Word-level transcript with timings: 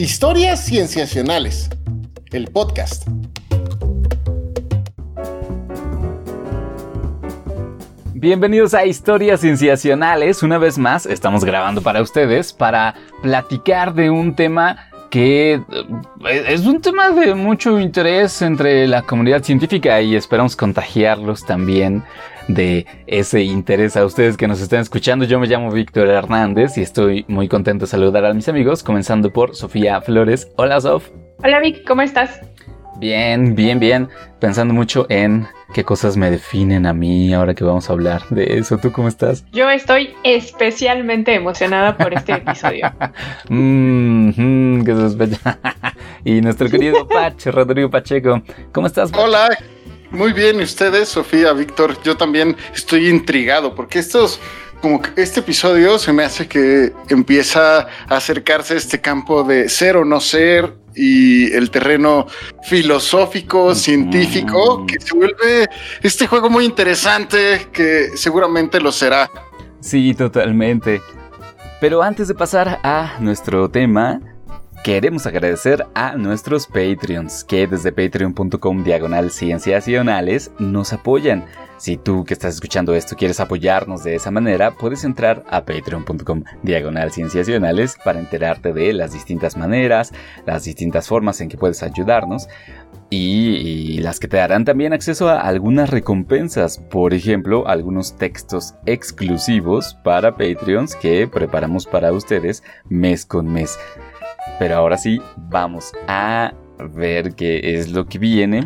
Historias 0.00 0.64
Cienciacionales, 0.64 1.68
el 2.32 2.46
podcast. 2.46 3.06
Bienvenidos 8.14 8.72
a 8.72 8.86
Historias 8.86 9.42
Cienciacionales. 9.42 10.42
Una 10.42 10.56
vez 10.56 10.78
más, 10.78 11.04
estamos 11.04 11.44
grabando 11.44 11.82
para 11.82 12.00
ustedes 12.00 12.54
para 12.54 12.94
platicar 13.20 13.92
de 13.92 14.08
un 14.08 14.34
tema 14.34 14.88
que 15.10 15.56
eh, 15.56 16.44
es 16.48 16.64
un 16.64 16.80
tema 16.80 17.10
de 17.10 17.34
mucho 17.34 17.78
interés 17.78 18.40
entre 18.40 18.88
la 18.88 19.02
comunidad 19.02 19.42
científica 19.42 20.00
y 20.00 20.16
esperamos 20.16 20.56
contagiarlos 20.56 21.44
también 21.44 22.02
de 22.54 22.86
ese 23.06 23.42
interés 23.42 23.96
a 23.96 24.04
ustedes 24.04 24.36
que 24.36 24.48
nos 24.48 24.60
están 24.60 24.80
escuchando. 24.80 25.24
Yo 25.24 25.38
me 25.38 25.46
llamo 25.46 25.70
Víctor 25.70 26.08
Hernández 26.08 26.76
y 26.78 26.82
estoy 26.82 27.24
muy 27.28 27.48
contento 27.48 27.84
de 27.84 27.90
saludar 27.90 28.24
a 28.24 28.34
mis 28.34 28.48
amigos, 28.48 28.82
comenzando 28.82 29.32
por 29.32 29.54
Sofía 29.54 30.00
Flores. 30.00 30.48
Hola 30.56 30.80
Sof. 30.80 31.08
Hola 31.42 31.60
Vic, 31.60 31.86
¿cómo 31.86 32.02
estás? 32.02 32.40
Bien, 32.98 33.54
bien, 33.54 33.80
bien. 33.80 34.08
Pensando 34.40 34.74
mucho 34.74 35.06
en 35.08 35.46
qué 35.72 35.84
cosas 35.84 36.16
me 36.16 36.30
definen 36.30 36.84
a 36.86 36.92
mí 36.92 37.32
ahora 37.32 37.54
que 37.54 37.64
vamos 37.64 37.88
a 37.88 37.94
hablar 37.94 38.22
de 38.28 38.58
eso. 38.58 38.76
¿Tú 38.76 38.92
cómo 38.92 39.08
estás? 39.08 39.44
Yo 39.52 39.70
estoy 39.70 40.14
especialmente 40.22 41.34
emocionada 41.34 41.96
por 41.96 42.12
este 42.12 42.32
episodio. 42.32 42.92
Mmm, 43.48 44.82
qué 44.84 44.94
sospecha. 44.94 45.58
y 46.24 46.42
nuestro 46.42 46.68
querido 46.68 47.08
Pache, 47.08 47.50
Rodrigo 47.50 47.88
Pacheco. 47.88 48.42
¿Cómo 48.72 48.86
estás? 48.86 49.10
Hola. 49.16 49.48
Muy 50.10 50.32
bien, 50.32 50.58
¿y 50.60 50.64
ustedes, 50.64 51.08
Sofía, 51.08 51.52
Víctor? 51.52 52.02
Yo 52.02 52.16
también 52.16 52.56
estoy 52.74 53.08
intrigado 53.08 53.74
porque 53.74 54.00
estos 54.00 54.40
como 54.80 55.00
que 55.00 55.22
este 55.22 55.40
episodio 55.40 55.98
se 55.98 56.12
me 56.12 56.24
hace 56.24 56.48
que 56.48 56.92
empieza 57.08 57.80
a 57.80 58.16
acercarse 58.16 58.74
a 58.74 58.76
este 58.78 59.00
campo 59.00 59.44
de 59.44 59.68
ser 59.68 59.96
o 59.96 60.04
no 60.04 60.20
ser 60.20 60.74
y 60.96 61.52
el 61.52 61.70
terreno 61.70 62.26
filosófico, 62.64 63.74
científico, 63.74 64.84
que 64.86 64.98
se 64.98 65.14
vuelve 65.14 65.68
este 66.02 66.26
juego 66.26 66.50
muy 66.50 66.64
interesante 66.64 67.68
que 67.72 68.16
seguramente 68.16 68.80
lo 68.80 68.90
será. 68.90 69.30
Sí, 69.80 70.14
totalmente. 70.14 71.00
Pero 71.80 72.02
antes 72.02 72.28
de 72.28 72.34
pasar 72.34 72.80
a 72.82 73.16
nuestro 73.20 73.70
tema, 73.70 74.20
Queremos 74.82 75.26
agradecer 75.26 75.84
a 75.94 76.16
nuestros 76.16 76.66
Patreons 76.66 77.44
que 77.44 77.66
desde 77.66 77.92
patreon.com 77.92 78.82
diagonal 78.82 79.30
cienciacionales 79.30 80.52
nos 80.58 80.94
apoyan. 80.94 81.44
Si 81.76 81.98
tú 81.98 82.24
que 82.24 82.32
estás 82.32 82.54
escuchando 82.54 82.94
esto 82.94 83.14
quieres 83.14 83.40
apoyarnos 83.40 84.02
de 84.04 84.14
esa 84.14 84.30
manera, 84.30 84.70
puedes 84.70 85.04
entrar 85.04 85.44
a 85.50 85.66
patreon.com 85.66 86.44
diagonal 86.62 87.12
cienciacionales 87.12 87.98
para 88.02 88.20
enterarte 88.20 88.72
de 88.72 88.94
las 88.94 89.12
distintas 89.12 89.54
maneras, 89.54 90.14
las 90.46 90.64
distintas 90.64 91.08
formas 91.08 91.42
en 91.42 91.50
que 91.50 91.58
puedes 91.58 91.82
ayudarnos 91.82 92.48
y, 93.10 93.56
y, 93.56 93.98
las 93.98 94.18
que 94.18 94.28
te 94.28 94.38
darán 94.38 94.64
también 94.64 94.94
acceso 94.94 95.28
a 95.28 95.40
algunas 95.40 95.90
recompensas, 95.90 96.78
por 96.78 97.12
ejemplo, 97.12 97.68
algunos 97.68 98.16
textos 98.16 98.76
exclusivos 98.86 99.98
para 100.04 100.36
Patreons 100.36 100.94
que 100.94 101.28
preparamos 101.28 101.86
para 101.86 102.12
ustedes 102.12 102.62
mes 102.88 103.26
con 103.26 103.52
mes. 103.52 103.78
Pero 104.58 104.76
ahora 104.76 104.96
sí, 104.96 105.20
vamos 105.36 105.92
a 106.08 106.52
ver 106.78 107.34
qué 107.34 107.60
es 107.62 107.90
lo 107.92 108.06
que 108.06 108.18
viene. 108.18 108.62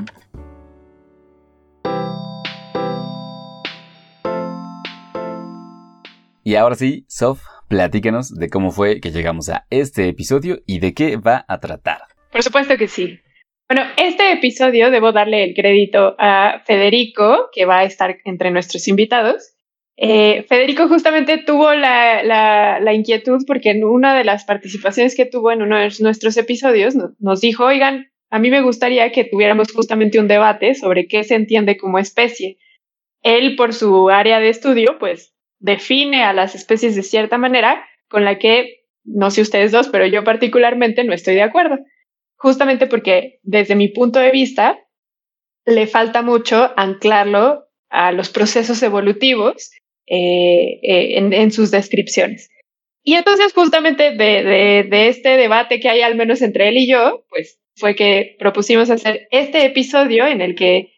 Y 6.43 6.57
ahora 6.57 6.75
sí, 6.75 7.07
Sof, 7.09 7.43
platícanos 7.69 8.35
de 8.35 8.51
cómo 8.51 8.71
fue 8.71 9.01
que 9.01 9.11
llegamos 9.11 9.49
a 9.49 9.67
este 9.71 10.09
episodio 10.09 10.59
y 10.67 10.79
de 10.79 10.93
qué 10.93 11.17
va 11.17 11.45
a 11.49 11.59
tratar. 11.59 12.03
Por 12.31 12.43
supuesto 12.43 12.77
que 12.77 12.87
sí. 12.87 13.19
Bueno, 13.67 13.91
este 13.97 14.31
episodio 14.33 14.91
debo 14.91 15.13
darle 15.13 15.43
el 15.43 15.55
crédito 15.55 16.15
a 16.19 16.61
Federico, 16.67 17.49
que 17.51 17.65
va 17.65 17.79
a 17.79 17.85
estar 17.85 18.17
entre 18.27 18.51
nuestros 18.51 18.89
invitados, 18.89 19.54
eh, 19.97 20.45
Federico 20.49 20.89
justamente 20.89 21.39
tuvo 21.39 21.73
la, 21.73 22.93
inquietud 22.93 23.45
porque 23.47 23.71
en 23.71 23.85
una 23.85 24.17
de 24.17 24.25
las 24.25 24.45
participaciones 24.45 25.15
que 25.15 25.27
tuvo 25.27 25.53
en 25.53 25.63
uno 25.63 25.79
de 25.79 25.93
nuestros 26.01 26.37
episodios 26.37 26.95
nos 27.19 27.41
dijo, 27.41 27.65
oigan, 27.65 28.11
a 28.31 28.39
mí 28.39 28.51
me 28.51 28.63
gustaría 28.63 29.13
que 29.13 29.25
tuviéramos 29.25 29.73
justamente 29.73 30.19
un 30.19 30.27
debate 30.27 30.75
sobre 30.75 31.07
qué 31.07 31.23
se 31.23 31.37
entiende 31.37 31.77
como 31.77 31.99
especie. 31.99 32.59
Él, 33.23 33.55
por 33.57 33.73
su 33.73 34.11
área 34.11 34.41
de 34.41 34.49
estudio, 34.49 34.99
pues 34.99 35.35
define 35.61 36.25
a 36.25 36.33
las 36.33 36.55
especies 36.55 36.97
de 36.97 37.03
cierta 37.03 37.39
manera 37.39 37.87
con 38.09 38.25
la 38.25 38.39
que, 38.39 38.85
no 39.05 39.31
sé 39.31 39.43
ustedes 39.43 39.71
dos, 39.71 39.89
pero 39.89 40.07
yo 40.07 40.25
particularmente 40.25 41.05
no 41.05 41.15
estoy 41.15 41.37
de 41.37 41.43
acuerdo. 41.43 41.79
Justamente 42.37 42.87
porque 42.87 43.39
desde 43.43 43.77
mi 43.77 43.89
punto 43.89 44.19
de 44.19 44.33
vista, 44.33 44.79
le 45.65 45.87
falta 45.87 46.23
mucho 46.23 46.73
anclarlo 46.77 47.65
a 47.89 48.13
los 48.13 48.29
procesos 48.29 48.83
evolutivos 48.83 49.71
eh, 50.07 50.81
eh, 50.83 51.19
en, 51.19 51.51
sus 51.53 51.71
descripciones. 51.71 52.51
Y 53.03 53.15
entonces 53.15 53.53
justamente 53.53 54.13
de, 54.13 54.87
de, 54.89 55.09
este 55.09 55.37
debate 55.37 55.81
que 55.81 55.89
hay 55.89 56.01
al 56.01 56.15
menos 56.15 56.43
entre 56.43 56.69
él 56.69 56.79
y 56.79 56.89
yo, 56.89 57.25
pues 57.29 57.61
fue 57.77 57.95
que 57.95 58.37
propusimos 58.39 58.91
hacer 58.91 59.29
este 59.31 59.65
episodio 59.67 60.27
en 60.27 60.41
el 60.41 60.55
que 60.55 60.95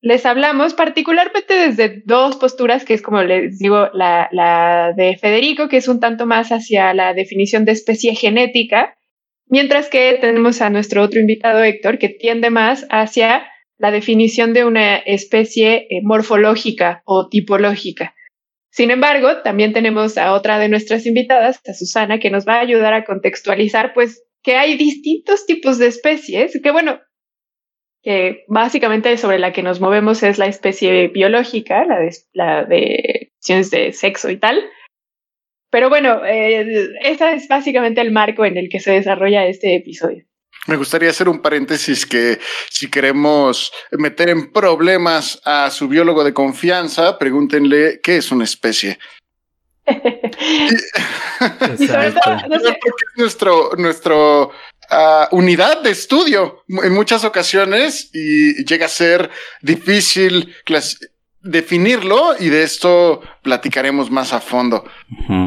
les 0.00 0.24
hablamos 0.26 0.74
particularmente 0.74 1.54
desde 1.54 2.02
dos 2.04 2.36
posturas, 2.36 2.84
que 2.84 2.94
es 2.94 3.02
como 3.02 3.22
les 3.22 3.58
digo, 3.58 3.88
la, 3.92 4.28
la 4.30 4.92
de 4.96 5.16
Federico, 5.16 5.68
que 5.68 5.78
es 5.78 5.88
un 5.88 5.98
tanto 5.98 6.26
más 6.26 6.50
hacia 6.50 6.94
la 6.94 7.14
definición 7.14 7.64
de 7.64 7.72
especie 7.72 8.14
genética, 8.14 8.96
mientras 9.46 9.88
que 9.88 10.18
tenemos 10.20 10.62
a 10.62 10.70
nuestro 10.70 11.02
otro 11.02 11.18
invitado, 11.18 11.64
Héctor, 11.64 11.98
que 11.98 12.08
tiende 12.08 12.50
más 12.50 12.86
hacia 12.90 13.48
la 13.78 13.90
definición 13.90 14.52
de 14.52 14.64
una 14.64 14.96
especie 14.96 15.86
eh, 15.88 16.00
morfológica 16.02 17.02
o 17.04 17.28
tipológica. 17.28 18.14
Sin 18.78 18.92
embargo, 18.92 19.42
también 19.42 19.72
tenemos 19.72 20.16
a 20.18 20.32
otra 20.34 20.60
de 20.60 20.68
nuestras 20.68 21.04
invitadas, 21.04 21.60
a 21.68 21.74
Susana, 21.74 22.20
que 22.20 22.30
nos 22.30 22.46
va 22.46 22.58
a 22.58 22.60
ayudar 22.60 22.94
a 22.94 23.04
contextualizar, 23.04 23.92
pues, 23.92 24.24
que 24.40 24.54
hay 24.54 24.76
distintos 24.76 25.46
tipos 25.46 25.78
de 25.78 25.88
especies, 25.88 26.60
que 26.62 26.70
bueno, 26.70 27.00
que 28.04 28.44
básicamente 28.46 29.16
sobre 29.16 29.40
la 29.40 29.52
que 29.52 29.64
nos 29.64 29.80
movemos 29.80 30.22
es 30.22 30.38
la 30.38 30.46
especie 30.46 31.08
biológica, 31.08 31.84
la 31.86 32.64
de, 32.66 33.32
de 33.48 33.62
de 33.72 33.92
sexo 33.92 34.30
y 34.30 34.36
tal. 34.36 34.62
Pero 35.72 35.88
bueno, 35.88 36.24
eh, 36.24 36.88
ese 37.02 37.32
es 37.32 37.48
básicamente 37.48 38.00
el 38.00 38.12
marco 38.12 38.44
en 38.44 38.56
el 38.58 38.68
que 38.68 38.78
se 38.78 38.92
desarrolla 38.92 39.44
este 39.46 39.74
episodio. 39.74 40.24
Me 40.68 40.76
gustaría 40.76 41.08
hacer 41.08 41.30
un 41.30 41.40
paréntesis 41.40 42.04
que 42.04 42.38
si 42.70 42.90
queremos 42.90 43.72
meter 43.92 44.28
en 44.28 44.52
problemas 44.52 45.40
a 45.46 45.70
su 45.70 45.88
biólogo 45.88 46.22
de 46.22 46.34
confianza, 46.34 47.18
pregúntenle 47.18 48.00
qué 48.02 48.18
es 48.18 48.30
una 48.30 48.44
especie. 48.44 48.98
sobre 51.78 52.12
nuestro, 53.16 53.70
nuestro 53.78 54.48
uh, 54.90 55.26
unidad 55.30 55.80
de 55.80 55.92
estudio 55.92 56.64
en 56.68 56.92
muchas 56.92 57.24
ocasiones 57.24 58.10
y 58.12 58.62
llega 58.66 58.84
a 58.84 58.90
ser 58.90 59.30
difícil 59.62 60.54
definirlo 61.42 62.32
y 62.38 62.48
de 62.48 62.62
esto 62.62 63.22
platicaremos 63.42 64.10
más 64.10 64.32
a 64.32 64.40
fondo. 64.40 64.84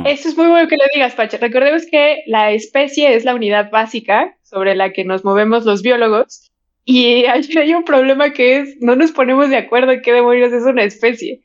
Eso 0.05 0.29
es 0.29 0.37
muy 0.37 0.47
bueno 0.47 0.67
que 0.67 0.77
lo 0.77 0.83
digas, 0.93 1.13
Pacha. 1.15 1.37
Recordemos 1.37 1.83
que 1.89 2.23
la 2.27 2.51
especie 2.51 3.15
es 3.15 3.25
la 3.25 3.35
unidad 3.35 3.71
básica 3.71 4.35
sobre 4.43 4.75
la 4.75 4.93
que 4.93 5.03
nos 5.03 5.23
movemos 5.23 5.65
los 5.65 5.81
biólogos 5.81 6.51
y 6.85 7.25
hay, 7.25 7.73
un 7.75 7.83
problema 7.83 8.31
que 8.31 8.57
es 8.57 8.77
no 8.81 8.95
nos 8.95 9.11
ponemos 9.11 9.49
de 9.49 9.57
acuerdo 9.57 9.91
en 9.91 10.01
qué 10.01 10.13
demonios 10.13 10.51
es 10.53 10.63
una 10.63 10.83
especie. 10.83 11.41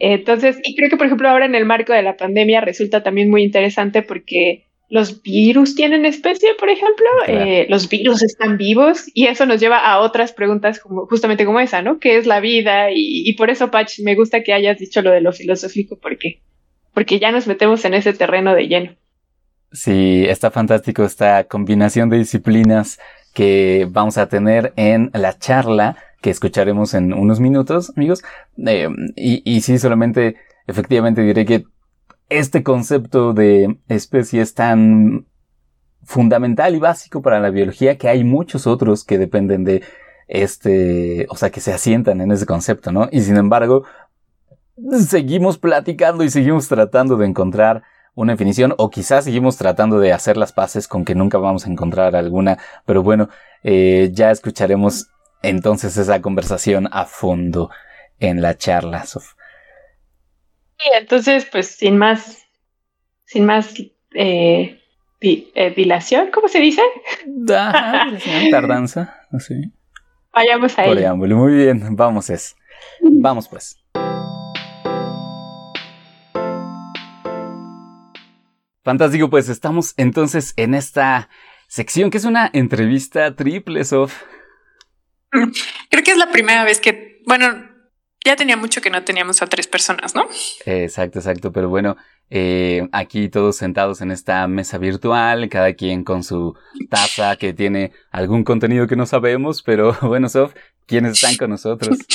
Entonces, 0.00 0.58
y 0.62 0.74
creo 0.74 0.90
que 0.90 0.96
por 0.96 1.06
ejemplo 1.06 1.28
ahora 1.28 1.46
en 1.46 1.54
el 1.54 1.64
marco 1.64 1.92
de 1.92 2.02
la 2.02 2.16
pandemia 2.16 2.60
resulta 2.60 3.02
también 3.02 3.30
muy 3.30 3.42
interesante 3.42 4.02
porque 4.02 4.66
los 4.92 5.22
virus 5.22 5.74
tienen 5.74 6.04
especie, 6.04 6.50
por 6.58 6.68
ejemplo, 6.68 7.06
eh, 7.26 7.64
los 7.70 7.88
virus 7.88 8.22
están 8.22 8.58
vivos 8.58 9.06
y 9.14 9.26
eso 9.26 9.46
nos 9.46 9.58
lleva 9.58 9.78
a 9.78 10.00
otras 10.00 10.34
preguntas 10.34 10.78
como 10.78 11.06
justamente 11.06 11.46
como 11.46 11.60
esa, 11.60 11.80
¿no? 11.80 11.98
¿Qué 11.98 12.18
es 12.18 12.26
la 12.26 12.40
vida? 12.40 12.88
Y, 12.94 13.32
por 13.38 13.48
eso, 13.48 13.70
Patch, 13.70 14.00
me 14.00 14.14
gusta 14.14 14.42
que 14.42 14.52
hayas 14.52 14.78
dicho 14.78 15.00
lo 15.00 15.10
de 15.10 15.22
lo 15.22 15.32
filosófico 15.32 15.96
porque, 15.98 16.42
porque 16.92 17.18
ya 17.18 17.32
nos 17.32 17.46
metemos 17.46 17.82
en 17.86 17.94
ese 17.94 18.12
terreno 18.12 18.54
de 18.54 18.68
lleno. 18.68 18.94
Sí, 19.72 20.26
está 20.28 20.50
fantástico 20.50 21.04
esta 21.04 21.44
combinación 21.44 22.10
de 22.10 22.18
disciplinas 22.18 23.00
que 23.32 23.88
vamos 23.88 24.18
a 24.18 24.28
tener 24.28 24.74
en 24.76 25.10
la 25.14 25.38
charla 25.38 25.96
que 26.20 26.28
escucharemos 26.28 26.92
en 26.92 27.14
unos 27.14 27.40
minutos, 27.40 27.94
amigos. 27.96 28.22
Eh, 28.66 28.90
y, 29.16 29.40
y 29.50 29.62
sí, 29.62 29.78
solamente 29.78 30.36
efectivamente 30.66 31.22
diré 31.22 31.46
que 31.46 31.64
este 32.38 32.62
concepto 32.62 33.32
de 33.32 33.78
especie 33.88 34.42
es 34.42 34.54
tan 34.54 35.26
fundamental 36.04 36.74
y 36.74 36.78
básico 36.78 37.22
para 37.22 37.40
la 37.40 37.50
biología 37.50 37.96
que 37.96 38.08
hay 38.08 38.24
muchos 38.24 38.66
otros 38.66 39.04
que 39.04 39.18
dependen 39.18 39.64
de 39.64 39.82
este, 40.28 41.26
o 41.28 41.36
sea, 41.36 41.50
que 41.50 41.60
se 41.60 41.72
asientan 41.72 42.20
en 42.20 42.32
ese 42.32 42.46
concepto, 42.46 42.90
¿no? 42.90 43.08
Y 43.12 43.20
sin 43.20 43.36
embargo, 43.36 43.84
seguimos 45.06 45.58
platicando 45.58 46.24
y 46.24 46.30
seguimos 46.30 46.68
tratando 46.68 47.16
de 47.16 47.26
encontrar 47.26 47.82
una 48.14 48.32
definición 48.32 48.74
o 48.78 48.90
quizás 48.90 49.24
seguimos 49.24 49.56
tratando 49.56 49.98
de 49.98 50.12
hacer 50.12 50.36
las 50.36 50.52
paces 50.52 50.88
con 50.88 51.04
que 51.04 51.14
nunca 51.14 51.38
vamos 51.38 51.66
a 51.66 51.70
encontrar 51.70 52.16
alguna, 52.16 52.58
pero 52.84 53.02
bueno, 53.02 53.28
eh, 53.62 54.10
ya 54.12 54.30
escucharemos 54.30 55.08
entonces 55.42 55.96
esa 55.96 56.20
conversación 56.20 56.88
a 56.92 57.04
fondo 57.04 57.70
en 58.18 58.42
la 58.42 58.56
charla. 58.56 59.04
Entonces, 60.98 61.46
pues 61.50 61.68
sin 61.68 61.96
más, 61.96 62.46
sin 63.24 63.46
más 63.46 63.74
eh, 64.14 64.80
eh, 65.20 65.74
dilación, 65.76 66.30
¿cómo 66.32 66.48
se 66.48 66.60
dice? 66.60 66.82
tardanza, 68.50 69.20
así. 69.32 69.72
Vayamos 70.32 70.78
a 70.78 70.86
ello. 70.86 71.16
Muy 71.16 71.54
bien, 71.54 71.94
vamos 71.96 72.30
es. 72.30 72.56
Vamos 73.00 73.48
pues. 73.48 73.78
Fantástico, 78.84 79.30
pues 79.30 79.48
estamos 79.48 79.94
entonces 79.96 80.54
en 80.56 80.74
esta 80.74 81.28
sección 81.68 82.10
que 82.10 82.18
es 82.18 82.24
una 82.24 82.50
entrevista 82.52 83.36
triple, 83.36 83.84
Sof. 83.84 84.22
Creo 85.30 86.04
que 86.04 86.10
es 86.10 86.18
la 86.18 86.30
primera 86.30 86.64
vez 86.64 86.80
que, 86.80 87.22
bueno, 87.26 87.71
ya 88.24 88.36
tenía 88.36 88.56
mucho 88.56 88.80
que 88.80 88.90
no 88.90 89.02
teníamos 89.02 89.42
a 89.42 89.46
tres 89.46 89.66
personas, 89.66 90.14
¿no? 90.14 90.28
Exacto, 90.64 91.18
exacto, 91.18 91.52
pero 91.52 91.68
bueno, 91.68 91.96
eh, 92.30 92.88
aquí 92.92 93.28
todos 93.28 93.56
sentados 93.56 94.00
en 94.00 94.10
esta 94.10 94.46
mesa 94.48 94.78
virtual, 94.78 95.48
cada 95.48 95.74
quien 95.74 96.04
con 96.04 96.22
su 96.22 96.56
taza 96.88 97.36
que 97.36 97.52
tiene 97.52 97.92
algún 98.10 98.44
contenido 98.44 98.86
que 98.86 98.96
no 98.96 99.06
sabemos, 99.06 99.62
pero 99.62 99.96
bueno, 100.02 100.28
Sof, 100.28 100.54
¿quiénes 100.86 101.12
están 101.12 101.36
con 101.36 101.50
nosotros? 101.50 101.98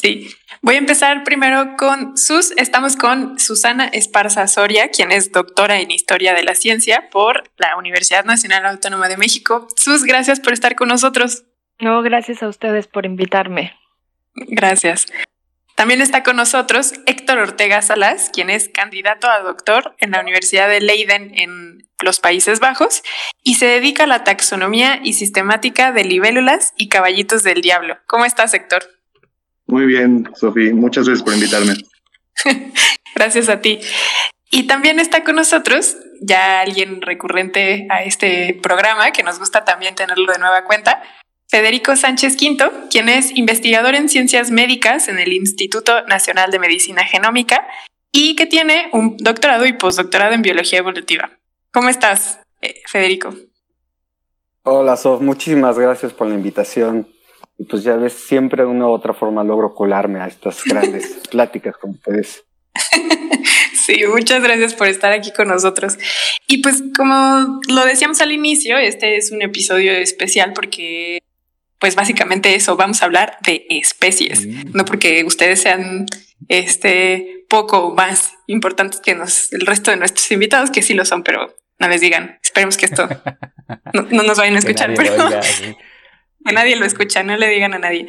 Sí, 0.00 0.30
voy 0.62 0.76
a 0.76 0.78
empezar 0.78 1.22
primero 1.22 1.76
con 1.76 2.16
Sus. 2.16 2.52
Estamos 2.52 2.96
con 2.96 3.38
Susana 3.38 3.84
Esparza 3.84 4.46
Soria, 4.46 4.88
quien 4.88 5.12
es 5.12 5.32
doctora 5.32 5.80
en 5.80 5.90
Historia 5.90 6.32
de 6.32 6.44
la 6.44 6.54
Ciencia 6.54 7.10
por 7.10 7.50
la 7.58 7.76
Universidad 7.76 8.24
Nacional 8.24 8.64
Autónoma 8.64 9.08
de 9.08 9.18
México. 9.18 9.68
Sus, 9.76 10.04
gracias 10.04 10.40
por 10.40 10.54
estar 10.54 10.76
con 10.76 10.88
nosotros. 10.88 11.44
No, 11.78 12.00
gracias 12.00 12.42
a 12.42 12.48
ustedes 12.48 12.86
por 12.86 13.04
invitarme. 13.04 13.74
Gracias. 14.36 15.06
También 15.76 16.00
está 16.00 16.22
con 16.22 16.36
nosotros 16.36 16.94
Héctor 17.04 17.38
Ortega 17.38 17.82
Salas, 17.82 18.30
quien 18.32 18.48
es 18.48 18.70
candidato 18.70 19.28
a 19.28 19.40
doctor 19.40 19.94
en 19.98 20.12
la 20.12 20.20
Universidad 20.20 20.68
de 20.68 20.80
Leiden 20.80 21.32
en 21.34 21.86
los 22.00 22.18
Países 22.18 22.60
Bajos 22.60 23.02
y 23.42 23.56
se 23.56 23.66
dedica 23.66 24.04
a 24.04 24.06
la 24.06 24.24
taxonomía 24.24 25.00
y 25.02 25.12
sistemática 25.12 25.92
de 25.92 26.04
libélulas 26.04 26.72
y 26.76 26.88
caballitos 26.88 27.42
del 27.42 27.60
diablo. 27.60 27.98
¿Cómo 28.06 28.24
estás, 28.24 28.54
Héctor? 28.54 28.84
Muy 29.66 29.84
bien, 29.84 30.30
Sofía. 30.34 30.72
Muchas 30.74 31.06
gracias 31.06 31.24
por 31.24 31.34
invitarme. 31.34 31.74
gracias 33.14 33.48
a 33.50 33.60
ti. 33.60 33.80
Y 34.50 34.66
también 34.66 34.98
está 34.98 35.24
con 35.24 35.36
nosotros 35.36 35.96
ya 36.22 36.60
alguien 36.60 37.02
recurrente 37.02 37.86
a 37.90 38.02
este 38.02 38.58
programa, 38.62 39.10
que 39.10 39.22
nos 39.22 39.38
gusta 39.38 39.64
también 39.64 39.94
tenerlo 39.94 40.32
de 40.32 40.38
nueva 40.38 40.64
cuenta, 40.64 41.02
Federico 41.48 41.94
Sánchez 41.94 42.36
Quinto, 42.36 42.72
quien 42.90 43.08
es 43.08 43.36
investigador 43.36 43.94
en 43.94 44.08
ciencias 44.08 44.50
médicas 44.50 45.08
en 45.08 45.18
el 45.18 45.32
Instituto 45.32 46.02
Nacional 46.06 46.50
de 46.50 46.58
Medicina 46.58 47.04
Genómica 47.04 47.66
y 48.10 48.34
que 48.34 48.46
tiene 48.46 48.88
un 48.92 49.16
doctorado 49.18 49.66
y 49.66 49.72
postdoctorado 49.74 50.34
en 50.34 50.42
biología 50.42 50.80
evolutiva. 50.80 51.30
¿Cómo 51.70 51.88
estás, 51.88 52.40
eh, 52.62 52.82
Federico? 52.86 53.34
Hola, 54.62 54.96
Sof. 54.96 55.20
Muchísimas 55.20 55.78
gracias 55.78 56.12
por 56.12 56.26
la 56.26 56.34
invitación. 56.34 57.08
Y 57.58 57.64
pues 57.64 57.84
ya 57.84 57.96
ves, 57.96 58.12
siempre 58.12 58.64
de 58.64 58.68
una 58.68 58.86
u 58.86 58.90
otra 58.90 59.14
forma 59.14 59.44
logro 59.44 59.74
colarme 59.74 60.20
a 60.20 60.26
estas 60.26 60.64
grandes 60.64 61.20
pláticas 61.30 61.76
con 61.76 61.90
ustedes. 61.90 62.44
Sí, 63.86 64.00
muchas 64.08 64.42
gracias 64.42 64.74
por 64.74 64.88
estar 64.88 65.12
aquí 65.12 65.32
con 65.32 65.46
nosotros. 65.46 65.96
Y 66.48 66.60
pues 66.60 66.82
como 66.96 67.60
lo 67.68 67.84
decíamos 67.84 68.20
al 68.20 68.32
inicio, 68.32 68.76
este 68.78 69.16
es 69.16 69.30
un 69.30 69.42
episodio 69.42 69.92
especial 69.92 70.52
porque 70.54 71.20
pues 71.78 71.94
básicamente 71.94 72.54
eso, 72.54 72.76
vamos 72.76 73.02
a 73.02 73.06
hablar 73.06 73.38
de 73.42 73.66
especies, 73.68 74.46
mm. 74.46 74.72
no 74.72 74.84
porque 74.84 75.24
ustedes 75.24 75.60
sean 75.62 76.06
este 76.48 77.44
poco 77.48 77.94
más 77.94 78.32
importantes 78.46 79.00
que 79.00 79.12
el 79.12 79.66
resto 79.66 79.90
de 79.90 79.96
nuestros 79.96 80.30
invitados, 80.30 80.70
que 80.70 80.82
sí 80.82 80.94
lo 80.94 81.04
son, 81.04 81.22
pero 81.22 81.54
no 81.78 81.88
les 81.88 82.00
digan, 82.00 82.38
esperemos 82.42 82.76
que 82.76 82.86
esto 82.86 83.08
no, 83.92 84.22
nos 84.22 84.38
vayan 84.38 84.56
a 84.56 84.60
escuchar, 84.60 84.94
pero 84.94 85.14
que 86.44 86.52
nadie 86.52 86.76
lo 86.76 86.86
escucha, 86.86 87.22
no 87.22 87.36
le 87.36 87.48
digan 87.48 87.74
a 87.74 87.78
nadie. 87.78 88.08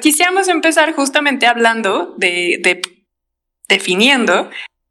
quisiéramos 0.00 0.48
empezar 0.48 0.92
justamente 0.92 1.46
hablando 1.46 2.14
de, 2.18 2.58
de 2.62 2.80
definiendo 3.68 4.50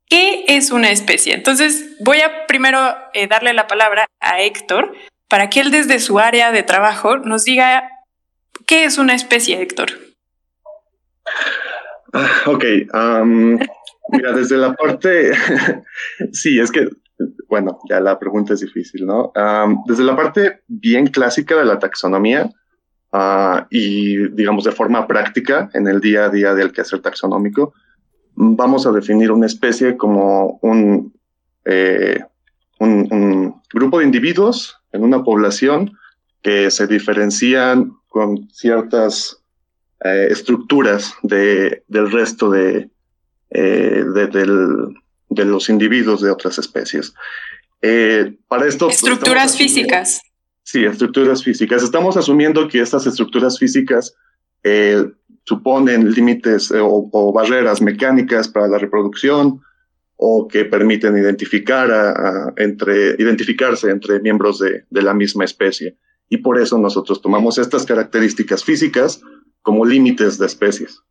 qué 0.09 0.45
es 0.48 0.71
una 0.71 0.92
especie. 0.92 1.33
Entonces 1.33 1.98
voy 2.00 2.21
a 2.21 2.45
primero 2.48 2.95
eh, 3.13 3.27
darle 3.27 3.54
la 3.54 3.68
palabra 3.68 4.06
a 4.19 4.42
Héctor 4.42 4.95
para 5.27 5.50
que 5.50 5.59
él 5.59 5.71
desde 5.71 6.00
su 6.00 6.19
área 6.19 6.51
de 6.51 6.63
trabajo 6.63 7.18
nos 7.18 7.44
diga 7.44 7.89
¿Qué 8.68 8.84
es 8.84 8.98
una 8.98 9.16
especie, 9.16 9.62
Héctor? 9.62 9.88
Ah, 12.12 12.42
ok, 12.48 12.64
mira, 14.10 14.34
desde 14.34 14.58
la 14.58 14.74
parte, 14.74 15.31
sí, 16.34 16.60
es 16.60 16.69
que, 16.69 16.90
bueno, 17.48 17.80
ya 17.90 18.02
la 18.02 18.19
pregunta 18.19 18.54
es 18.54 18.60
difícil, 18.60 19.06
¿no? 19.06 19.31
desde 19.86 20.04
la 20.04 20.18
parte 20.18 20.64
bien 20.68 21.08
clásica 21.08 21.56
de 21.56 21.64
la 21.64 21.80
taxonomía 21.80 22.50
ah, 23.14 23.68
y, 23.69 24.28
digamos, 24.34 24.66
de 24.66 24.74
forma 24.74 25.08
práctica 25.08 25.69
en 25.74 25.88
el 25.88 26.02
día 26.02 26.25
a 26.25 26.30
día 26.30 26.54
del 26.54 26.74
quehacer 26.74 27.02
taxonómico, 27.02 27.74
vamos 28.36 28.86
a 28.86 28.92
definir 28.92 29.31
una 29.31 29.46
especie 29.46 29.96
como 29.96 30.60
un, 30.62 31.14
eh, 31.64 32.19
un 32.80 33.62
grupo 33.74 34.00
de 34.00 34.06
individuos 34.06 34.78
en 34.92 35.04
una 35.04 35.24
población 35.24 35.98
que 36.42 36.72
se 36.72 36.88
diferencian 36.88 37.94
con 38.07 38.50
ciertas 38.51 39.42
eh, 40.04 40.28
estructuras 40.30 41.13
de, 41.24 41.84
del 41.88 42.12
resto 42.12 42.51
de, 42.51 42.89
eh, 43.50 44.04
de, 44.06 45.45
los 45.45 45.69
individuos 45.69 46.22
de 46.22 46.30
otras 46.30 46.60
especies. 46.60 47.13
Eh, 47.81 48.38
para 48.48 48.68
esto... 48.68 48.86
Pues, 48.86 48.98
estructuras 48.98 49.57
físicas. 49.57 50.22
Sí, 50.62 50.86
estructuras 50.86 51.44
físicas. 51.44 51.81
Estamos 51.81 52.16
asumiendo 52.16 52.68
que 52.68 52.80
estas 52.80 53.07
estructuras 53.07 53.57
físicas 53.57 54.13
suponen 55.45 56.12
límites 56.12 56.74
o, 56.75 57.31
barreras 57.31 57.81
mecánicas 57.81 58.50
para 58.50 58.68
la 58.68 58.78
reproducción 58.78 59.62
o 60.18 60.48
que 60.48 60.66
permiten 60.66 61.18
identificar 61.18 62.54
entre, 62.57 63.12
identificarse 63.18 63.90
entre 63.90 64.19
miembros 64.19 64.60
de, 64.60 64.83
de 64.90 65.01
la 65.01 65.13
misma 65.13 65.45
especie 65.45 65.95
y 66.30 66.38
por 66.38 66.60
eso 66.60 66.78
nosotros 66.78 67.22
tomamos 67.22 67.57
estas 67.57 67.86
características 67.86 68.64
físicas 68.64 69.22
como 69.62 69.86
límites 69.86 70.38
de 70.38 70.46
especies. 70.46 71.02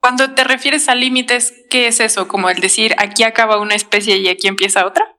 Cuando 0.00 0.34
te 0.34 0.44
refieres 0.44 0.88
a 0.88 0.94
límites, 0.94 1.54
¿qué 1.70 1.86
es 1.86 2.00
eso? 2.00 2.28
¿Como 2.28 2.50
el 2.50 2.60
decir 2.60 2.94
aquí 2.98 3.22
acaba 3.22 3.60
una 3.60 3.74
especie 3.74 4.18
y 4.18 4.28
aquí 4.28 4.48
empieza 4.48 4.86
otra? 4.86 5.16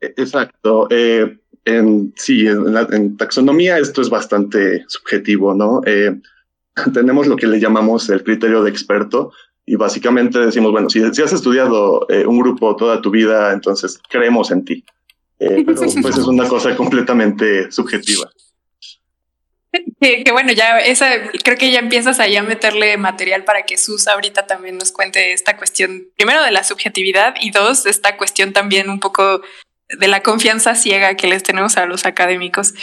E, 0.00 0.06
exacto. 0.16 0.88
Eh, 0.90 1.38
en, 1.64 2.12
sí, 2.16 2.46
en, 2.46 3.16
taxonomía 3.16 3.78
esto 3.78 4.02
es 4.02 4.10
bastante 4.10 4.84
subjetivo, 4.88 5.54
¿no? 5.54 5.82
Eh, 5.86 6.20
tenemos 6.92 7.26
lo 7.26 7.36
que 7.36 7.46
le 7.46 7.60
llamamos 7.60 8.08
el 8.10 8.24
criterio 8.24 8.62
de 8.62 8.70
experto 8.70 9.32
y 9.64 9.76
básicamente 9.76 10.38
decimos, 10.38 10.72
bueno, 10.72 10.88
si, 10.90 11.00
si 11.12 11.22
has 11.22 11.32
estudiado 11.32 12.06
eh, 12.08 12.26
un 12.26 12.40
grupo 12.40 12.74
toda 12.74 13.00
tu 13.02 13.10
vida, 13.10 13.52
entonces 13.52 14.00
creemos 14.08 14.50
en 14.50 14.64
ti. 14.64 14.84
Eh, 15.40 15.62
pero 15.66 15.80
pues 15.80 16.16
es 16.16 16.26
una 16.26 16.48
cosa 16.48 16.76
completamente 16.76 17.70
subjetiva. 17.70 18.30
Que, 20.00 20.30
bueno, 20.32 20.52
ya 20.52 20.78
esa, 20.78 21.10
creo 21.44 21.58
que 21.58 21.70
ya 21.70 21.80
empiezas 21.80 22.20
ahí 22.20 22.36
a 22.36 22.42
meterle 22.42 22.96
material 22.96 23.44
para 23.44 23.62
que 23.62 23.76
Sus 23.76 24.08
ahorita 24.08 24.46
también 24.46 24.78
nos 24.78 24.92
cuente 24.92 25.32
esta 25.32 25.56
cuestión, 25.56 26.08
primero 26.16 26.42
de 26.42 26.52
la 26.52 26.64
subjetividad 26.64 27.34
y 27.40 27.50
dos, 27.50 27.84
esta 27.84 28.16
cuestión 28.16 28.52
también 28.52 28.88
un 28.88 29.00
poco 29.00 29.42
de 29.88 30.08
la 30.08 30.22
confianza 30.22 30.74
ciega 30.74 31.16
que 31.16 31.26
les 31.26 31.42
tenemos 31.42 31.76
a 31.76 31.86
los 31.86 32.06
académicos. 32.06 32.74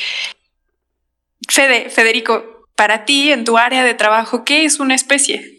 Fede, 1.49 1.89
Federico, 1.89 2.67
para 2.75 3.05
ti, 3.05 3.31
en 3.31 3.45
tu 3.45 3.57
área 3.57 3.83
de 3.83 3.93
trabajo, 3.93 4.43
¿qué 4.43 4.65
es 4.65 4.79
una 4.79 4.93
especie? 4.93 5.54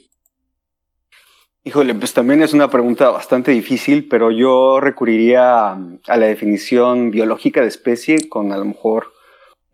Híjole, 1.67 1.97
pues 1.97 2.15
también 2.15 2.43
es 2.43 2.53
una 2.53 2.71
pregunta 2.71 3.11
bastante 3.11 3.51
difícil, 3.51 4.07
pero 4.07 4.31
yo 4.31 4.79
recurriría 4.79 5.73
a 5.73 6.17
la 6.17 6.27
definición 6.27 7.11
biológica 7.11 7.61
de 7.61 7.67
especie 7.67 8.29
con 8.29 8.53
a 8.53 8.57
lo 8.57 8.67
mejor 8.67 9.13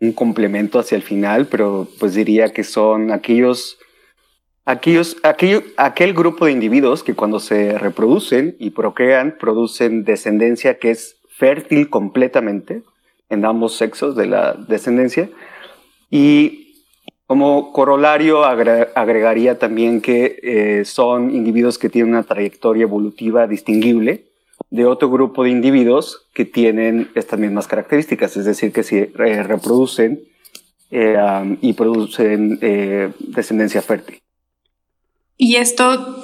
un 0.01 0.11
complemento 0.11 0.79
hacia 0.79 0.95
el 0.95 1.03
final, 1.03 1.45
pero 1.45 1.87
pues 1.99 2.15
diría 2.15 2.51
que 2.51 2.63
son 2.63 3.11
aquellos, 3.11 3.77
aquellos, 4.65 5.17
aquel 5.77 6.15
grupo 6.15 6.47
de 6.47 6.53
individuos 6.53 7.03
que 7.03 7.13
cuando 7.13 7.39
se 7.39 7.77
reproducen 7.77 8.55
y 8.57 8.71
procrean, 8.71 9.37
producen 9.39 10.03
descendencia 10.03 10.79
que 10.79 10.89
es 10.89 11.17
fértil 11.29 11.91
completamente 11.91 12.81
en 13.29 13.45
ambos 13.45 13.77
sexos 13.77 14.15
de 14.15 14.25
la 14.25 14.53
descendencia. 14.53 15.29
Y 16.09 16.62
como 17.27 17.71
corolario 17.71 18.43
agregaría 18.43 19.57
también 19.57 20.01
que 20.01 20.39
eh, 20.43 20.85
son 20.85 21.33
individuos 21.33 21.77
que 21.77 21.89
tienen 21.89 22.11
una 22.11 22.23
trayectoria 22.23 22.83
evolutiva 22.83 23.47
distinguible 23.47 24.25
de 24.69 24.85
otro 24.85 25.09
grupo 25.09 25.43
de 25.43 25.51
individuos 25.51 26.27
que 26.33 26.45
tienen 26.45 27.11
estas 27.15 27.39
mismas 27.39 27.67
características, 27.67 28.35
es 28.37 28.45
decir, 28.45 28.71
que 28.71 28.83
se 28.83 29.11
reproducen 29.15 30.23
eh, 30.91 31.17
y 31.61 31.73
producen 31.73 32.59
eh, 32.61 33.11
descendencia 33.19 33.81
fértil. 33.81 34.19
Y 35.37 35.55
esto, 35.55 36.23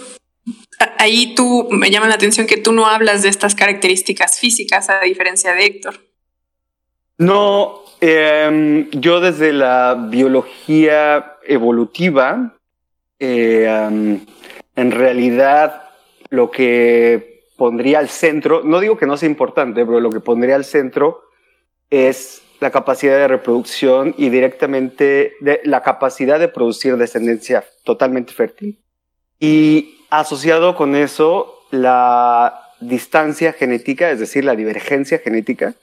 ahí 0.97 1.33
tú, 1.35 1.67
me 1.71 1.91
llama 1.91 2.07
la 2.07 2.15
atención 2.15 2.45
que 2.45 2.57
tú 2.57 2.71
no 2.71 2.85
hablas 2.85 3.23
de 3.23 3.29
estas 3.29 3.55
características 3.55 4.39
físicas 4.39 4.89
a 4.89 5.01
diferencia 5.01 5.53
de 5.53 5.65
Héctor. 5.65 5.95
No, 7.17 7.83
em, 8.01 8.89
yo 8.91 9.19
desde 9.19 9.53
la 9.53 10.07
biología 10.09 11.37
evolutiva, 11.45 12.55
em, 13.19 14.25
en 14.75 14.91
realidad 14.91 15.89
lo 16.29 16.51
que 16.51 17.43
pondría 17.57 17.99
al 17.99 18.09
centro, 18.09 18.61
no 18.63 18.79
digo 18.79 18.97
que 18.97 19.05
no 19.05 19.17
sea 19.17 19.29
importante, 19.29 19.85
pero 19.85 19.99
lo 19.99 20.09
que 20.09 20.21
pondría 20.21 20.55
al 20.55 20.63
centro 20.63 21.21
es 21.89 22.41
la 22.59 22.71
capacidad 22.71 23.17
de 23.17 23.27
reproducción 23.27 24.13
y 24.17 24.29
directamente 24.29 25.33
la 25.63 25.81
capacidad 25.81 26.39
de 26.39 26.49
producir 26.49 26.97
descendencia 26.97 27.63
totalmente 27.83 28.33
fértil. 28.33 28.79
Y 29.39 29.99
asociado 30.09 30.75
con 30.75 30.95
eso, 30.95 31.65
la 31.71 32.61
distancia 32.81 33.53
genética, 33.53 34.11
es 34.11 34.19
decir, 34.19 34.43
la 34.43 34.55
divergencia 34.55 35.19
genética 35.19 35.75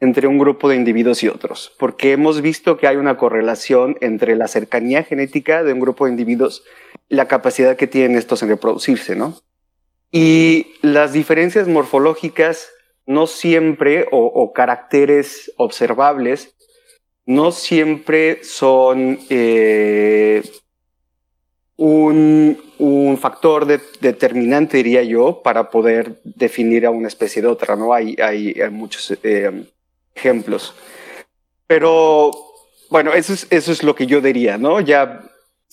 entre 0.00 0.26
un 0.26 0.38
grupo 0.38 0.68
de 0.68 0.76
individuos 0.76 1.22
y 1.22 1.28
otros, 1.28 1.72
porque 1.78 2.12
hemos 2.12 2.40
visto 2.40 2.76
que 2.76 2.86
hay 2.86 2.96
una 2.96 3.16
correlación 3.16 3.96
entre 4.00 4.36
la 4.36 4.48
cercanía 4.48 5.04
genética 5.04 5.62
de 5.62 5.72
un 5.72 5.80
grupo 5.80 6.04
de 6.04 6.10
individuos 6.10 6.64
y 7.08 7.14
la 7.14 7.28
capacidad 7.28 7.76
que 7.76 7.86
tienen 7.86 8.18
estos 8.18 8.42
en 8.42 8.48
reproducirse, 8.48 9.16
¿no? 9.16 9.38
Y 10.10 10.74
las 10.82 11.12
diferencias 11.12 11.68
morfológicas 11.68 12.70
no 13.06 13.26
siempre, 13.26 14.06
o, 14.10 14.52
caracteres 14.52 15.52
observables, 15.56 16.54
no 17.26 17.52
siempre 17.52 18.42
son 18.44 19.18
eh, 19.28 20.42
un, 21.76 23.18
factor 23.20 23.66
determinante, 23.66 24.78
diría 24.78 25.02
yo, 25.02 25.42
para 25.42 25.70
poder 25.70 26.20
definir 26.24 26.84
a 26.86 26.90
una 26.90 27.08
especie 27.08 27.40
de 27.42 27.48
otra, 27.48 27.76
¿no? 27.76 27.92
Hay, 27.94 28.16
hay, 28.20 28.54
muchos 28.70 29.16
eh, 29.22 29.64
ejemplos. 30.14 30.74
Pero, 31.66 32.32
bueno, 32.90 33.12
eso 33.12 33.32
es, 33.32 33.46
eso 33.50 33.72
es 33.72 33.82
lo 33.82 33.94
que 33.94 34.06
yo 34.06 34.20
diría, 34.20 34.58
¿no? 34.58 34.80
Ya 34.80 35.22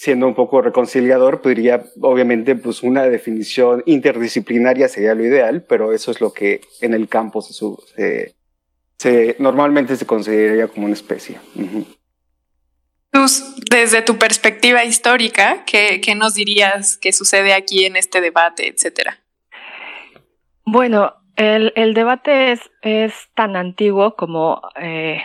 siendo 0.02 0.28
un 0.28 0.34
poco 0.34 0.64
reconciliador, 0.64 1.42
podría, 1.42 1.84
obviamente, 2.02 2.56
pues 2.56 2.82
una 2.82 3.04
definición 3.04 3.84
interdisciplinaria 3.86 4.88
sería 4.88 5.14
lo 5.14 5.24
ideal, 5.24 5.64
pero 5.70 5.94
eso 5.94 6.10
es 6.10 6.22
lo 6.22 6.34
que 6.34 6.62
en 6.80 6.96
el 6.96 7.08
campo 7.08 7.44
se, 7.44 8.34
se, 8.98 9.36
normalmente 9.38 9.96
se 9.96 10.08
consideraría 10.08 10.68
como 10.68 10.86
una 10.86 10.96
especie. 10.96 11.40
desde 13.70 14.02
tu 14.02 14.18
perspectiva 14.18 14.84
histórica, 14.84 15.66
¿qué, 15.66 16.02
¿qué, 16.02 16.16
nos 16.16 16.34
dirías 16.34 16.98
que 16.98 17.14
sucede 17.14 17.54
aquí 17.54 17.86
en 17.86 17.96
este 17.96 18.22
debate, 18.22 18.70
etcétera? 18.70 19.20
Bueno, 20.66 21.14
el, 21.42 21.94
debate 21.94 22.52
es, 22.52 23.30
tan 23.34 23.56
antiguo 23.56 24.16
como, 24.16 24.62
eh, 24.76 25.24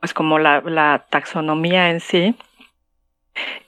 pues 0.00 0.12
como 0.14 0.38
la, 0.38 0.60
la 0.62 1.06
taxonomía 1.10 1.90
en 1.90 2.00
sí 2.00 2.36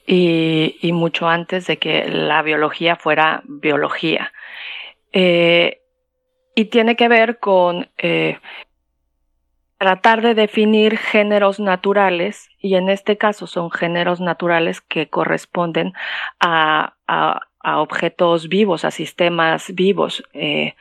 y, 0.05 0.91
mucho 0.93 1.27
antes 1.27 1.67
de 1.67 1.77
que 1.77 2.09
la 2.09 2.41
biología 2.41 2.95
fuera 2.95 3.41
biología. 3.45 4.33
Eh, 5.11 5.81
y 6.55 6.65
tiene 6.65 6.95
que 6.95 7.07
ver 7.07 7.39
con 7.39 7.89
eh, 7.97 8.39
tratar 9.77 10.21
de 10.21 10.33
definir 10.33 10.97
géneros 10.97 11.59
naturales, 11.59 12.49
y 12.59 12.75
en 12.75 12.89
este 12.89 13.17
caso 13.17 13.47
son 13.47 13.71
géneros 13.71 14.19
naturales 14.19 14.81
que 14.81 15.09
corresponden 15.09 15.93
a, 16.39 16.95
objetos 17.63 18.47
vivos, 18.47 18.85
a 18.85 18.91
sistemas 18.91 19.73
vivos. 19.73 20.23
Eh, 20.33 20.75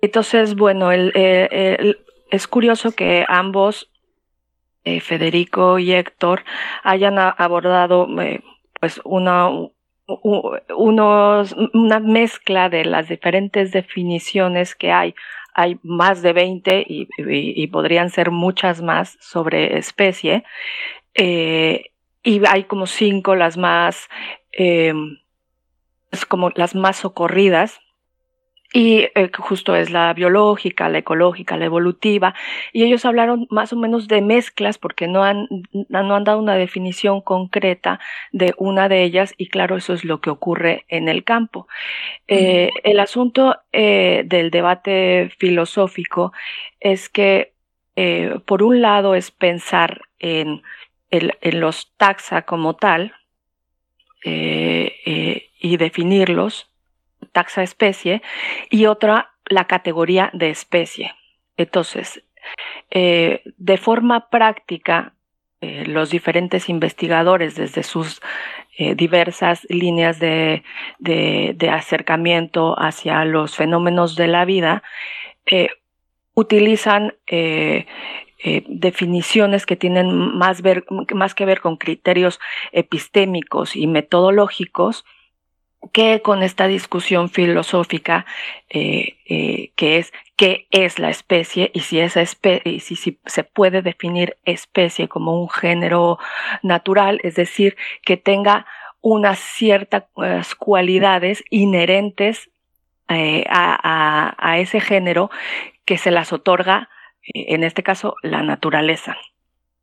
entonces, 0.00 0.54
bueno, 0.54 0.90
es 0.92 2.46
curioso 2.48 2.92
que 2.92 3.24
ambos 3.28 3.90
eh, 4.84 5.00
Federico 5.00 5.78
y 5.78 5.92
Héctor 5.92 6.44
hayan 6.82 7.18
abordado 7.18 8.06
eh, 8.20 8.42
pues 8.78 9.00
una, 9.04 9.48
unos, 10.06 11.56
una 11.72 12.00
mezcla 12.00 12.68
de 12.68 12.84
las 12.84 13.08
diferentes 13.08 13.72
definiciones 13.72 14.74
que 14.74 14.92
hay. 14.92 15.14
Hay 15.54 15.78
más 15.82 16.20
de 16.20 16.32
20 16.32 16.84
y, 16.86 17.66
podrían 17.68 18.10
ser 18.10 18.30
muchas 18.32 18.82
más 18.82 19.16
sobre 19.20 19.78
especie. 19.78 20.44
Y 21.16 22.44
hay 22.46 22.64
como 22.64 22.86
cinco 22.86 23.36
las 23.36 23.56
más, 23.56 24.08
como 26.26 26.50
las 26.50 26.74
más 26.74 26.96
socorridas. 26.96 27.80
Y 28.76 29.06
eh, 29.14 29.30
justo 29.38 29.76
es 29.76 29.90
la 29.90 30.12
biológica, 30.14 30.88
la 30.88 30.98
ecológica, 30.98 31.56
la 31.56 31.66
evolutiva, 31.66 32.34
y 32.72 32.82
ellos 32.82 33.04
hablaron 33.04 33.46
más 33.48 33.72
o 33.72 33.76
menos 33.76 34.08
de 34.08 34.20
mezclas 34.20 34.78
porque 34.78 35.06
no 35.06 35.22
han, 35.22 35.46
no 35.88 36.16
han 36.16 36.24
dado 36.24 36.40
una 36.40 36.56
definición 36.56 37.20
concreta 37.20 38.00
de 38.32 38.52
una 38.58 38.88
de 38.88 39.04
ellas 39.04 39.32
y 39.36 39.46
claro, 39.46 39.76
eso 39.76 39.92
es 39.92 40.04
lo 40.04 40.20
que 40.20 40.30
ocurre 40.30 40.86
en 40.88 41.08
el 41.08 41.22
campo. 41.22 41.68
Eh, 42.26 42.70
el 42.82 42.98
asunto 42.98 43.58
eh, 43.70 44.24
del 44.26 44.50
debate 44.50 45.30
filosófico 45.38 46.32
es 46.80 47.08
que 47.08 47.52
por 48.44 48.64
un 48.64 48.82
lado 48.82 49.14
es 49.14 49.30
pensar 49.30 50.00
en, 50.18 50.62
en 51.12 51.60
los 51.60 51.92
taxa 51.96 52.42
como 52.42 52.74
tal 52.74 53.14
y 55.64 55.78
definirlos, 55.78 56.68
taxa 57.32 57.62
especie 57.62 58.20
y 58.68 58.84
otra 58.84 59.32
la 59.46 59.64
categoría 59.64 60.30
de 60.34 60.50
especie. 60.50 61.14
Entonces, 61.56 62.22
eh, 62.90 63.40
de 63.56 63.78
forma 63.78 64.28
práctica, 64.28 65.14
eh, 65.62 65.86
los 65.86 66.10
diferentes 66.10 66.68
investigadores 66.68 67.54
desde 67.54 67.82
sus 67.82 68.20
eh, 68.76 68.94
diversas 68.94 69.66
líneas 69.70 70.20
de, 70.20 70.62
acercamiento 71.72 72.78
hacia 72.78 73.24
los 73.24 73.56
fenómenos 73.56 74.16
de 74.16 74.28
la 74.28 74.44
vida, 74.44 74.82
utilizan 76.34 77.14
definiciones 78.66 79.64
que 79.66 79.76
tienen 79.76 80.14
más, 80.14 80.62
más 81.14 81.34
que 81.34 81.46
ver 81.46 81.60
con 81.60 81.76
criterios 81.76 82.40
epistémicos 82.72 83.76
y 83.76 83.86
metodológicos 83.86 85.04
que 85.92 86.22
con 86.22 86.42
esta 86.42 86.66
discusión 86.66 87.28
filosófica 87.28 88.26
eh, 88.70 89.16
eh, 89.26 89.70
que 89.76 89.98
es 89.98 90.12
qué 90.36 90.66
es 90.70 90.98
la 90.98 91.10
especie 91.10 91.70
y 91.74 91.80
si 91.80 92.00
esa 92.00 92.20
especie 92.20 92.80
si, 92.80 92.96
si, 92.96 93.18
se 93.26 93.44
puede 93.44 93.82
definir 93.82 94.36
especie 94.44 95.08
como 95.08 95.40
un 95.40 95.48
género 95.48 96.18
natural, 96.62 97.20
es 97.22 97.36
decir, 97.36 97.76
que 98.02 98.16
tenga 98.16 98.66
unas 99.00 99.38
ciertas 99.38 100.04
cualidades 100.58 101.44
inherentes 101.50 102.50
eh, 103.08 103.44
a, 103.48 104.34
a, 104.38 104.58
ese 104.58 104.80
género 104.80 105.30
que 105.84 105.98
se 105.98 106.10
las 106.10 106.32
otorga, 106.32 106.88
en 107.22 107.64
este 107.64 107.82
caso, 107.82 108.16
la 108.22 108.42
naturaleza. 108.42 109.16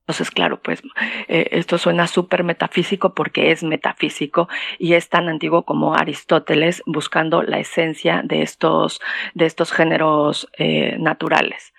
Entonces, 0.02 0.32
claro, 0.32 0.60
pues 0.62 0.82
eh, 1.28 1.48
esto 1.52 1.78
suena 1.78 2.08
súper 2.08 2.44
metafísico 2.44 3.14
porque 3.14 3.52
es 3.52 3.64
metafísico 3.64 4.50
y 4.80 4.94
es 4.94 5.10
tan 5.10 5.30
antiguo 5.30 5.64
como 5.64 5.96
Aristóteles 5.96 6.82
buscando 6.86 7.44
la 7.44 7.60
esencia 7.60 8.22
de 8.24 8.42
estos, 8.42 9.00
de 9.36 9.46
estos 9.46 9.72
géneros 9.72 10.50
eh, 10.58 10.98
naturales. 11.00 11.74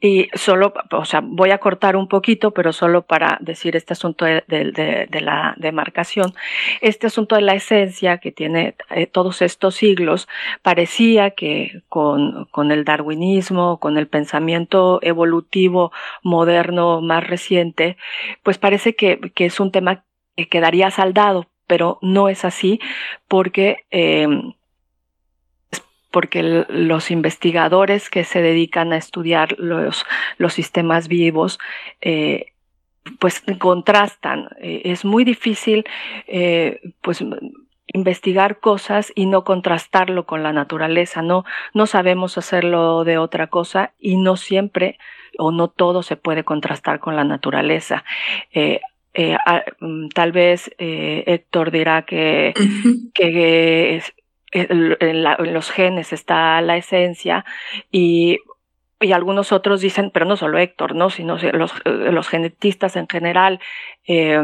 Y 0.00 0.28
solo, 0.34 0.72
o 0.92 1.04
sea, 1.04 1.20
voy 1.22 1.50
a 1.50 1.58
cortar 1.58 1.96
un 1.96 2.08
poquito, 2.08 2.52
pero 2.52 2.72
solo 2.72 3.02
para 3.02 3.38
decir 3.40 3.76
este 3.76 3.92
asunto 3.92 4.24
de, 4.24 5.08
la 5.20 5.54
demarcación, 5.56 6.34
este 6.80 7.06
asunto 7.06 7.36
de 7.36 7.42
la 7.42 7.54
esencia 7.54 8.18
que 8.18 8.32
tiene 8.32 8.74
eh, 8.90 9.06
todos 9.06 9.42
estos 9.42 9.74
siglos, 9.74 10.28
parecía 10.62 11.30
que 11.30 11.82
con, 11.88 12.46
con 12.46 12.70
el 12.70 12.84
darwinismo, 12.84 13.78
con 13.78 13.98
el 13.98 14.08
pensamiento 14.08 15.00
evolutivo 15.02 15.92
moderno 16.22 17.00
más 17.00 17.26
reciente, 17.26 17.96
pues 18.42 18.58
parece 18.58 18.94
que, 18.94 19.18
que 19.34 19.46
es 19.46 19.60
un 19.60 19.72
tema 19.72 20.04
que 20.36 20.48
quedaría 20.48 20.90
saldado, 20.90 21.46
pero 21.66 21.98
no 22.00 22.28
es 22.28 22.44
así 22.44 22.80
porque 23.28 23.84
eh, 23.90 24.26
porque 26.10 26.64
los 26.68 27.10
investigadores 27.10 28.10
que 28.10 28.24
se 28.24 28.42
dedican 28.42 28.92
a 28.92 28.96
estudiar 28.96 29.58
los, 29.58 30.04
los 30.38 30.52
sistemas 30.54 31.08
vivos, 31.08 31.58
eh, 32.00 32.52
pues 33.18 33.42
contrastan. 33.58 34.48
Eh, 34.60 34.82
es 34.84 35.04
muy 35.04 35.24
difícil, 35.24 35.84
eh, 36.26 36.80
pues 37.02 37.24
investigar 37.86 38.60
cosas 38.60 39.12
y 39.14 39.26
no 39.26 39.44
contrastarlo 39.44 40.26
con 40.26 40.42
la 40.42 40.52
naturaleza, 40.52 41.22
no, 41.22 41.44
no 41.72 41.86
sabemos 41.86 42.36
hacerlo 42.36 43.04
de 43.04 43.16
otra 43.16 43.46
cosa 43.46 43.92
y 43.98 44.18
no 44.18 44.36
siempre 44.36 44.98
o 45.38 45.52
no 45.52 45.68
todo 45.68 46.02
se 46.02 46.16
puede 46.16 46.44
contrastar 46.44 47.00
con 47.00 47.16
la 47.16 47.24
naturaleza. 47.24 48.04
Eh, 49.18 49.36
mm, 49.80 50.10
tal 50.10 50.30
vez 50.30 50.70
eh, 50.78 51.24
Héctor 51.26 51.72
dirá 51.72 52.02
que, 52.02 52.54
que 53.14 54.00
en, 54.52 55.22
los 55.52 55.70
genes 55.70 56.12
está 56.12 56.60
la 56.60 56.76
esencia 56.76 57.44
y 57.90 58.38
y 59.00 59.12
algunos 59.12 59.52
otros 59.52 59.80
dicen, 59.80 60.10
pero 60.12 60.26
no 60.26 60.36
solo 60.36 60.58
Héctor, 60.58 60.96
¿no? 60.96 61.08
sino 61.08 61.38
los, 61.52 61.72
los 61.84 62.28
genetistas 62.28 62.96
en 62.96 63.06
general, 63.08 63.60
eh, 64.08 64.40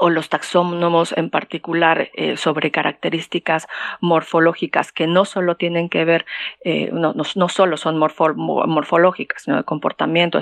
o 0.00 0.10
los 0.10 0.28
taxónomos 0.28 1.16
en 1.16 1.30
particular 1.30 2.10
eh, 2.14 2.36
sobre 2.36 2.70
características 2.70 3.66
morfológicas 4.00 4.92
que 4.92 5.06
no 5.06 5.24
solo 5.24 5.56
tienen 5.56 5.88
que 5.88 6.04
ver, 6.04 6.26
eh, 6.62 6.90
no, 6.92 7.14
no, 7.14 7.48
solo 7.48 7.76
son 7.76 7.98
morfológicas, 7.98 9.42
sino 9.42 9.56
de 9.56 9.64
comportamiento, 9.64 10.40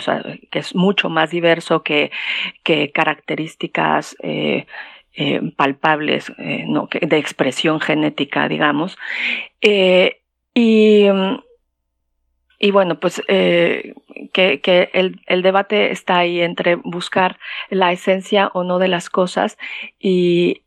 que 0.50 0.58
es 0.58 0.75
mucho 0.75 1.08
más 1.08 1.30
diverso 1.30 1.82
que, 1.82 2.11
que 2.64 2.90
características 2.90 4.16
eh, 5.16 5.40
palpables 5.56 6.32
no, 6.38 6.88
de 7.00 7.18
expresión 7.18 7.80
genética, 7.80 8.49
digamos. 8.49 8.96
y 9.61 11.08
y 12.58 12.70
bueno, 12.70 12.99
pues 12.99 13.23
eh, 13.28 13.94
que, 14.32 14.90
el, 14.92 15.42
debate 15.42 15.90
está 15.90 16.18
ahí 16.18 16.40
entre 16.40 16.76
buscar 16.76 17.38
la 17.68 17.92
esencia 17.92 18.50
o 18.54 18.64
no 18.64 18.78
de 18.78 18.88
las 18.88 19.11
cosas 19.11 19.58
y, 19.99 20.62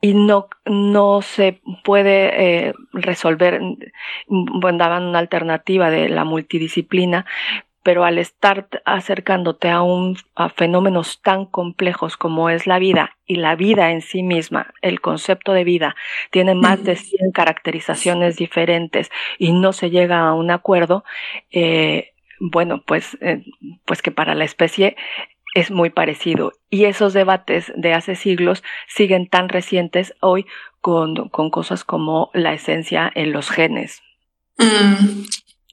y 0.00 0.14
no, 0.14 0.48
no 0.64 1.22
se 1.22 1.60
puede 1.84 2.66
eh, 2.68 2.74
resolver, 2.92 3.60
bueno, 4.26 4.78
daban 4.78 5.04
una 5.04 5.20
alternativa 5.20 5.90
de 5.90 6.08
la 6.08 6.24
multidisciplina, 6.24 7.24
pero 7.88 8.04
al 8.04 8.18
estar 8.18 8.68
acercándote 8.84 9.70
a, 9.70 9.80
un, 9.80 10.18
a 10.34 10.50
fenómenos 10.50 11.22
tan 11.22 11.46
complejos 11.46 12.18
como 12.18 12.50
es 12.50 12.66
la 12.66 12.78
vida 12.78 13.16
y 13.24 13.36
la 13.36 13.56
vida 13.56 13.92
en 13.92 14.02
sí 14.02 14.22
misma, 14.22 14.74
el 14.82 15.00
concepto 15.00 15.54
de 15.54 15.64
vida, 15.64 15.96
tiene 16.30 16.54
más 16.54 16.84
de 16.84 16.96
100 16.96 17.32
caracterizaciones 17.32 18.36
diferentes 18.36 19.10
y 19.38 19.52
no 19.52 19.72
se 19.72 19.88
llega 19.88 20.20
a 20.28 20.34
un 20.34 20.50
acuerdo, 20.50 21.02
eh, 21.50 22.10
bueno, 22.40 22.82
pues, 22.86 23.16
eh, 23.22 23.42
pues 23.86 24.02
que 24.02 24.10
para 24.10 24.34
la 24.34 24.44
especie 24.44 24.94
es 25.54 25.70
muy 25.70 25.88
parecido. 25.88 26.52
Y 26.68 26.84
esos 26.84 27.14
debates 27.14 27.72
de 27.74 27.94
hace 27.94 28.16
siglos 28.16 28.62
siguen 28.86 29.28
tan 29.28 29.48
recientes 29.48 30.12
hoy 30.20 30.44
con, 30.82 31.30
con 31.30 31.48
cosas 31.48 31.84
como 31.84 32.28
la 32.34 32.52
esencia 32.52 33.10
en 33.14 33.32
los 33.32 33.48
genes. 33.48 34.02
Mm, 34.58 35.22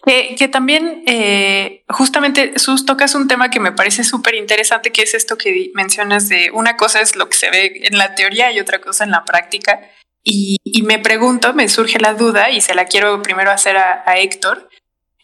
que, 0.05 0.47
también 0.47 1.03
eh, 1.07 1.83
justamente 1.89 2.59
Sus 2.59 2.85
tocas 2.85 3.15
un 3.15 3.27
tema 3.27 3.49
que 3.49 3.59
me 3.59 3.71
parece 3.71 4.03
súper 4.03 4.35
interesante, 4.35 4.91
que 4.91 5.01
es 5.01 5.13
esto 5.13 5.37
que 5.37 5.71
mencionas 5.73 6.29
de 6.29 6.51
una 6.53 6.77
cosa 6.77 7.01
es 7.01 7.15
lo 7.15 7.27
que 7.29 7.37
se 7.37 7.49
ve 7.49 7.81
en 7.83 7.97
la 7.97 8.15
teoría 8.15 8.51
y 8.51 8.59
otra 8.59 8.79
cosa 8.79 9.03
en 9.03 9.11
la 9.11 9.25
práctica. 9.25 9.79
Y, 10.23 10.59
me 10.83 10.99
pregunto, 10.99 11.53
me 11.53 11.69
surge 11.69 11.99
la 11.99 12.13
duda 12.13 12.49
y 12.49 12.61
se 12.61 12.75
la 12.75 12.85
quiero 12.85 13.21
primero 13.21 13.51
hacer 13.51 13.77
a, 13.77 14.03
a 14.05 14.17
Héctor. 14.17 14.69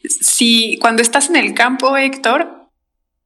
Si 0.03 0.77
cuando 0.79 1.01
estás 1.01 1.29
en 1.29 1.35
el 1.35 1.53
campo, 1.53 1.97
Héctor, 1.97 2.69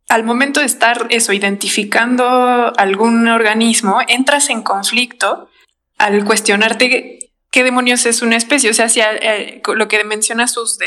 al 0.08 0.24
momento 0.24 0.60
de 0.60 0.66
estar 0.66 1.08
eso, 1.10 1.34
identificando 1.34 2.74
algún 2.78 3.28
organismo, 3.28 4.00
entras 4.08 4.50
en 4.50 4.62
conflicto 4.62 5.50
al 5.98 6.24
cuestionarte 6.26 7.25
qué 7.56 7.64
demonios 7.64 8.06
es 8.06 8.22
una 8.22 8.36
especie. 8.36 8.70
O 8.70 8.74
sea, 8.74 8.88
eh, 8.98 9.62
lo 9.66 9.88
que 9.88 10.04
menciona 10.04 10.46
sus 10.46 10.78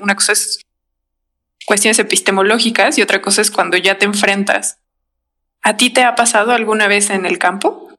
una 0.00 0.14
cosa 0.14 0.32
es 0.32 0.62
cuestiones 1.66 1.98
epistemológicas 1.98 2.96
y 2.96 3.02
otra 3.02 3.20
cosa 3.20 3.42
es 3.42 3.50
cuando 3.50 3.76
ya 3.76 3.98
te 3.98 4.06
enfrentas. 4.06 4.78
¿A 5.60 5.76
ti 5.76 5.90
te 5.90 6.02
ha 6.02 6.14
pasado 6.14 6.52
alguna 6.52 6.88
vez 6.88 7.10
en 7.10 7.26
el 7.26 7.38
campo? 7.38 7.90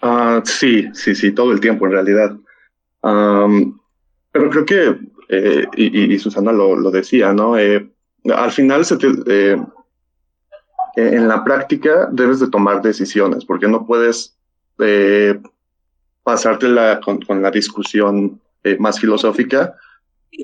Uh, 0.00 0.40
sí, 0.42 0.88
sí, 0.94 1.14
sí, 1.14 1.32
todo 1.32 1.52
el 1.52 1.60
tiempo 1.60 1.84
en 1.84 1.92
realidad. 1.92 2.34
pero 3.02 4.50
creo 4.50 4.64
que, 4.64 4.96
eh, 5.28 5.66
y, 5.76 6.18
Susana 6.18 6.52
lo, 6.52 6.90
decía, 6.90 7.34
¿no? 7.34 7.58
Eh, 7.58 7.86
al 8.34 8.52
final 8.52 8.86
en 10.96 11.28
la 11.28 11.44
práctica 11.44 12.08
debes 12.10 12.40
de 12.40 12.48
tomar 12.48 12.80
decisiones 12.80 13.44
porque 13.44 13.68
no 13.68 13.86
puedes 13.86 14.34
pasártela 16.30 17.00
con, 17.00 17.20
con 17.20 17.42
la 17.42 17.50
discusión 17.50 18.40
eh, 18.62 18.76
más 18.78 19.00
filosófica. 19.00 19.74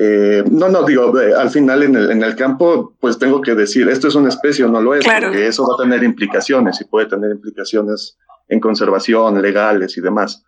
Eh, 0.01 0.43
no, 0.51 0.69
no, 0.69 0.83
digo, 0.83 1.19
eh, 1.21 1.33
al 1.33 1.49
final 1.51 1.85
en 1.85 1.95
el, 1.95 2.11
en 2.11 2.23
el 2.25 2.35
campo, 2.35 2.95
pues 2.99 3.19
tengo 3.19 3.41
que 3.41 3.55
decir, 3.55 3.89
esto 3.89 4.09
es 4.09 4.17
una 4.17 4.31
especie 4.31 4.65
o 4.65 4.69
no 4.69 4.81
lo 4.81 4.97
es, 4.97 5.05
porque 5.07 5.47
eso 5.47 5.65
va 5.65 5.75
a 5.75 5.85
tener 5.85 6.03
implicaciones 6.03 6.81
y 6.81 6.85
puede 6.87 7.07
tener 7.07 7.31
implicaciones 7.31 8.19
en 8.49 8.59
conservación, 8.59 9.41
legales 9.41 9.97
y 9.97 10.01
demás. 10.01 10.45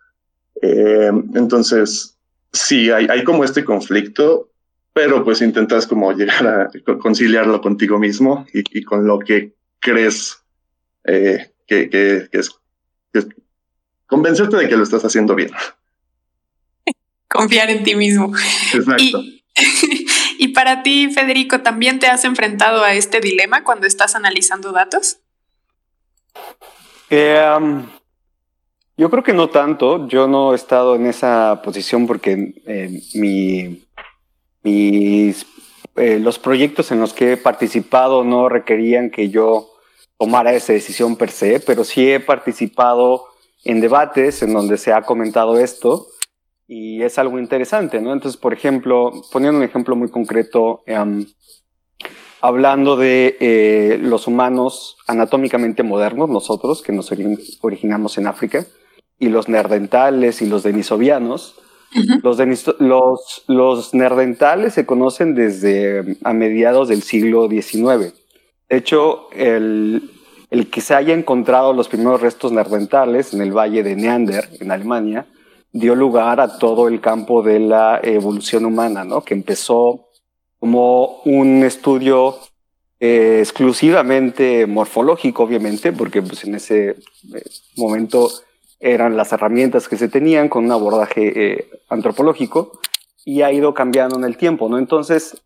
entonces, 0.61 2.17
sí, 2.51 2.91
hay, 2.91 3.07
hay 3.09 3.23
como 3.23 3.45
este 3.45 3.63
conflicto, 3.63 4.49
pero 4.91 5.23
pues 5.23 5.41
intentas 5.41 5.87
como 5.87 6.11
llegar 6.11 6.47
a 6.47 6.97
conciliarlo 6.97 7.61
contigo 7.61 7.97
mismo 7.97 8.45
y, 8.53 8.59
y 8.77 8.83
con 8.83 9.07
lo 9.07 9.19
que 9.19 9.53
crees 9.79 10.37
que, 11.05 11.53
que, 11.65 11.89
que, 11.89 12.39
es, 12.39 12.49
que, 13.13 13.19
convencerte 14.09 14.57
de 14.57 14.67
que 14.67 14.75
lo 14.75 14.83
estás 14.83 15.05
haciendo 15.05 15.35
bien. 15.35 15.51
Confiar 17.29 17.69
en 17.69 17.83
ti 17.83 17.95
mismo. 17.95 18.33
Exacto. 18.73 19.23
Y, 20.41 20.49
para 20.49 20.83
ti, 20.83 21.09
Federico, 21.11 21.59
¿también 21.59 21.99
te 21.99 22.07
has 22.07 22.23
enfrentado 22.23 22.81
a 22.81 22.93
este 22.93 23.19
dilema 23.19 23.65
cuando 23.65 23.87
estás 23.87 24.15
analizando 24.15 24.71
datos? 24.71 25.17
Eh, 27.09 27.85
yo 28.95 29.09
creo 29.09 29.23
que 29.23 29.33
no 29.33 29.49
tanto. 29.49 30.07
Yo 30.07 30.27
no 30.27 30.53
he 30.53 30.55
estado 30.55 30.95
en 30.95 31.07
esa 31.07 31.61
posición 31.61 32.07
porque 32.07 32.53
eh, 32.65 33.01
mi, 33.15 33.85
mis, 34.63 35.45
eh, 35.95 36.19
los 36.19 36.39
proyectos 36.39 36.91
en 36.91 36.99
los 36.99 37.13
que 37.13 37.33
he 37.33 37.37
participado 37.37 38.23
no 38.23 38.47
requerían 38.47 39.09
que 39.09 39.29
yo 39.29 39.69
tomara 40.17 40.53
esa 40.53 40.73
decisión 40.73 41.15
per 41.15 41.31
se, 41.31 41.61
pero 41.61 41.83
sí 41.85 42.11
he 42.11 42.19
participado 42.19 43.28
en 43.63 43.81
debates 43.81 44.41
en 44.41 44.53
donde 44.53 44.77
se 44.77 44.93
ha 44.93 45.01
comentado 45.01 45.59
esto 45.59 46.07
y 46.67 47.01
es 47.01 47.17
algo 47.17 47.39
interesante, 47.39 47.99
¿no? 47.99 48.13
Entonces, 48.13 48.39
por 48.39 48.53
ejemplo, 48.53 49.11
poniendo 49.31 49.57
un 49.57 49.63
ejemplo 49.63 49.95
muy 49.95 50.09
concreto, 50.09 50.83
em, 50.85 51.25
hablando 52.41 52.95
de 52.95 53.37
eh, 53.39 53.97
los 53.99 54.27
humanos 54.27 54.97
anatómicamente 55.07 55.83
modernos, 55.83 56.29
nosotros 56.29 56.81
que 56.83 56.91
nos 56.91 57.11
originamos 57.61 58.17
en 58.17 58.27
África, 58.27 58.65
y 59.17 59.29
los 59.29 59.49
nerdentales 59.49 60.41
y 60.41 60.47
los 60.47 60.63
denisovianos, 60.63 61.55
los, 62.23 62.37
los, 62.79 63.43
los 63.47 63.93
nerdentales 63.93 64.75
se 64.75 64.85
conocen 64.85 65.33
desde 65.33 66.17
a 66.23 66.33
mediados 66.33 66.87
del 66.87 67.01
siglo 67.01 67.49
XIX. 67.49 68.13
De 68.69 68.77
hecho, 68.77 69.27
el, 69.31 70.11
el 70.49 70.69
que 70.69 70.81
se 70.81 70.95
haya 70.95 71.13
encontrado 71.13 71.73
los 71.73 71.87
primeros 71.87 72.21
restos 72.21 72.51
neandertales 72.51 73.33
en 73.33 73.41
el 73.41 73.51
valle 73.51 73.83
de 73.83 73.95
Neander, 73.95 74.49
en 74.59 74.71
Alemania, 74.71 75.27
dio 75.71 75.95
lugar 75.95 76.39
a 76.39 76.57
todo 76.57 76.87
el 76.87 76.99
campo 76.99 77.43
de 77.43 77.59
la 77.59 77.99
evolución 78.01 78.65
humana, 78.65 79.03
¿no? 79.03 79.21
que 79.21 79.35
empezó 79.35 80.07
como 80.59 81.21
un 81.25 81.63
estudio 81.63 82.37
eh, 82.99 83.39
exclusivamente 83.39 84.65
morfológico, 84.65 85.43
obviamente, 85.43 85.93
porque 85.93 86.21
pues, 86.21 86.43
en 86.43 86.55
ese 86.55 86.89
eh, 86.89 86.95
momento 87.77 88.29
eran 88.79 89.15
las 89.15 89.31
herramientas 89.31 89.87
que 89.87 89.97
se 89.97 90.09
tenían 90.09 90.49
con 90.49 90.65
un 90.65 90.71
abordaje 90.71 91.31
eh, 91.35 91.69
antropológico 91.87 92.79
y 93.23 93.41
ha 93.41 93.51
ido 93.51 93.73
cambiando 93.73 94.17
en 94.17 94.25
el 94.25 94.37
tiempo, 94.37 94.67
¿no? 94.67 94.77
Entonces, 94.77 95.41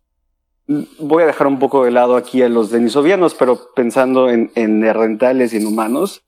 voy 0.66 1.22
a 1.22 1.26
dejar 1.26 1.46
un 1.46 1.58
poco 1.58 1.84
de 1.84 1.90
lado 1.90 2.16
aquí 2.16 2.42
a 2.42 2.48
los 2.48 2.70
denisovianos, 2.70 3.34
pero 3.34 3.72
pensando 3.74 4.30
en, 4.30 4.50
en 4.54 4.82
rentales 4.94 5.52
y 5.52 5.58
en 5.58 5.66
humanos, 5.66 6.22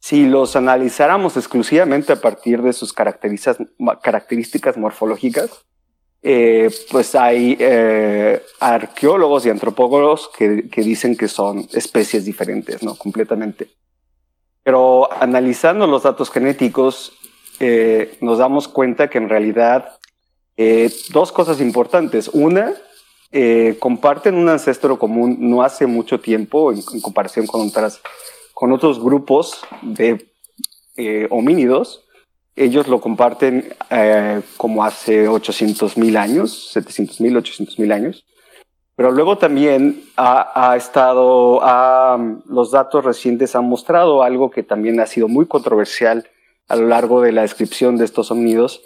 si 0.00 0.26
los 0.26 0.54
analizáramos 0.54 1.36
exclusivamente 1.36 2.12
a 2.12 2.20
partir 2.20 2.62
de 2.62 2.72
sus 2.72 2.92
características 2.92 4.76
morfológicas, 4.76 5.66
eh, 6.22 6.70
pues 6.90 7.14
hay 7.14 7.56
eh, 7.58 8.42
arqueólogos 8.60 9.46
y 9.46 9.50
antropólogos 9.50 10.28
que, 10.36 10.62
dicen 10.76 11.16
que 11.16 11.28
son 11.28 11.68
especies 11.72 12.24
diferentes, 12.24 12.82
¿no? 12.82 12.96
Completamente. 12.96 13.68
Pero 14.62 15.08
analizando 15.22 15.86
los 15.86 16.02
datos 16.02 16.30
genéticos, 16.30 17.12
eh, 17.60 18.16
nos 18.20 18.38
damos 18.38 18.68
cuenta 18.68 19.08
que 19.08 19.18
en 19.18 19.28
realidad 19.28 19.98
dos 21.10 21.32
cosas 21.32 21.60
importantes. 21.60 22.28
Una, 22.32 22.74
eh, 23.32 23.76
comparten 23.78 24.34
un 24.36 24.48
ancestro 24.48 24.98
común 24.98 25.36
no 25.40 25.62
hace 25.62 25.86
mucho 25.86 26.20
tiempo 26.20 26.72
en, 26.72 26.82
comparación 27.00 27.46
con, 27.46 27.66
otras, 27.66 28.00
con 28.54 28.72
otros 28.72 29.02
grupos 29.02 29.60
de 29.82 30.30
eh, 30.96 31.26
homínidos, 31.30 32.06
ellos 32.54 32.88
lo 32.88 33.00
comparten 33.00 33.74
eh, 33.90 34.40
como 34.56 34.84
hace 34.84 35.28
800 35.28 35.98
mil 35.98 36.16
años, 36.16 36.70
700 36.72 37.20
mil, 37.20 37.36
800 37.36 37.78
mil 37.78 37.92
años. 37.92 38.24
Pero 38.96 39.10
luego 39.10 39.36
también 39.36 40.04
ha, 40.16 40.74
estado, 40.74 41.60
los 42.46 42.70
datos 42.70 43.04
recientes 43.04 43.54
han 43.54 43.68
mostrado 43.68 44.22
algo 44.22 44.50
que 44.50 44.62
también 44.62 44.98
ha 45.00 45.06
sido 45.06 45.28
muy 45.28 45.44
controversial 45.44 46.26
a 46.66 46.76
lo 46.76 46.86
largo 46.86 47.20
de 47.20 47.32
la 47.32 47.42
descripción 47.42 47.98
de 47.98 48.06
estos 48.06 48.28
sonidos, 48.28 48.80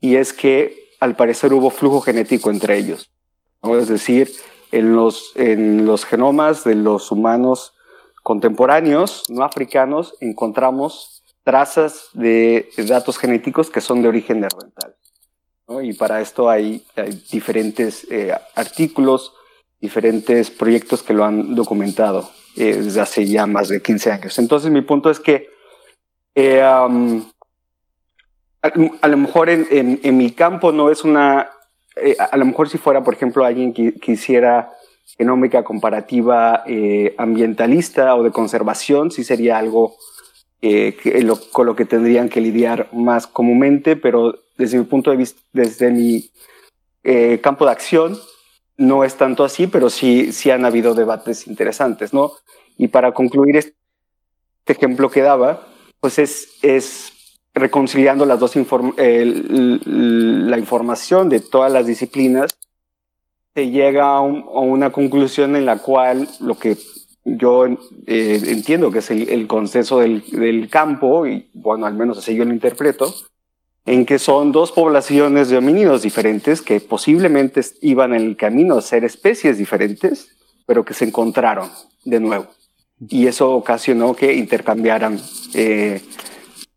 y 0.00 0.16
es 0.16 0.32
que 0.32 0.86
al 1.00 1.16
parecer 1.16 1.52
hubo 1.52 1.70
flujo 1.70 2.00
genético 2.00 2.50
entre 2.50 2.78
ellos. 2.78 3.10
Es 3.62 3.88
decir, 3.88 4.30
en 4.72 4.94
los, 4.94 5.32
en 5.34 5.86
los 5.86 6.04
genomas 6.04 6.64
de 6.64 6.74
los 6.74 7.10
humanos 7.10 7.74
contemporáneos, 8.22 9.24
no 9.28 9.44
africanos, 9.44 10.14
encontramos 10.20 11.22
trazas 11.44 12.08
de 12.12 12.68
datos 12.76 13.18
genéticos 13.18 13.70
que 13.70 13.80
son 13.80 14.02
de 14.02 14.08
origen 14.08 14.40
neandertal. 14.40 14.96
Y 15.82 15.94
para 15.94 16.20
esto 16.20 16.48
hay, 16.48 16.84
diferentes 17.30 18.06
eh, 18.10 18.32
artículos, 18.54 19.32
diferentes 19.80 20.50
proyectos 20.50 21.02
que 21.02 21.12
lo 21.12 21.24
han 21.24 21.54
documentado 21.54 22.30
eh, 22.56 22.76
desde 22.76 23.00
hace 23.00 23.26
ya 23.26 23.46
más 23.46 23.68
de 23.68 23.82
15 23.82 24.12
años. 24.12 24.38
Entonces 24.38 24.70
mi 24.70 24.82
punto 24.82 25.10
es 25.10 25.20
que 25.20 25.48
eh, 26.34 26.62
a, 26.62 26.88
lo 29.08 29.16
mejor 29.16 29.50
en, 29.50 29.66
en, 29.70 30.16
mi 30.16 30.30
campo 30.32 30.72
no 30.72 30.90
es 30.90 31.04
una, 31.04 31.50
eh, 31.96 32.16
a 32.18 32.36
lo 32.36 32.44
mejor 32.44 32.68
si 32.68 32.78
fuera, 32.78 33.02
por 33.02 33.14
ejemplo, 33.14 33.44
alguien 33.44 33.72
que 33.72 33.94
quisiera 33.94 34.72
genómica 35.18 35.64
comparativa 35.64 36.64
ambientalista 37.16 38.14
o 38.16 38.22
de 38.22 38.32
conservación, 38.32 39.10
sí 39.10 39.24
sería 39.24 39.56
algo 39.56 39.96
con 41.52 41.66
lo 41.66 41.76
que 41.76 41.84
tendrían 41.84 42.28
que 42.28 42.40
lidiar 42.40 42.88
más 42.92 43.26
comúnmente, 43.26 43.96
pero 43.96 44.34
desde 44.58 44.78
mi 44.78 44.84
punto 44.84 45.10
de 45.10 45.16
vista, 45.16 45.40
desde 45.52 45.90
mi 45.90 46.28
campo 47.40 47.64
de 47.64 47.70
acción, 47.70 48.18
no 48.76 49.04
es 49.04 49.16
tanto 49.16 49.44
así, 49.44 49.66
pero 49.66 49.90
sí, 49.90 50.32
sí 50.32 50.50
han 50.50 50.64
habido 50.64 50.94
debates 50.94 51.46
interesantes, 51.46 52.12
¿no? 52.12 52.32
Y 52.76 52.88
para 52.88 53.12
concluir 53.12 53.56
este 53.56 53.74
ejemplo 54.66 55.10
que 55.10 55.22
daba, 55.22 55.66
pues 56.00 56.18
es, 56.18 56.58
es 56.62 57.12
reconciliando 57.56 58.26
las 58.26 58.38
dos 58.38 58.54
la 58.54 60.58
información 60.58 61.28
de 61.28 61.40
todas 61.40 61.72
las 61.72 61.86
disciplinas, 61.86 62.56
se 63.54 63.70
llega 63.70 64.16
a, 64.16 64.20
una 64.20 64.92
conclusión 64.92 65.56
en 65.56 65.66
la 65.66 65.78
cual 65.78 66.28
lo 66.40 66.58
que 66.58 66.76
yo 67.24 67.66
eh, 67.66 68.40
entiendo 68.46 68.90
que 68.90 69.00
es 69.00 69.10
el, 69.10 69.46
consenso 69.46 69.98
del, 69.98 70.22
del, 70.30 70.68
campo, 70.68 71.26
y 71.26 71.48
bueno, 71.54 71.86
al 71.86 71.94
menos 71.94 72.18
así 72.18 72.36
yo 72.36 72.44
lo 72.44 72.52
interpreto, 72.52 73.12
en 73.86 74.04
que 74.04 74.18
son 74.18 74.52
dos 74.52 74.72
poblaciones 74.72 75.48
de 75.48 75.56
homínidos 75.56 76.02
diferentes 76.02 76.60
que 76.60 76.80
posiblemente 76.80 77.62
iban 77.80 78.14
en 78.14 78.22
el 78.22 78.36
camino 78.36 78.76
a 78.76 78.82
ser 78.82 79.04
especies 79.04 79.58
diferentes, 79.58 80.36
pero 80.66 80.84
que 80.84 80.92
se 80.92 81.06
encontraron 81.06 81.70
de 82.04 82.20
nuevo. 82.20 82.48
Y 83.08 83.26
eso 83.26 83.52
ocasionó 83.52 84.14
que 84.14 84.34
intercambiaran, 84.34 85.20
eh, 85.54 86.02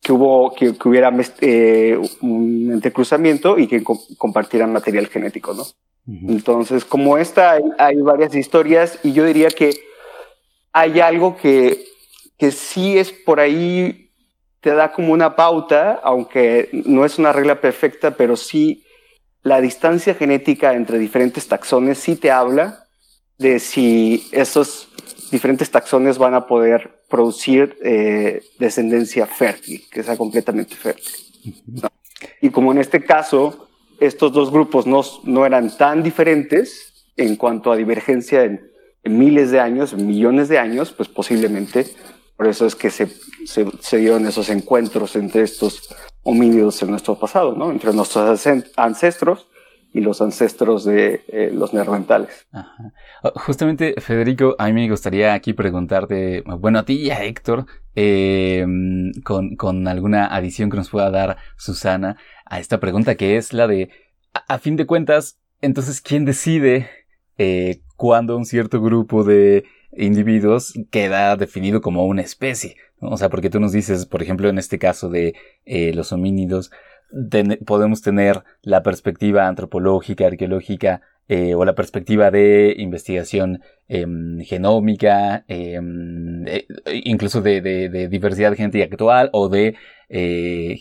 que, 0.09 0.13
hubo, 0.13 0.55
que, 0.55 0.75
hubiera 0.85 1.11
eh, 1.41 1.95
un 2.21 2.71
entrecruzamiento 2.73 3.59
y 3.59 3.67
que 3.67 3.83
compartieran 4.17 4.73
material 4.73 5.05
genético, 5.05 5.53
¿no? 5.53 5.63
Entonces, 6.27 6.83
como 6.83 7.19
esta, 7.19 7.51
hay, 7.51 7.61
hay, 7.77 7.95
varias 7.97 8.33
historias 8.33 8.97
y 9.03 9.13
yo 9.13 9.23
diría 9.23 9.49
que 9.49 9.69
hay 10.73 10.99
algo 10.99 11.37
que, 11.37 11.85
que 12.39 12.49
sí 12.49 12.97
es 12.97 13.11
por 13.11 13.39
ahí 13.39 14.09
te 14.61 14.73
da 14.73 14.91
como 14.91 15.13
una 15.13 15.35
pauta, 15.35 15.99
aunque 16.03 16.69
no 16.73 17.05
es 17.05 17.19
una 17.19 17.31
regla 17.31 17.61
perfecta, 17.61 18.17
pero 18.17 18.35
sí 18.35 18.83
la 19.43 19.61
distancia 19.61 20.15
genética 20.15 20.73
entre 20.73 20.97
diferentes 20.97 21.47
taxones 21.47 21.99
sí 21.99 22.15
te 22.15 22.31
habla 22.31 22.87
de 23.37 23.59
si 23.59 24.27
esos 24.31 24.88
diferentes 25.31 25.69
taxones 25.71 26.17
van 26.17 26.33
a 26.33 26.47
poder 26.47 27.01
producir 27.09 27.77
eh, 27.83 28.43
descendencia 28.57 29.25
fértil, 29.25 29.83
que 29.91 30.03
sea 30.03 30.17
completamente 30.17 30.75
fértil. 30.75 31.13
Y 32.41 32.49
como 32.49 32.71
en 32.71 32.79
este 32.79 33.03
caso, 33.03 33.67
estos 33.99 34.31
dos 34.31 34.51
grupos 34.51 34.87
no, 34.87 35.01
no 35.23 35.45
eran 35.45 35.75
tan 35.75 36.03
diferentes 36.03 37.07
en 37.17 37.35
cuanto 37.35 37.71
a 37.71 37.75
divergencia 37.75 38.43
en, 38.43 38.67
miles 39.03 39.49
de 39.49 39.59
años, 39.59 39.95
millones 39.95 40.49
de 40.49 40.59
años, 40.59 40.91
pues 40.91 41.09
posiblemente 41.09 41.87
por 42.37 42.47
eso 42.47 42.65
es 42.67 42.75
que 42.75 42.91
se, 42.91 43.07
se, 43.45 43.97
dieron 43.97 44.27
esos 44.27 44.49
encuentros 44.49 45.15
entre 45.15 45.41
estos 45.41 45.95
homínidos 46.21 46.81
en 46.83 46.91
nuestro 46.91 47.17
pasado, 47.17 47.55
¿no? 47.55 47.71
Entre 47.71 47.91
nuestros 47.91 48.45
ancestros 48.75 49.47
y 49.91 50.01
los 50.01 50.21
ancestros 50.21 50.85
de 50.85 51.21
eh, 51.27 51.51
los 51.53 51.73
neandertales. 51.73 52.47
Oh, 53.23 53.31
justamente, 53.35 53.95
Federico, 53.99 54.55
a 54.59 54.67
mí 54.67 54.73
me 54.73 54.89
gustaría 54.89 55.33
aquí 55.33 55.53
preguntarte, 55.53 56.43
bueno, 56.59 56.79
a 56.79 56.85
ti 56.85 56.93
y 56.93 57.11
a 57.11 57.23
Héctor, 57.23 57.65
em, 57.95 59.11
con, 59.23 59.55
con, 59.55 59.87
alguna 59.87 60.27
adición 60.27 60.69
que 60.69 60.77
nos 60.77 60.89
pueda 60.89 61.09
dar 61.09 61.37
Susana 61.57 62.17
a 62.45 62.59
esta 62.59 62.79
pregunta 62.79 63.15
que 63.15 63.37
es 63.37 63.51
la 63.53 63.67
de, 63.67 63.89
a, 64.33 64.59
fin 64.59 64.75
de 64.75 64.85
cuentas, 64.85 65.39
entonces, 65.61 66.01
¿quién 66.01 66.23
decide 66.23 66.87
eh, 67.37 67.81
cuándo 67.95 68.37
un 68.37 68.45
cierto 68.45 68.81
grupo 68.81 69.23
de 69.23 69.65
individuos 69.91 70.73
queda 70.91 71.35
definido 71.35 71.81
como 71.81 72.05
una 72.05 72.21
especie. 72.21 72.75
O 72.99 73.17
sea, 73.17 73.29
porque 73.29 73.49
tú 73.49 73.59
nos 73.59 73.71
dices, 73.71 74.05
por 74.05 74.21
ejemplo, 74.21 74.49
en 74.49 74.57
este 74.57 74.77
caso 74.77 75.09
de 75.09 75.35
eh, 75.65 75.93
los 75.93 76.11
homínidos, 76.11 76.71
podemos 77.65 78.01
tener 78.01 78.43
la 78.61 78.83
perspectiva 78.83 79.47
antropológica, 79.47 80.27
arqueológica, 80.27 81.01
eh, 81.27 81.53
o 81.53 81.63
la 81.63 81.75
perspectiva 81.75 82.31
de 82.31 82.73
investigación 82.79 83.61
em, 83.87 84.39
genómica, 84.43 85.45
em, 85.47 86.43
eh, 86.47 86.65
incluso 87.03 87.41
de, 87.41 87.61
de, 87.61 88.07
diversidad 88.07 88.55
genética 88.55 88.85
actual 88.85 89.29
o 89.31 89.47
de 89.47 89.75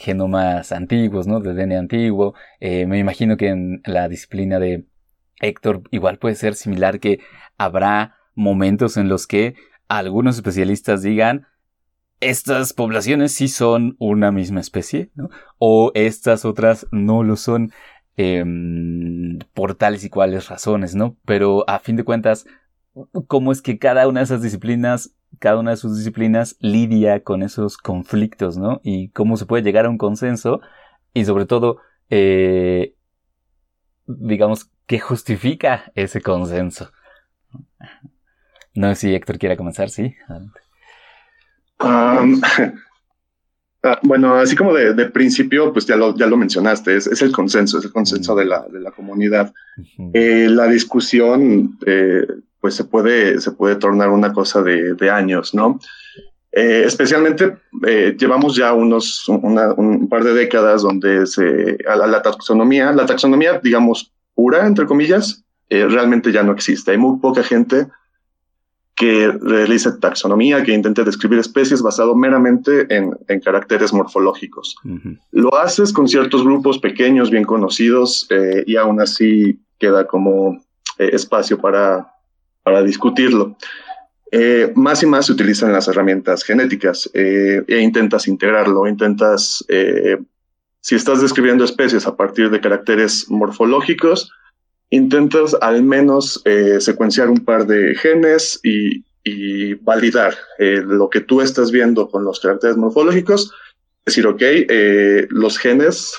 genomas 0.00 0.72
antiguos, 0.72 1.26
¿no? 1.26 1.40
De 1.40 1.52
DNA 1.52 1.78
antiguo. 1.78 2.34
me 2.60 2.98
imagino 2.98 3.36
que 3.36 3.48
en 3.48 3.82
la 3.84 4.08
disciplina 4.08 4.58
de 4.58 4.86
Héctor 5.40 5.82
igual 5.90 6.18
puede 6.18 6.34
ser 6.34 6.54
similar 6.54 6.98
que 6.98 7.20
habrá 7.58 8.16
momentos 8.34 8.96
en 8.96 9.08
los 9.08 9.26
que 9.26 9.54
algunos 9.88 10.36
especialistas 10.36 11.02
digan, 11.02 11.46
estas 12.20 12.72
poblaciones 12.72 13.32
sí 13.32 13.48
son 13.48 13.96
una 13.98 14.32
misma 14.32 14.60
especie, 14.60 15.10
¿no? 15.14 15.30
o 15.58 15.92
estas 15.94 16.44
otras 16.44 16.86
no 16.90 17.22
lo 17.22 17.36
son 17.36 17.72
em, 18.16 19.38
por 19.54 19.74
tales 19.74 20.04
y 20.04 20.10
cuales 20.10 20.48
razones, 20.48 20.94
¿no? 20.94 21.16
Pero 21.24 21.68
a 21.68 21.78
fin 21.78 21.96
de 21.96 22.04
cuentas, 22.04 22.46
¿cómo 23.28 23.52
es 23.52 23.62
que 23.62 23.78
cada 23.78 24.08
una 24.08 24.20
de 24.20 24.24
esas 24.24 24.42
disciplinas, 24.42 25.14
cada 25.38 25.58
una 25.58 25.70
de 25.70 25.76
sus 25.76 25.96
disciplinas 25.96 26.56
lidia 26.58 27.22
con 27.22 27.42
esos 27.42 27.76
conflictos, 27.76 28.56
¿no? 28.56 28.80
Y 28.82 29.10
cómo 29.10 29.36
se 29.36 29.46
puede 29.46 29.62
llegar 29.62 29.86
a 29.86 29.90
un 29.90 29.98
consenso 29.98 30.60
y 31.14 31.24
sobre 31.24 31.46
todo, 31.46 31.78
eh, 32.10 32.94
digamos, 34.06 34.70
¿qué 34.86 34.98
justifica 34.98 35.92
ese 35.94 36.20
consenso? 36.20 36.90
No 38.74 38.88
sé 38.88 38.94
si 38.96 39.14
Héctor 39.14 39.38
quiere 39.38 39.56
comenzar, 39.56 39.90
sí. 39.90 40.14
Ah, 43.82 44.00
bueno, 44.02 44.34
así 44.34 44.56
como 44.56 44.74
de, 44.74 45.04
principio, 45.06 45.72
pues 45.72 45.86
ya 45.86 45.96
lo, 45.96 46.16
ya 46.16 46.26
lo 46.26 46.36
mencionaste, 46.36 46.96
es, 46.96 47.22
el 47.22 47.30
consenso, 47.30 47.78
es 47.78 47.84
el 47.84 47.92
consenso 47.92 48.34
de, 48.34 48.44
la, 48.44 48.66
de 48.68 48.80
la 48.80 48.90
comunidad. 48.90 49.54
Eh, 50.14 50.48
la 50.50 50.66
discusión, 50.66 51.78
eh, 51.86 52.26
pues 52.60 52.74
se 52.74 52.84
puede, 52.84 53.40
se 53.40 53.52
puede 53.52 53.76
tornar 53.76 54.10
una 54.10 54.32
cosa 54.32 54.62
de, 54.62 54.94
de 54.94 55.10
años, 55.10 55.54
¿no? 55.54 55.78
Eh, 56.50 56.82
especialmente 56.86 57.56
llevamos 58.18 58.56
ya 58.56 58.72
unos 58.72 59.28
un 59.28 60.08
par 60.08 60.24
de 60.24 60.34
décadas 60.34 60.82
donde 60.82 61.26
se 61.26 61.78
la 61.84 62.20
taxonomía, 62.22 62.90
la 62.92 63.06
taxonomía, 63.06 63.60
digamos, 63.62 64.12
pura, 64.34 64.66
entre 64.66 64.86
comillas, 64.86 65.44
realmente 65.70 66.32
ya 66.32 66.42
no 66.42 66.52
existe. 66.52 66.90
Hay 66.90 66.98
muy 66.98 67.20
poca 67.20 67.44
gente 67.44 67.86
que 68.98 69.30
realice 69.30 69.92
taxonomía, 69.92 70.64
que 70.64 70.72
intente 70.72 71.04
describir 71.04 71.38
especies 71.38 71.82
basado 71.82 72.16
meramente 72.16 72.86
en, 72.92 73.14
caracteres 73.40 73.92
morfológicos. 73.92 74.74
Lo 75.30 75.56
haces 75.56 75.92
con 75.92 76.08
ciertos 76.08 76.42
grupos 76.42 76.78
pequeños, 76.80 77.30
bien 77.30 77.44
conocidos, 77.44 78.26
eh, 78.30 78.64
y 78.66 78.74
aún 78.74 79.00
así 79.00 79.60
queda 79.78 80.08
como 80.08 80.60
eh, 80.98 81.10
espacio 81.12 81.60
para, 81.60 82.12
para 82.64 82.82
discutirlo. 82.82 83.56
Eh, 84.32 84.72
más 84.74 85.00
y 85.04 85.06
más 85.06 85.26
se 85.26 85.32
utilizan 85.32 85.72
las 85.72 85.86
herramientas 85.86 86.42
genéticas 86.42 87.08
e 87.14 87.80
intentas 87.80 88.26
integrarlo, 88.26 88.88
intentas, 88.88 89.64
si 90.80 90.94
estás 90.96 91.22
describiendo 91.22 91.64
especies 91.64 92.06
a 92.08 92.16
partir 92.16 92.50
de 92.50 92.60
caracteres 92.60 93.30
morfológicos, 93.30 94.32
intentas 94.90 95.54
al 95.60 95.82
menos 95.82 96.40
eh, 96.44 96.80
secuenciar 96.80 97.28
un 97.28 97.44
par 97.44 97.66
de 97.66 97.94
genes 97.94 98.60
y, 98.62 99.04
validar 99.82 100.34
eh, 100.58 100.80
lo 100.82 101.10
que 101.10 101.20
tú 101.20 101.42
estás 101.42 101.70
viendo 101.70 102.08
con 102.08 102.24
los 102.24 102.40
caracteres 102.40 102.78
morfológicos 102.78 103.52
decir, 104.06 104.26
ok, 104.26 104.40
eh, 104.40 105.26
los 105.28 105.58
genes, 105.58 106.14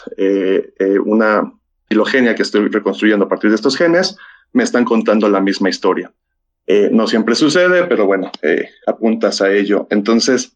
una 1.05 1.51
filogenia 1.87 2.35
que 2.35 2.43
estoy 2.43 2.67
reconstruyendo 2.67 3.25
a 3.25 3.27
partir 3.27 3.49
de 3.49 3.55
estos 3.55 3.75
genes, 3.75 4.15
me 4.53 4.61
están 4.61 4.85
contando 4.85 5.27
la 5.27 5.41
misma 5.41 5.69
historia. 5.69 6.11
no 6.91 7.07
siempre 7.07 7.33
sucede, 7.33 7.85
pero 7.85 8.05
bueno, 8.05 8.31
apuntas 8.85 9.41
a 9.41 9.51
ello. 9.51 9.87
Entonces, 9.89 10.55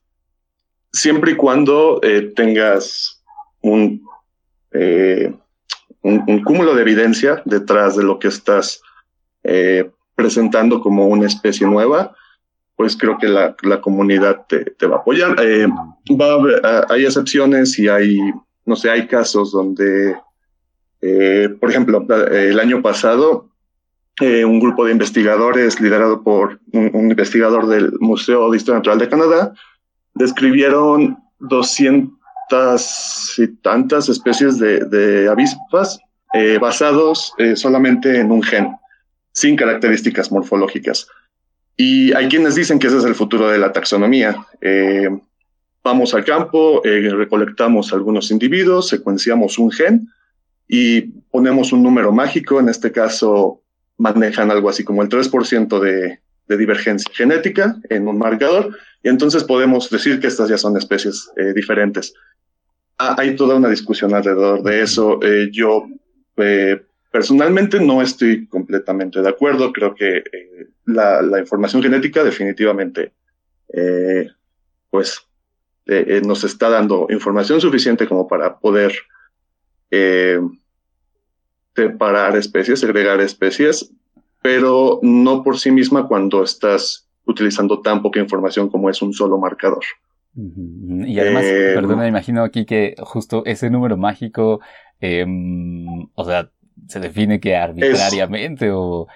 siempre 0.92 1.32
y 1.32 1.36
cuando 1.36 2.00
tengas 2.36 3.24
un, 3.62 4.06
un, 6.04 6.44
cúmulo 6.44 6.76
de 6.76 6.82
evidencia 6.84 7.42
detrás 7.46 7.96
de 7.98 8.04
lo 8.04 8.20
que 8.20 8.28
estás 8.28 8.82
presentando 10.16 10.80
como 10.80 11.08
una 11.08 11.28
especie 11.28 11.68
nueva, 11.68 12.16
pues 12.76 12.98
creo 12.98 13.18
que 13.18 13.28
la, 13.28 13.56
la 13.62 13.82
comunidad 13.82 14.46
te, 14.48 14.66
te, 14.66 14.88
va 14.88 14.98
a 14.98 15.00
apoyar. 15.00 15.36
Eh, 15.42 15.68
va 16.12 16.86
hay 16.90 17.06
excepciones 17.06 17.78
y 17.80 17.88
hay, 17.88 18.18
no 18.66 18.76
sé, 18.76 18.90
hay 18.90 19.08
casos 19.08 19.52
donde, 19.52 20.18
eh, 21.02 21.50
por 21.60 21.70
ejemplo, 21.70 22.06
el 22.32 22.60
año 22.60 22.82
pasado, 22.82 23.50
eh, 24.22 24.46
un 24.46 24.60
grupo 24.60 24.86
de 24.86 24.92
investigadores 24.92 25.80
liderado 25.80 26.24
por 26.24 26.60
un, 26.72 27.10
investigador 27.10 27.68
del 27.68 27.94
Museo 28.00 28.50
de 28.52 28.58
Historia 28.58 28.80
Natural 28.80 29.00
de 29.00 29.10
Canadá 29.10 29.54
describieron 30.14 31.18
200 31.40 32.20
y 33.38 33.48
tantas 33.62 34.10
especies 34.10 34.60
de, 34.60 34.80
de 34.86 35.30
avispas 35.30 36.00
basados 36.60 37.34
solamente 37.56 38.20
en 38.20 38.32
un 38.32 38.42
gen, 38.42 38.76
sin 39.32 39.56
características 39.56 40.32
morfológicas. 40.32 41.08
Y 41.76 42.14
hay 42.14 42.28
quienes 42.28 42.56
dicen 42.56 42.80
que 42.80 42.88
ese 42.88 42.98
es 42.98 43.06
el 43.06 43.16
futuro 43.16 43.50
de 43.50 43.58
la 43.58 43.72
taxonomía. 43.72 44.46
Eh, 44.62 45.10
vamos 45.84 46.14
al 46.14 46.24
campo, 46.24 46.84
eh, 46.86 47.10
recolectamos 47.10 47.94
algunos 47.94 48.32
individuos, 48.32 48.90
secuenciamos 48.90 49.58
un 49.58 49.72
gen 49.72 50.08
y 50.68 51.02
ponemos 51.32 51.74
un 51.74 51.82
número 51.82 52.12
mágico. 52.12 52.60
En 52.60 52.70
este 52.70 52.92
caso, 52.92 53.62
manejan 53.98 54.52
algo 54.52 54.70
así 54.70 54.84
como 54.84 55.02
el 55.02 55.10
3% 55.10 55.80
de, 55.80 56.20
de 56.48 56.58
divergencia 56.58 57.12
genética 57.14 57.76
en 57.90 58.08
un 58.08 58.20
marcador. 58.20 58.78
Y 59.02 59.10
entonces 59.10 59.44
podemos 59.44 59.90
decir 59.90 60.20
que 60.20 60.28
estas 60.28 60.50
ya 60.50 60.58
son 60.58 60.78
especies 60.78 61.32
eh, 61.38 61.54
diferentes. 61.54 62.14
Ah, 62.98 63.16
hay 63.18 63.36
toda 63.36 63.56
una 63.56 63.70
discusión 63.70 64.14
alrededor 64.14 64.64
de 64.64 64.82
eso. 64.82 65.20
yo 65.52 65.88
Personalmente 67.14 67.80
no 67.80 68.02
estoy 68.02 68.48
completamente 68.48 69.22
de 69.22 69.30
acuerdo. 69.30 69.72
Creo 69.72 69.94
que 69.94 70.18
eh, 70.18 70.68
la, 70.86 71.22
la, 71.22 71.38
información 71.38 71.84
genética 71.84 72.24
definitivamente 72.24 73.14
eh, 73.72 74.32
pues 74.90 75.22
eh, 75.86 76.24
nos 76.26 76.44
está 76.44 76.70
dando 76.70 77.06
información 77.12 77.62
suficiente 77.62 78.08
como 78.08 78.28
para 78.28 78.58
poder 78.58 78.96
separar 81.76 82.36
especies, 82.36 82.80
segregar 82.80 83.22
especies, 83.22 83.92
pero 84.42 85.00
no 85.04 85.44
por 85.44 85.60
sí 85.60 85.70
misma 85.70 86.08
cuando 86.08 86.42
estás 86.42 87.08
utilizando 87.26 87.80
tan 87.82 88.02
poca 88.02 88.20
información 88.20 88.70
como 88.70 88.90
es 88.90 89.04
un 89.04 89.14
solo 89.14 89.38
marcador. 89.38 89.84
Y 90.36 91.20
además, 91.20 91.44
perdón, 91.44 92.00
me 92.00 92.08
imagino 92.08 92.44
aquí 92.44 92.66
que 92.66 92.96
justo 93.00 93.44
ese 93.46 93.70
número 93.70 93.98
mágico, 93.98 94.62
em, 95.00 96.08
o 96.16 96.26
sea, 96.26 96.50
se 96.88 97.00
define 97.00 97.40
que 97.40 97.56
arbitrariamente 97.56 98.72
o 98.72 99.08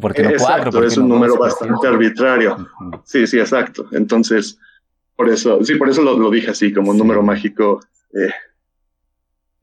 porque 0.00 0.22
no 0.22 0.30
exacto, 0.30 0.84
es 0.84 0.96
un 0.96 1.08
número 1.08 1.36
bastante 1.36 1.86
arbitrario. 1.86 2.68
Sí, 3.04 3.26
sí, 3.26 3.38
exacto. 3.38 3.86
Entonces, 3.92 4.58
por 5.16 5.28
eso, 5.28 5.64
sí, 5.64 5.74
por 5.74 5.88
eso 5.88 6.02
lo, 6.02 6.30
dije 6.30 6.50
así, 6.50 6.72
como 6.72 6.92
un 6.92 6.98
número 6.98 7.22
mágico. 7.22 7.80
Eh, 8.14 8.32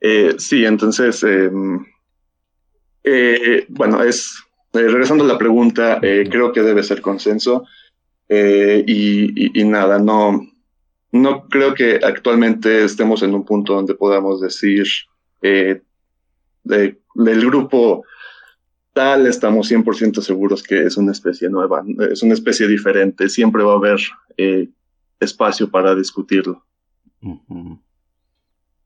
eh, 0.02 0.36
sí, 0.38 0.66
entonces, 0.66 1.24
em, 1.24 1.86
eh, 3.04 3.66
bueno, 3.70 4.04
es, 4.04 4.44
regresando 4.74 5.24
a 5.24 5.28
la 5.28 5.38
pregunta, 5.38 6.00
creo 6.02 6.52
que 6.52 6.62
debe 6.62 6.84
ser 6.84 7.02
consenso. 7.02 7.66
Y, 8.28 9.60
y, 9.60 9.64
nada, 9.64 10.00
no, 10.00 10.42
no 11.12 11.48
creo 11.48 11.74
que 11.74 12.00
actualmente 12.04 12.84
estemos 12.84 13.24
en 13.24 13.34
un 13.34 13.46
punto 13.46 13.74
donde 13.74 13.96
podamos 13.96 14.42
decir 14.42 14.86
de 15.42 15.82
del 17.16 17.46
grupo 17.46 18.04
tal 18.94 19.28
estamos 19.28 19.72
100% 19.72 20.22
seguros 20.22 20.64
que 20.64 20.84
es 20.84 20.98
una 20.98 21.12
especie 21.12 21.50
nueva, 21.50 21.84
es 22.12 22.24
una 22.24 22.34
especie 22.34 22.68
diferente, 22.68 23.30
siempre 23.30 23.64
va 23.64 23.74
a 23.74 23.78
haber 23.78 24.00
eh, 24.38 24.70
espacio 25.20 25.70
para 25.70 25.96
discutirlo. 25.96 26.64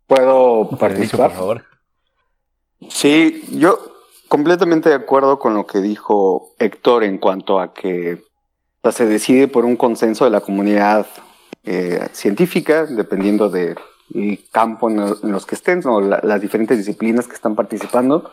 ¿Puedo 0.08 0.70
participar? 0.80 1.30
Por 1.30 1.38
favor. 1.38 1.66
Sí, 2.88 3.44
yo 3.52 3.78
completamente 4.28 4.90
de 4.90 4.96
acuerdo 4.96 5.38
con 5.38 5.54
lo 5.54 5.68
que 5.68 5.80
dijo 5.80 6.56
Héctor 6.58 7.04
en 7.04 7.18
cuanto 7.18 7.60
a 7.60 7.74
que 7.74 8.24
se 8.92 9.06
decide 9.06 9.48
por 9.48 9.66
un 9.66 9.76
consenso 9.76 10.26
de 10.26 10.32
la 10.32 10.42
comunidad 10.42 11.06
eh, 11.72 12.08
científica, 12.14 12.88
dependiendo 12.88 13.48
de 13.48 13.76
el 14.16 14.40
campo 14.52 14.90
en, 14.90 14.98
los 15.32 15.46
que 15.46 15.54
estén, 15.54 15.86
o 15.86 16.02
las 16.02 16.42
diferentes 16.42 16.80
disciplinas 16.80 17.28
que 17.28 17.36
están 17.36 17.56
participando. 17.56 18.32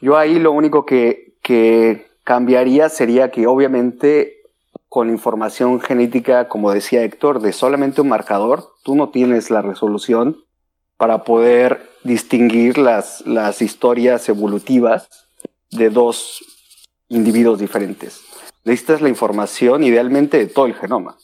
Yo 0.00 0.16
ahí 0.16 0.38
lo 0.38 0.52
único 0.52 0.86
que, 0.86 1.34
cambiaría 2.22 2.90
sería 2.90 3.32
que 3.32 3.48
obviamente 3.48 4.36
con 4.88 5.10
información 5.10 5.80
genética, 5.80 6.46
como 6.46 6.70
decía 6.70 7.02
Héctor, 7.02 7.40
de 7.40 7.52
solamente 7.52 8.02
un 8.02 8.08
marcador, 8.08 8.68
tú 8.84 8.94
no 8.94 9.08
tienes 9.08 9.50
la 9.50 9.62
resolución 9.62 10.36
para 10.96 11.24
poder 11.24 11.90
distinguir 12.04 12.78
las, 12.78 13.26
las 13.26 13.62
historias 13.62 14.28
evolutivas 14.28 15.08
de 15.72 15.90
dos 15.90 16.44
individuos 17.08 17.58
diferentes. 17.58 18.20
Necesitas 18.64 19.00
la 19.00 19.08
información 19.08 19.82
idealmente 19.82 20.38
de 20.38 20.46
todo 20.46 20.66
el 20.66 20.74
genoma. 20.74 21.16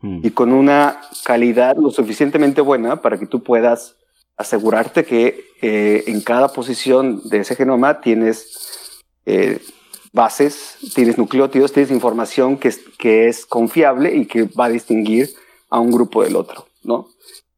Mm. 0.00 0.20
y 0.22 0.30
con 0.30 0.52
una 0.52 1.00
calidad 1.24 1.76
lo 1.76 1.90
suficientemente 1.90 2.60
buena 2.60 3.02
para 3.02 3.18
que 3.18 3.26
tú 3.26 3.42
puedas 3.42 3.96
asegurarte 4.36 5.04
que 5.04 5.44
eh, 5.60 6.04
en 6.06 6.20
cada 6.20 6.52
posición 6.52 7.20
de 7.28 7.38
ese 7.38 7.56
genoma 7.56 8.00
tienes 8.00 9.02
eh, 9.26 9.60
bases, 10.12 10.78
tienes 10.94 11.18
nucleótidos, 11.18 11.72
tienes 11.72 11.90
información 11.90 12.58
que 12.58 12.68
es, 12.68 12.80
que 12.96 13.26
es 13.26 13.44
confiable 13.44 14.14
y 14.14 14.26
que 14.26 14.44
va 14.44 14.66
a 14.66 14.70
distinguir 14.70 15.30
a 15.68 15.80
un 15.80 15.90
grupo 15.90 16.22
del 16.22 16.36
otro, 16.36 16.66
¿no? 16.84 17.08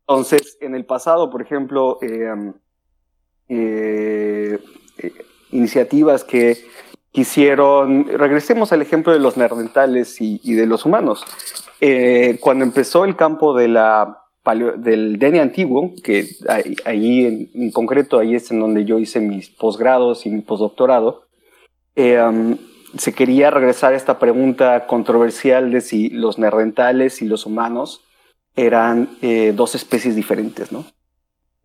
Entonces, 0.00 0.56
en 0.62 0.74
el 0.74 0.86
pasado, 0.86 1.30
por 1.30 1.42
ejemplo, 1.42 1.98
eh, 2.00 2.58
iniciativas 5.52 6.24
que 6.24 6.56
quisieron, 7.12 8.06
regresemos 8.06 8.72
al 8.72 8.82
ejemplo 8.82 9.12
de 9.12 9.18
los 9.18 9.36
neandertales 9.36 10.20
y, 10.20 10.54
de 10.54 10.66
los 10.66 10.84
humanos. 10.84 11.24
Eh, 11.80 12.38
cuando 12.40 12.64
empezó 12.64 13.04
el 13.04 13.16
campo 13.16 13.56
de 13.56 13.68
la 13.68 14.16
del 14.78 15.18
DNA 15.18 15.42
antiguo, 15.42 15.92
que 16.02 16.26
ahí 16.84 17.48
en, 17.54 17.70
concreto, 17.70 18.18
ahí 18.18 18.34
es 18.34 18.50
en 18.50 18.58
donde 18.58 18.84
yo 18.84 18.98
hice 18.98 19.20
mis 19.20 19.50
posgrados 19.50 20.26
y 20.26 20.30
mi 20.30 20.40
postdoctorado, 20.40 21.26
eh, 21.94 22.20
um, 22.20 22.56
se 22.96 23.12
quería 23.12 23.50
regresar 23.50 23.92
a 23.92 23.96
esta 23.96 24.18
pregunta 24.18 24.86
controversial 24.86 25.70
de 25.70 25.80
si 25.80 26.08
los 26.08 26.38
neandertales 26.38 27.22
y 27.22 27.26
los 27.26 27.46
humanos 27.46 28.02
eran 28.56 29.10
eh, 29.22 29.52
dos 29.54 29.74
especies 29.74 30.16
diferentes, 30.16 30.72
¿no? 30.72 30.84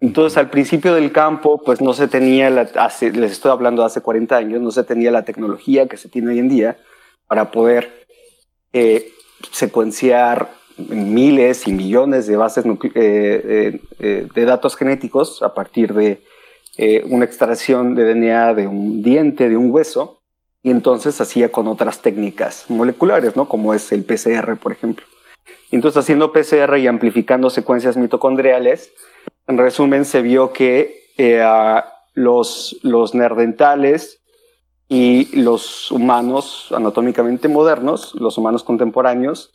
Entonces, 0.02 0.38
al 0.38 0.50
principio 0.50 0.94
del 0.94 1.12
campo, 1.12 1.62
pues 1.64 1.82
no 1.82 1.94
se 1.94 2.08
tenía, 2.08 2.50
la, 2.50 2.64
les 3.14 3.32
estoy 3.32 3.52
hablando 3.52 3.82
de 3.82 3.88
hace 3.88 4.02
40 4.02 4.36
años, 4.36 4.62
no 4.62 4.72
se 4.72 4.84
tenía 4.84 5.12
la 5.12 5.24
tecnología 5.24 5.88
que 5.88 5.98
se 5.98 6.10
tiene 6.10 6.32
hoy 6.32 6.40
en 6.40 6.50
día 6.50 6.78
para 7.28 7.52
poder 7.52 8.06
eh, 8.74 9.12
secuenciar 9.52 10.50
miles 10.78 11.68
y 11.68 11.72
millones 11.72 12.28
de 12.28 12.36
bases 12.36 12.66
eh, 12.94 13.80
eh, 14.00 14.28
de 14.34 14.46
datos 14.46 14.76
genéticos 14.76 15.42
a 15.42 15.54
partir 15.54 15.94
de 15.94 16.22
una 17.06 17.24
extracción 17.24 17.96
de 17.96 18.14
DNA 18.14 18.54
de 18.54 18.68
un 18.68 19.02
diente, 19.02 19.48
de 19.48 19.56
un 19.56 19.72
hueso, 19.72 20.20
y 20.62 20.72
entonces 20.72 21.22
hacía 21.22 21.50
con 21.50 21.68
otras 21.68 22.02
técnicas 22.02 22.66
moleculares, 22.68 23.38
¿no? 23.38 23.48
Como 23.48 23.74
es 23.74 23.94
el 23.94 24.04
PCR, 24.04 24.58
por 24.58 24.74
ejemplo. 24.74 25.06
Entonces, 25.72 26.00
haciendo 26.00 26.34
PCR 26.34 26.78
y 26.78 26.88
amplificando 26.88 27.50
secuencias 27.50 27.96
mitocondriales, 27.96 28.92
en 29.48 29.58
resumen, 29.58 30.06
se 30.06 30.22
vio 30.22 30.54
que 30.54 31.12
eh, 31.18 31.44
los, 32.14 32.78
los 32.82 33.14
nerdentales 33.14 34.22
y 34.88 35.42
los 35.42 35.92
humanos 35.92 36.72
anatómicamente 36.72 37.48
modernos, 37.48 38.14
los 38.16 38.38
humanos 38.38 38.64
contemporáneos, 38.64 39.54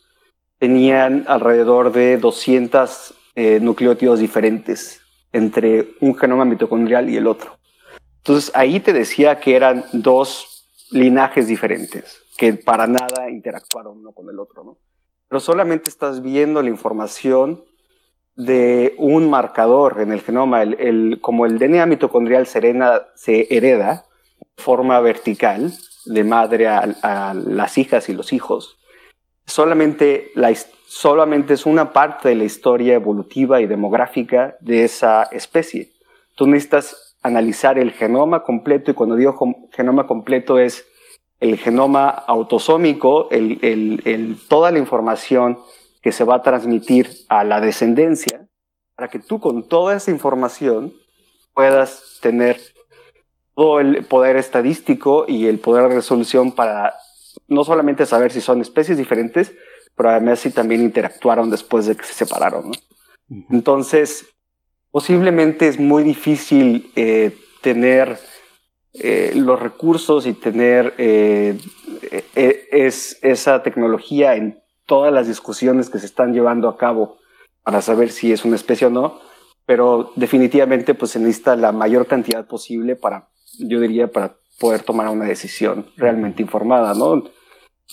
tenían 0.59 1.25
alrededor 1.27 1.91
de 1.91 2.17
200 2.17 3.13
eh, 3.35 3.59
nucleótidos 3.61 4.19
diferentes 4.19 5.01
entre 5.31 5.95
un 6.01 6.15
genoma 6.15 6.45
mitocondrial 6.45 7.09
y 7.09 7.17
el 7.17 7.27
otro. 7.27 7.57
Entonces 8.17 8.51
ahí 8.53 8.79
te 8.79 8.93
decía 8.93 9.39
que 9.39 9.55
eran 9.55 9.85
dos 9.93 10.67
linajes 10.91 11.47
diferentes, 11.47 12.21
que 12.37 12.53
para 12.53 12.85
nada 12.87 13.29
interactuaron 13.29 13.99
uno 13.99 14.11
con 14.11 14.29
el 14.29 14.37
otro, 14.39 14.63
¿no? 14.63 14.77
Pero 15.27 15.39
solamente 15.39 15.89
estás 15.89 16.21
viendo 16.21 16.61
la 16.61 16.69
información 16.69 17.63
de 18.35 18.95
un 18.97 19.29
marcador 19.29 19.99
en 20.01 20.11
el 20.11 20.21
genoma, 20.21 20.63
el, 20.63 21.19
como 21.21 21.45
el 21.45 21.59
DNA 21.59 21.85
mitocondrial 21.85 22.47
serena 22.47 23.01
se 23.15 23.47
hereda 23.49 24.05
de 24.39 24.63
forma 24.63 24.99
vertical 24.99 25.73
de 26.05 26.23
madre 26.23 26.67
a, 26.67 27.33
las 27.33 27.77
hijas 27.77 28.09
y 28.09 28.13
los 28.13 28.33
hijos, 28.33 28.77
solamente, 29.45 30.31
la, 30.35 30.53
solamente 30.87 31.53
es 31.53 31.65
una 31.65 31.93
parte 31.93 32.29
de 32.29 32.35
la 32.35 32.43
historia 32.43 32.95
evolutiva 32.95 33.61
y 33.61 33.67
demográfica 33.67 34.55
de 34.61 34.83
esa 34.83 35.23
especie. 35.31 35.91
Tú 36.35 36.47
necesitas 36.47 37.17
analizar 37.21 37.77
el 37.77 37.91
genoma 37.91 38.43
completo 38.43 38.91
y 38.91 38.93
cuando 38.93 39.15
digo 39.15 39.37
genoma 39.71 40.07
completo 40.07 40.57
es 40.57 40.85
el 41.39 41.57
genoma 41.57 42.09
autosómico, 42.09 43.27
el, 43.31 44.37
toda 44.47 44.71
la 44.71 44.79
información 44.79 45.59
que 46.01 46.11
se 46.11 46.23
va 46.23 46.35
a 46.35 46.41
transmitir 46.41 47.09
a 47.29 47.43
la 47.43 47.61
descendencia, 47.61 48.47
para 48.95 49.09
que 49.09 49.19
tú 49.19 49.39
con 49.39 49.67
toda 49.67 49.95
esa 49.95 50.11
información 50.11 50.93
puedas 51.53 52.19
tener 52.21 52.59
todo 53.55 53.79
el 53.79 54.05
poder 54.05 54.37
estadístico 54.37 55.25
y 55.27 55.47
el 55.47 55.59
poder 55.59 55.89
de 55.89 55.95
resolución 55.95 56.51
para 56.51 56.93
no 57.47 57.63
solamente 57.63 58.05
saber 58.05 58.31
si 58.31 58.41
son 58.41 58.61
especies 58.61 58.97
diferentes, 58.97 59.53
pero 59.95 60.09
además 60.09 60.39
si 60.39 60.51
también 60.51 60.81
interactuaron 60.81 61.49
después 61.49 61.85
de 61.85 61.95
que 61.95 62.05
se 62.05 62.13
separaron. 62.13 62.71
Entonces, 63.49 64.25
posiblemente 64.91 65.67
es 65.67 65.79
muy 65.79 66.03
difícil 66.03 66.91
eh, 66.95 67.37
tener 67.61 68.19
eh, 68.93 69.31
los 69.35 69.59
recursos 69.59 70.25
y 70.25 70.33
tener 70.33 70.93
eh, 70.97 71.57
es, 72.35 73.17
esa 73.21 73.63
tecnología 73.63 74.35
en 74.35 74.60
todas 74.85 75.13
las 75.13 75.27
discusiones 75.27 75.89
que 75.89 75.99
se 75.99 76.05
están 76.05 76.33
llevando 76.33 76.67
a 76.69 76.77
cabo 76.77 77.17
para 77.63 77.81
saber 77.81 78.09
si 78.11 78.31
es 78.31 78.45
una 78.45 78.55
especie 78.55 78.87
o 78.87 78.89
no, 78.89 79.19
pero 79.65 80.11
definitivamente 80.15 80.93
pues 80.93 81.11
se 81.11 81.19
necesita 81.19 81.55
la 81.55 81.71
mayor 81.71 82.07
cantidad 82.07 82.45
posible 82.45 82.95
para, 82.95 83.29
yo 83.59 83.79
diría, 83.79 84.07
para 84.07 84.35
poder 84.59 84.83
tomar 84.83 85.09
una 85.09 85.25
decisión 85.25 85.87
realmente 85.97 86.41
informada, 86.41 86.93
¿no? 86.93 87.23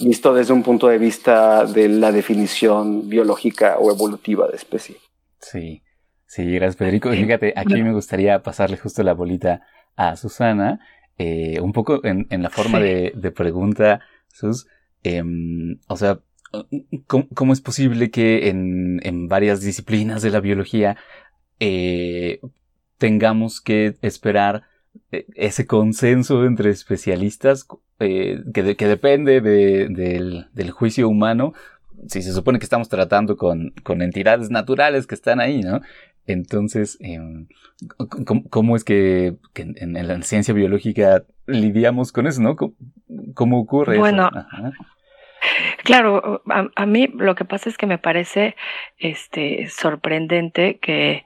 Visto 0.01 0.35
desde 0.35 0.53
un 0.53 0.63
punto 0.63 0.89
de 0.89 0.99
vista 0.99 1.65
de 1.65 1.89
la 1.89 2.13
definición 2.13 3.09
biológica 3.09 3.79
o 3.79 3.91
evolutiva 3.91 4.47
de 4.47 4.57
especie. 4.57 4.97
Sí, 5.41 5.83
sí, 6.27 6.45
gracias 6.53 6.77
Federico. 6.77 7.11
Fíjate, 7.11 7.53
aquí 7.57 7.83
me 7.83 7.93
gustaría 7.93 8.43
pasarle 8.43 8.77
justo 8.77 9.03
la 9.03 9.15
bolita 9.15 9.63
a 9.97 10.17
Susana, 10.17 10.79
eh, 11.17 11.61
un 11.61 11.73
poco 11.73 12.01
en, 12.05 12.27
la 12.31 12.51
forma 12.51 12.79
de, 12.79 13.33
pregunta, 13.35 14.01
Sus, 14.29 14.69
em, 15.03 15.81
o 15.89 15.97
sea, 15.97 16.21
¿Cómo, 17.07 17.53
es 17.53 17.61
posible 17.61 18.11
que 18.11 18.49
en, 18.49 19.29
varias 19.29 19.61
disciplinas 19.61 20.23
de 20.23 20.31
la 20.31 20.41
biología 20.41 20.97
eh, 21.61 22.41
tengamos 22.97 23.61
que 23.61 23.97
esperar 24.01 24.65
eh, 25.13 25.27
ese 25.35 25.67
consenso 25.67 26.45
entre 26.47 26.71
especialistas 26.71 27.67
eh, 27.99 28.43
que, 28.55 28.63
depende 28.63 29.41
del, 29.41 30.71
juicio 30.71 31.09
humano? 31.09 31.53
Si 32.07 32.23
se 32.23 32.33
supone 32.33 32.59
que 32.59 32.65
estamos 32.65 32.89
tratando 32.89 33.37
con, 33.37 33.75
entidades 34.01 34.51
naturales 34.51 35.07
que 35.07 35.15
están 35.15 35.41
ahí, 35.41 35.61
¿no? 35.61 35.83
Entonces, 36.27 36.97
em, 37.01 37.49
¿cómo, 38.51 38.77
es 38.77 38.85
que, 38.85 39.37
en, 39.55 40.09
la 40.09 40.23
ciencia 40.23 40.55
biológica 40.55 41.25
lidiamos 41.47 42.13
con 42.13 42.27
eso, 42.27 42.41
¿no? 42.41 42.57
¿Cómo, 43.35 43.61
ocurre 43.61 43.99
bueno, 43.99 44.29
eso? 44.29 44.73
Claro, 45.85 46.43
a, 46.75 46.87
mí 46.87 47.09
lo 47.15 47.35
que 47.35 47.45
pasa 47.45 47.69
es 47.69 47.79
que 47.79 47.87
me 47.87 47.99
parece 47.99 48.57
este, 48.99 49.69
sorprendente 49.69 50.79
que, 50.79 51.25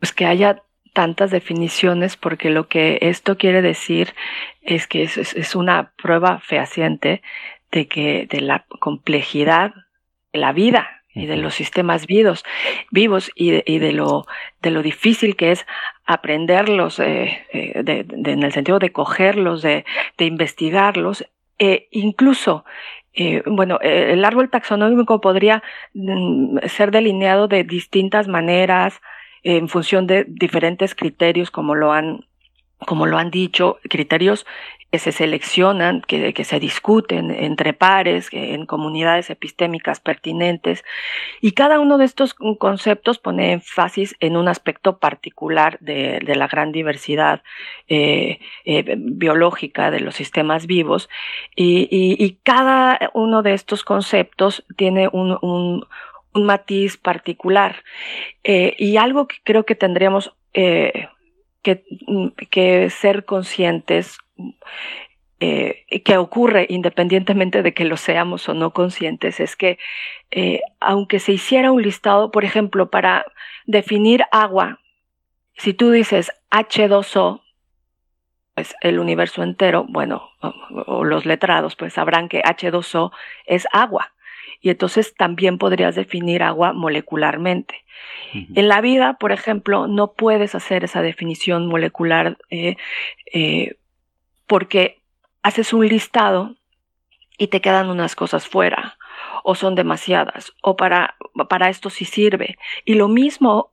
pues, 0.00 0.12
que 0.12 0.26
haya 0.26 0.62
tantas 0.92 1.30
definiciones 1.30 2.16
porque 2.16 2.50
lo 2.50 2.68
que 2.68 2.98
esto 3.02 3.36
quiere 3.36 3.60
decir 3.60 4.14
es 4.62 4.86
que 4.86 5.02
es, 5.02 5.16
es 5.18 5.54
una 5.54 5.92
prueba 5.96 6.40
fehaciente 6.40 7.22
de 7.70 7.86
que 7.86 8.26
de 8.30 8.40
la 8.40 8.64
complejidad 8.80 9.74
de 10.32 10.38
la 10.38 10.52
vida 10.52 11.02
y 11.16 11.26
de 11.26 11.36
los 11.36 11.54
sistemas 11.54 12.06
vivos, 12.06 12.44
vivos 12.90 13.30
y 13.34 13.50
de, 13.50 13.64
y 13.66 13.78
de 13.78 13.92
lo 13.92 14.26
de 14.60 14.70
lo 14.70 14.82
difícil 14.82 15.34
que 15.34 15.50
es 15.50 15.66
aprenderlos 16.04 16.98
eh, 16.98 17.46
eh 17.52 17.82
de, 17.82 18.06
en 18.32 18.42
el 18.42 18.52
sentido 18.52 18.78
de 18.78 18.92
cogerlos, 18.92 19.62
de, 19.62 19.84
de 20.18 20.24
investigarlos, 20.26 21.24
e 21.58 21.88
incluso 21.90 22.66
bueno, 23.46 23.78
eh, 23.82 24.12
el 24.12 24.24
árbol 24.24 24.50
taxonómico 24.50 25.20
podría 25.20 25.62
mm, 25.94 26.58
ser 26.68 26.90
delineado 26.90 27.48
de 27.48 27.64
distintas 27.64 28.28
maneras 28.28 29.00
en 29.42 29.68
función 29.68 30.06
de 30.06 30.24
diferentes 30.28 30.94
criterios 30.94 31.50
como 31.50 31.74
lo 31.74 31.92
han 31.92 32.26
como 32.78 33.06
lo 33.06 33.16
han 33.16 33.30
dicho, 33.30 33.78
criterios 33.88 34.46
que 34.90 34.98
se 34.98 35.12
seleccionan, 35.12 36.02
que, 36.02 36.32
que 36.32 36.44
se 36.44 36.60
discuten 36.60 37.30
entre 37.30 37.72
pares, 37.72 38.28
en 38.32 38.66
comunidades 38.66 39.30
epistémicas 39.30 40.00
pertinentes, 40.00 40.84
y 41.40 41.52
cada 41.52 41.80
uno 41.80 41.98
de 41.98 42.04
estos 42.04 42.34
conceptos 42.34 43.18
pone 43.18 43.52
énfasis 43.52 44.16
en 44.20 44.36
un 44.36 44.48
aspecto 44.48 44.98
particular 44.98 45.78
de, 45.80 46.20
de 46.24 46.36
la 46.36 46.48
gran 46.48 46.72
diversidad 46.72 47.42
eh, 47.88 48.38
eh, 48.64 48.94
biológica 48.96 49.90
de 49.90 50.00
los 50.00 50.14
sistemas 50.14 50.66
vivos, 50.66 51.08
y, 51.54 52.38
cada 52.42 53.10
uno 53.14 53.42
de 53.42 53.54
estos 53.54 53.82
conceptos 53.82 54.64
tiene 54.76 55.08
un, 55.12 55.38
un, 55.42 55.84
matiz 56.34 56.96
particular. 56.96 57.82
Eh, 58.44 58.74
y 58.78 58.98
algo 58.98 59.26
que 59.26 59.36
creo 59.42 59.64
que 59.64 59.74
tendríamos 59.74 60.34
Mm, 62.06 62.28
que, 62.50 62.90
ser 62.90 63.24
conscientes 63.24 64.18
eh, 65.40 65.84
que 66.04 66.16
ocurre 66.16 66.66
independientemente 66.68 67.62
de 67.62 67.74
que 67.74 67.84
lo 67.84 67.96
seamos 67.96 68.48
o 68.48 68.54
no 68.54 68.72
conscientes 68.72 69.38
es 69.40 69.54
que 69.54 69.78
eh, 70.30 70.60
aunque 70.80 71.18
se 71.18 71.32
hiciera 71.32 71.72
un 71.72 71.82
listado, 71.82 72.30
por 72.30 72.44
ejemplo, 72.44 72.90
para 72.90 73.26
definir 73.66 74.24
agua, 74.32 74.80
si 75.56 75.74
tú 75.74 75.90
dices 75.90 76.32
H2O, 76.50 77.42
pues 78.54 78.74
el 78.80 78.98
universo 78.98 79.42
entero, 79.42 79.84
bueno, 79.88 80.30
o 80.86 81.04
los 81.04 81.26
letrados, 81.26 81.76
pues 81.76 81.92
sabrán 81.92 82.28
que 82.28 82.42
H2O 82.42 83.12
es 83.46 83.66
agua 83.72 84.12
y 84.60 84.70
entonces 84.70 85.14
también 85.14 85.58
podrías 85.58 85.94
definir 85.94 86.42
agua 86.42 86.72
molecularmente. 86.72 87.84
En 88.32 88.68
la 88.68 88.80
vida, 88.80 89.14
por 89.14 89.32
ejemplo, 89.32 89.86
no 89.86 90.12
puedes 90.12 90.54
hacer 90.54 90.84
esa 90.84 91.02
definición 91.02 91.66
molecular 91.66 92.36
eh, 92.50 92.76
eh, 93.32 93.76
porque 94.46 95.02
haces 95.42 95.72
un 95.72 95.86
listado 95.86 96.56
y 97.38 97.48
te 97.48 97.60
quedan 97.60 97.90
unas 97.90 98.16
cosas 98.16 98.46
fuera 98.46 98.96
o 99.44 99.54
son 99.54 99.74
demasiadas 99.74 100.52
o 100.62 100.76
para, 100.76 101.16
para 101.48 101.68
esto 101.68 101.90
sí 101.90 102.04
sirve. 102.04 102.56
Y 102.84 102.94
lo 102.94 103.08
mismo 103.08 103.72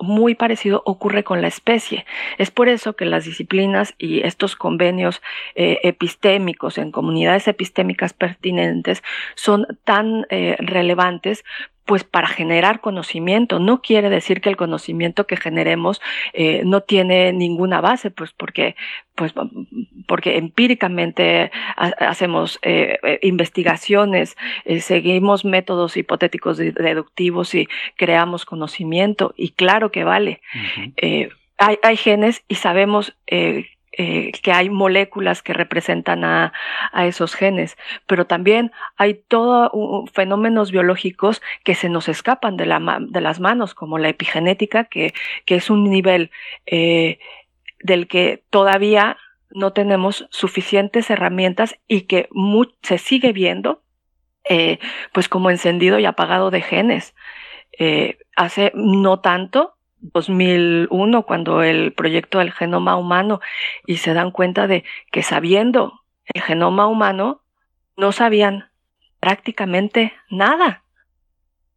muy 0.00 0.34
parecido 0.34 0.82
ocurre 0.86 1.24
con 1.24 1.42
la 1.42 1.48
especie. 1.48 2.06
Es 2.38 2.50
por 2.50 2.68
eso 2.68 2.94
que 2.94 3.04
las 3.04 3.24
disciplinas 3.24 3.94
y 3.98 4.20
estos 4.20 4.56
convenios 4.56 5.20
eh, 5.54 5.80
epistémicos 5.82 6.78
en 6.78 6.92
comunidades 6.92 7.48
epistémicas 7.48 8.12
pertinentes 8.12 9.02
son 9.34 9.66
tan 9.84 10.26
eh, 10.30 10.56
relevantes 10.60 11.44
pues 11.92 12.04
para 12.04 12.26
generar 12.26 12.80
conocimiento. 12.80 13.58
No 13.58 13.82
quiere 13.82 14.08
decir 14.08 14.40
que 14.40 14.48
el 14.48 14.56
conocimiento 14.56 15.26
que 15.26 15.36
generemos 15.36 16.00
eh, 16.32 16.62
no 16.64 16.80
tiene 16.80 17.34
ninguna 17.34 17.82
base, 17.82 18.10
pues 18.10 18.32
porque, 18.32 18.76
pues 19.14 19.34
porque 20.08 20.38
empíricamente 20.38 21.50
hacemos 21.76 22.58
eh, 22.62 22.98
eh, 23.02 23.18
investigaciones, 23.20 24.38
seguimos 24.80 25.44
métodos 25.44 25.98
hipotéticos 25.98 26.56
deductivos 26.56 27.54
y 27.54 27.68
creamos 27.96 28.46
conocimiento. 28.46 29.34
Y 29.36 29.50
claro 29.50 29.92
que 29.92 30.04
vale. 30.04 30.40
hay, 31.58 31.78
hay, 31.82 31.96
genes 31.98 32.42
y 32.48 32.54
sabemos 32.54 33.14
eh, 33.26 33.66
que 33.96 34.52
hay 34.52 34.70
moléculas 34.70 35.42
que 35.42 35.52
representan 35.52 36.24
a, 36.24 36.52
a, 36.92 37.06
esos 37.06 37.34
genes, 37.34 37.76
pero 38.06 38.26
también 38.26 38.72
hay 38.96 39.14
todos 39.14 39.70
fenómenos 40.12 40.70
biológicos 40.70 41.42
que 41.62 41.74
se 41.74 41.90
nos 41.90 42.08
escapan 42.08 42.56
de, 42.56 42.66
la, 42.66 42.98
de 43.00 43.20
las 43.20 43.38
manos, 43.38 43.74
como 43.74 43.98
la 43.98 44.08
epigenética, 44.08 44.84
que, 44.84 45.12
que 45.44 45.56
es 45.56 45.68
un 45.68 45.84
nivel 45.84 46.30
eh, 46.66 47.18
del 47.80 48.08
que 48.08 48.42
todavía 48.50 49.18
no 49.50 49.72
tenemos 49.72 50.26
suficientes 50.30 51.10
herramientas 51.10 51.76
y 51.86 52.02
que 52.02 52.28
se 52.82 52.98
sigue 52.98 53.32
viendo 53.32 53.82
eh, 54.44 54.78
pues 55.12 55.28
como 55.28 55.50
encendido 55.50 55.98
y 55.98 56.06
apagado 56.06 56.50
de 56.50 56.62
genes. 56.62 57.14
Eh, 57.78 58.18
hace 58.36 58.72
no 58.74 59.20
tanto 59.20 59.74
2001, 60.02 61.22
cuando 61.22 61.62
el 61.62 61.92
proyecto 61.92 62.38
del 62.38 62.52
genoma 62.52 62.96
humano, 62.96 63.40
y 63.86 63.98
se 63.98 64.14
dan 64.14 64.30
cuenta 64.30 64.66
de 64.66 64.84
que 65.10 65.22
sabiendo 65.22 66.00
el 66.34 66.42
genoma 66.42 66.86
humano, 66.86 67.42
no 67.96 68.12
sabían 68.12 68.70
prácticamente 69.20 70.12
nada. 70.28 70.81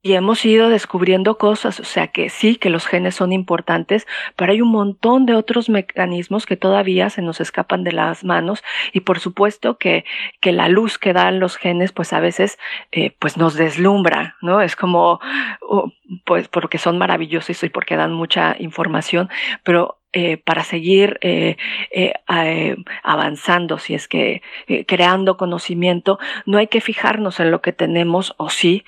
Y 0.06 0.14
hemos 0.14 0.46
ido 0.46 0.70
descubriendo 0.70 1.40
cosas, 1.40 1.80
o 1.80 1.84
sea 1.84 2.10
que 2.10 2.30
sí, 2.30 2.58
que 2.58 2.70
los 2.70 2.86
genes 2.86 3.16
son 3.16 3.34
importantes, 3.34 4.06
pero 4.36 4.52
hay 4.52 4.62
un 4.62 4.70
montón 4.70 5.26
de 5.26 5.34
otros 5.34 5.68
mecanismos 5.68 6.46
que 6.46 6.56
todavía 6.56 7.10
se 7.10 7.24
nos 7.24 7.42
escapan 7.42 7.84
de 7.84 7.92
las 7.92 8.24
manos 8.24 8.64
y 8.94 9.00
por 9.00 9.18
supuesto 9.18 9.80
que, 9.80 10.06
que 10.42 10.52
la 10.52 10.70
luz 10.70 11.00
que 11.00 11.12
dan 11.12 11.40
los 11.40 11.58
genes 11.58 11.92
pues 11.92 12.14
a 12.14 12.20
veces 12.20 12.60
eh, 12.92 13.16
pues 13.18 13.36
nos 13.38 13.56
deslumbra, 13.56 14.36
¿no? 14.44 14.62
Es 14.62 14.76
como, 14.76 15.20
oh, 15.62 15.92
pues 16.24 16.50
porque 16.50 16.78
son 16.78 17.00
maravillosos 17.00 17.64
y 17.64 17.70
porque 17.70 17.96
dan 17.96 18.14
mucha 18.14 18.56
información, 18.60 19.32
pero 19.64 20.02
eh, 20.14 20.38
para 20.38 20.64
seguir 20.64 21.18
eh, 21.22 21.58
eh, 21.90 22.14
eh 22.30 22.76
avanzando, 23.02 23.80
si 23.80 23.96
es 23.96 24.08
que 24.08 24.44
creando 24.88 25.36
conocimiento, 25.36 26.20
no 26.46 26.60
hay 26.60 26.68
que 26.68 26.80
fijarnos 26.80 27.40
en 27.40 27.50
lo 27.50 27.64
que 27.64 27.74
tenemos 27.74 28.36
o 28.38 28.52
sí, 28.52 28.86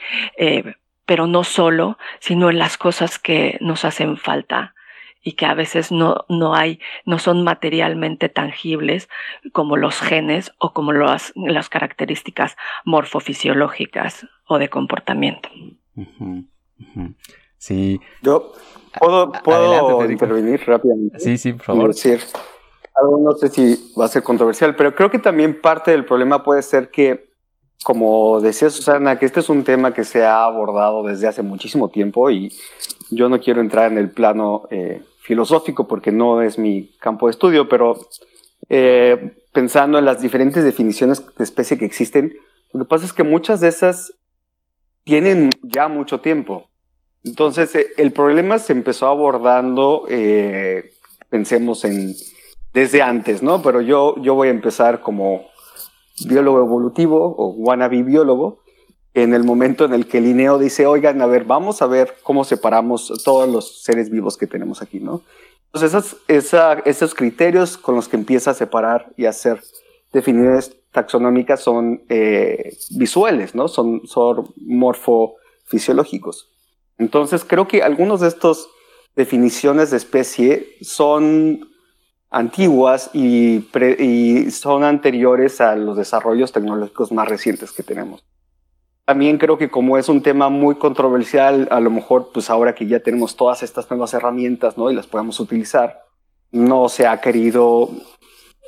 pero 1.08 1.26
no 1.26 1.43
solo, 1.43 1.97
sino 2.20 2.51
en 2.51 2.60
las 2.60 2.78
cosas 2.78 3.18
que 3.18 3.58
nos 3.62 3.86
hacen 3.86 4.18
falta 4.18 4.76
y 5.24 5.34
que 5.34 5.45
a 5.45 5.55
veces 5.55 5.91
no, 5.91 6.26
no 6.30 6.53
hay, 6.53 6.80
no 7.05 7.18
son 7.18 7.43
materialmente 7.43 8.30
tangibles 8.30 9.10
como 9.51 9.76
los 9.76 9.99
genes 9.99 10.53
o 10.60 10.74
como 10.74 10.93
las, 10.93 11.34
las 11.36 11.70
características 11.70 12.55
morfofisiológicas 12.86 14.28
o 14.47 14.60
de 14.60 14.70
comportamiento. 14.70 15.49
Sí. 17.58 17.99
Yo 18.22 18.53
puedo, 18.99 19.32
puedo 19.32 20.10
intervenir 20.10 20.62
rápidamente. 20.66 21.20
Sí, 21.20 21.38
sí, 21.38 21.53
por 21.53 21.64
favor. 21.64 21.88
Decir, 21.88 22.20
no 23.22 23.32
sé 23.34 23.49
si 23.49 23.93
va 23.99 24.05
a 24.05 24.10
ser 24.10 24.24
controversial, 24.24 24.76
pero 24.76 24.93
creo 24.93 25.10
que 25.10 25.20
también 25.20 25.62
parte 25.62 25.91
del 25.91 26.05
problema 26.05 26.43
puede 26.43 26.62
ser 26.62 26.91
que 26.91 27.28
como 27.84 28.41
decía 28.41 28.69
Susana, 28.69 29.19
que 29.19 29.25
este 29.25 29.39
es 29.39 29.49
un 29.49 29.63
tema 29.63 29.93
que 29.93 30.03
se 30.03 30.25
ha 30.25 30.43
abordado 30.43 31.03
desde 31.03 31.28
hace 31.28 31.43
muchísimo 31.43 31.89
tiempo 31.89 32.30
y 32.30 32.51
yo 33.09 33.30
no 33.30 33.39
quiero 33.39 33.61
entrar 33.61 33.91
en 33.91 33.97
el 33.97 34.09
plano 34.09 34.67
eh, 34.71 35.03
filosófico 35.21 35.88
porque 35.88 36.11
no 36.11 36.41
es 36.41 36.57
mi 36.57 36.95
campo 36.99 37.28
de 37.28 37.32
estudio, 37.32 37.69
pero 37.69 37.97
eh, 38.69 39.38
pensando 39.53 39.99
en 39.99 40.05
las 40.05 40.21
diferentes 40.21 40.63
definiciones 40.63 41.23
de 41.36 41.43
especie 41.43 41.78
que 41.78 41.86
existen, 41.86 42.36
lo 42.73 42.82
que 42.82 42.89
pasa 42.89 43.05
es 43.05 43.13
que 43.13 43.23
muchas 43.23 43.61
de 43.61 43.69
esas 43.69 44.13
tienen 45.03 45.49
ya 45.61 45.88
mucho 45.88 46.19
tiempo. 46.19 46.69
Entonces, 47.23 47.73
eh, 47.75 47.88
el 47.97 48.11
problema 48.11 48.59
se 48.59 48.73
empezó 48.73 49.07
abordando, 49.07 50.05
pensemos 51.30 51.86
en 51.86 52.15
desde 52.73 53.01
antes, 53.01 53.41
¿no? 53.41 53.61
Pero 53.61 53.82
yo, 53.82 54.15
yo 54.21 54.36
voy 54.36 54.49
a 54.49 54.51
empezar 54.51 55.01
como 55.01 55.45
biólogo 56.26 56.59
evolutivo 56.59 57.36
o 57.38 57.49
wannabe 57.49 58.03
biólogo, 58.03 58.59
en 59.13 59.34
el 59.34 59.43
momento 59.43 59.86
en 59.86 59.93
el 59.93 60.07
que 60.07 60.22
Linneo 60.22 60.59
dice, 60.59 60.86
oigan, 60.86 61.22
a 61.22 61.26
ver, 61.26 61.43
vamos 61.43 61.82
a 61.82 61.88
ver 61.88 62.15
cómo 62.22 62.43
separamos 62.43 63.11
todos 63.24 63.49
los 63.49 63.82
seres 63.84 64.09
vivos 64.09 64.38
que 64.38 64.45
tenemos 64.45 64.82
aquí, 64.82 64.99
¿no? 64.99 65.22
Entonces, 65.74 66.15
esas, 66.28 66.78
esos 66.86 67.13
criterios 67.13 67.78
con 67.78 67.95
los 67.95 68.07
que 68.07 68.15
empieza 68.15 68.51
a 68.51 68.53
separar 68.53 69.11
y 69.18 69.26
hacer 69.26 69.61
definiciones 70.13 70.76
taxonómicas 70.91 71.61
son 71.61 72.03
eh, 72.09 72.78
visuales, 72.91 73.55
¿no? 73.55 73.68
Son, 73.68 74.01
son 74.05 74.53
morfofisiológicos. 74.57 76.49
Entonces, 76.97 77.43
creo 77.43 77.68
que 77.68 77.84
algunos 77.84 78.22
de 78.22 78.28
estos 78.28 78.70
definiciones 79.15 79.91
de 79.91 79.97
especie 79.97 80.76
son 80.82 81.68
antiguas 82.30 83.09
y, 83.13 83.65
son 84.51 84.84
anteriores 84.84 85.61
a 85.61 85.75
los 85.75 85.97
desarrollos 85.97 86.51
tecnológicos 86.51 87.11
más 87.11 87.28
recientes 87.28 87.71
que 87.71 87.84
tenemos. 87.84 88.25
También 89.05 89.38
creo 89.38 89.57
que 89.57 89.69
como 89.69 89.97
es 89.97 90.09
un 90.09 90.21
tema 90.21 90.49
muy 90.49 90.75
controversial, 90.75 91.67
a 91.71 91.80
lo 91.80 91.89
mejor 91.89 92.32
pues 92.34 92.49
ahora 92.49 92.75
que 92.75 92.88
ya 92.88 92.99
tenemos 92.99 93.38
todas 93.38 93.63
estas 93.63 93.89
nuevas 93.89 94.13
herramientas 94.13 94.78
¿no? 94.78 94.91
y 94.91 94.95
las 94.95 95.07
podemos 95.07 95.39
utilizar, 95.39 96.01
no 96.51 96.89
se 96.89 97.07
ha 97.07 97.21
querido 97.21 97.89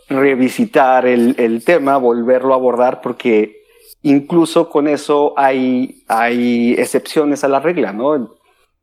revisitar 0.07 1.05
el, 1.05 1.63
tema, 1.65 1.97
volverlo 1.97 2.53
a 2.53 2.57
abordar, 2.57 3.01
porque 3.01 3.57
incluso 4.01 4.69
con 4.69 4.87
eso 4.87 5.33
hay, 5.37 6.03
hay 6.07 6.73
excepciones 6.77 7.43
a 7.43 7.47
la 7.47 7.59
regla, 7.59 7.93
¿no? 7.93 8.35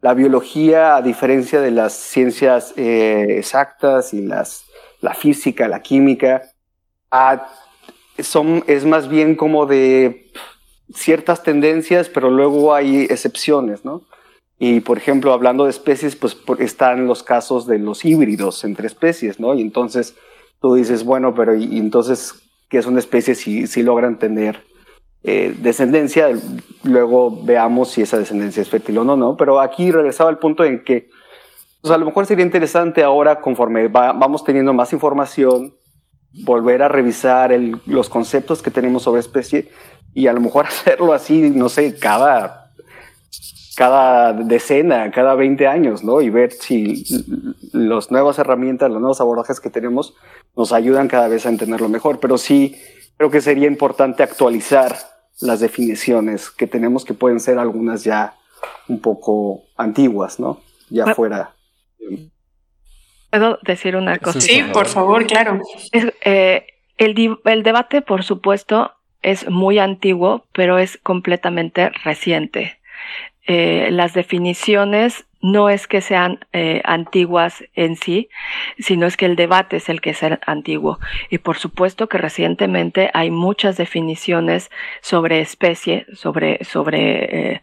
La 0.02 0.14
biología, 0.14 0.94
a 0.94 1.02
diferencia 1.02 1.60
de 1.60 1.70
las 1.70 1.94
ciencias 1.94 2.74
eh, 2.76 3.38
exactas 3.38 4.14
y 4.14 4.22
las 4.22 4.65
la 5.00 5.14
física, 5.14 5.68
la 5.68 5.82
química, 5.82 6.42
son, 8.18 8.64
es 8.66 8.84
más 8.84 9.08
bien 9.08 9.34
como 9.34 9.66
de 9.66 10.30
ciertas 10.94 11.42
tendencias, 11.42 12.08
pero 12.08 12.30
luego 12.30 12.74
hay 12.74 13.02
excepciones, 13.04 13.84
¿no? 13.84 14.02
Y 14.58 14.80
por 14.80 14.96
ejemplo, 14.96 15.32
hablando 15.32 15.64
de 15.64 15.70
especies, 15.70 16.16
pues 16.16 16.36
están 16.58 17.06
los 17.06 17.22
casos 17.22 17.66
de 17.66 17.78
los 17.78 18.04
híbridos 18.04 18.64
entre 18.64 18.86
especies, 18.86 19.38
¿no? 19.38 19.54
Y 19.54 19.60
entonces 19.60 20.16
tú 20.60 20.74
dices, 20.74 21.04
bueno, 21.04 21.34
pero 21.34 21.54
¿y, 21.54 21.78
entonces 21.78 22.34
qué 22.68 22.78
es 22.78 22.86
una 22.86 22.98
especie 22.98 23.34
si, 23.34 23.66
si 23.66 23.82
logran 23.82 24.18
tener 24.18 24.64
eh, 25.24 25.54
descendencia? 25.60 26.30
Luego 26.84 27.30
veamos 27.44 27.90
si 27.90 28.02
esa 28.02 28.18
descendencia 28.18 28.62
es 28.62 28.70
fértil 28.70 28.98
o 28.98 29.04
no, 29.04 29.16
¿no? 29.16 29.36
Pero 29.36 29.60
aquí 29.60 29.90
regresaba 29.90 30.30
al 30.30 30.38
punto 30.38 30.64
en 30.64 30.82
que 30.84 31.10
a 31.90 31.98
lo 31.98 32.06
mejor 32.06 32.26
sería 32.26 32.44
interesante 32.44 33.02
ahora, 33.02 33.40
conforme 33.40 33.88
vamos 33.88 34.44
teniendo 34.44 34.72
más 34.72 34.92
información, 34.92 35.74
volver 36.44 36.82
a 36.82 36.88
revisar 36.88 37.58
los 37.86 38.08
conceptos 38.08 38.62
que 38.62 38.70
tenemos 38.70 39.02
sobre 39.02 39.20
especie 39.20 39.70
y 40.14 40.26
a 40.26 40.32
lo 40.32 40.40
mejor 40.40 40.66
hacerlo 40.68 41.12
así, 41.12 41.50
no 41.50 41.68
sé, 41.68 41.98
cada, 41.98 42.72
cada 43.76 44.32
decena, 44.32 45.10
cada 45.10 45.34
20 45.34 45.66
años, 45.66 46.04
¿no? 46.04 46.20
Y 46.20 46.30
ver 46.30 46.52
si 46.52 47.04
las 47.72 48.10
nuevas 48.10 48.38
herramientas, 48.38 48.90
los 48.90 49.00
nuevos 49.00 49.20
abordajes 49.20 49.60
que 49.60 49.70
tenemos 49.70 50.14
nos 50.56 50.72
ayudan 50.72 51.08
cada 51.08 51.28
vez 51.28 51.46
a 51.46 51.50
entenderlo 51.50 51.88
mejor. 51.88 52.18
Pero 52.20 52.38
sí, 52.38 52.76
creo 53.16 53.30
que 53.30 53.40
sería 53.40 53.66
importante 53.66 54.22
actualizar 54.22 54.96
las 55.40 55.60
definiciones 55.60 56.50
que 56.50 56.66
tenemos, 56.66 57.04
que 57.04 57.12
pueden 57.12 57.40
ser 57.40 57.58
algunas 57.58 58.04
ya 58.04 58.34
un 58.88 59.00
poco 59.00 59.64
antiguas, 59.76 60.40
¿no? 60.40 60.60
Ya 60.88 61.14
fuera 61.14 61.55
¿Puedo 63.30 63.58
decir 63.62 63.96
una 63.96 64.18
cosa? 64.18 64.40
Sí, 64.40 64.62
por 64.72 64.86
favor, 64.86 65.26
claro. 65.26 65.60
Eh, 65.92 66.66
el, 66.96 67.38
el 67.44 67.62
debate, 67.62 68.02
por 68.02 68.22
supuesto, 68.22 68.92
es 69.22 69.48
muy 69.50 69.78
antiguo, 69.78 70.46
pero 70.52 70.78
es 70.78 70.98
completamente 71.02 71.90
reciente. 72.04 72.78
Eh, 73.48 73.88
las 73.90 74.14
definiciones 74.14 75.26
no 75.40 75.68
es 75.68 75.86
que 75.86 76.00
sean 76.00 76.40
eh, 76.52 76.80
antiguas 76.84 77.62
en 77.74 77.94
sí, 77.96 78.28
sino 78.78 79.06
es 79.06 79.16
que 79.16 79.26
el 79.26 79.36
debate 79.36 79.76
es 79.76 79.88
el 79.88 80.00
que 80.00 80.10
es 80.10 80.20
antiguo. 80.46 80.98
Y 81.30 81.38
por 81.38 81.56
supuesto 81.56 82.08
que 82.08 82.18
recientemente 82.18 83.10
hay 83.14 83.30
muchas 83.30 83.76
definiciones 83.76 84.70
sobre 85.00 85.40
especie, 85.40 86.06
sobre, 86.14 86.64
sobre 86.64 87.62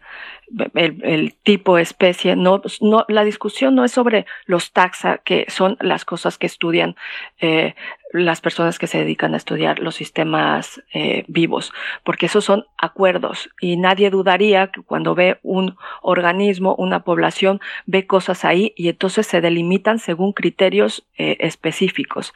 el, 0.74 1.34
tipo 1.42 1.78
especie. 1.78 2.36
No, 2.36 2.62
no, 2.80 3.04
la 3.08 3.24
discusión 3.24 3.74
no 3.74 3.84
es 3.84 3.92
sobre 3.92 4.26
los 4.46 4.72
taxa, 4.72 5.18
que 5.18 5.46
son 5.48 5.76
las 5.80 6.04
cosas 6.04 6.38
que 6.38 6.46
estudian 6.46 6.96
eh, 7.40 7.74
las 8.12 8.40
personas 8.40 8.78
que 8.78 8.86
se 8.86 8.98
dedican 8.98 9.34
a 9.34 9.36
estudiar 9.36 9.80
los 9.80 9.96
sistemas 9.96 10.80
eh, 10.92 11.24
vivos, 11.26 11.72
porque 12.04 12.26
esos 12.26 12.44
son 12.44 12.64
acuerdos 12.78 13.50
y 13.60 13.76
nadie 13.76 14.10
dudaría 14.10 14.68
que 14.68 14.82
cuando 14.82 15.16
ve 15.16 15.38
un 15.42 15.76
organismo, 16.00 16.76
una 16.76 17.02
población, 17.02 17.60
ve 17.86 18.06
cosas 18.06 18.44
ahí 18.44 18.72
y 18.76 18.88
entonces 18.88 19.26
se 19.26 19.40
delimitan 19.40 19.98
según 19.98 20.32
criterios 20.32 21.04
eh, 21.18 21.36
específicos. 21.40 22.32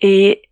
Y 0.00 0.42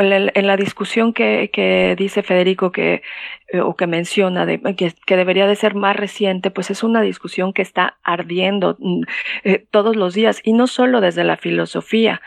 en 0.00 0.46
la 0.46 0.56
discusión 0.56 1.12
que, 1.12 1.94
dice 1.98 2.22
Federico 2.22 2.72
que, 2.72 3.02
eh, 3.48 3.60
o 3.60 3.76
que 3.76 3.86
menciona 3.86 4.46
que, 4.46 4.94
debería 5.16 5.46
de 5.46 5.56
ser 5.56 5.74
más 5.74 5.96
reciente, 5.96 6.50
pues 6.50 6.70
es 6.70 6.82
una 6.82 7.02
discusión 7.02 7.52
que 7.52 7.62
está 7.62 7.98
ardiendo 8.02 8.76
mm, 8.78 9.02
eh, 9.44 9.66
todos 9.70 9.96
los 9.96 10.14
días 10.14 10.40
y 10.44 10.52
no 10.52 10.66
solo 10.66 11.00
desde 11.00 11.24
la 11.24 11.36
filosofía 11.36 12.20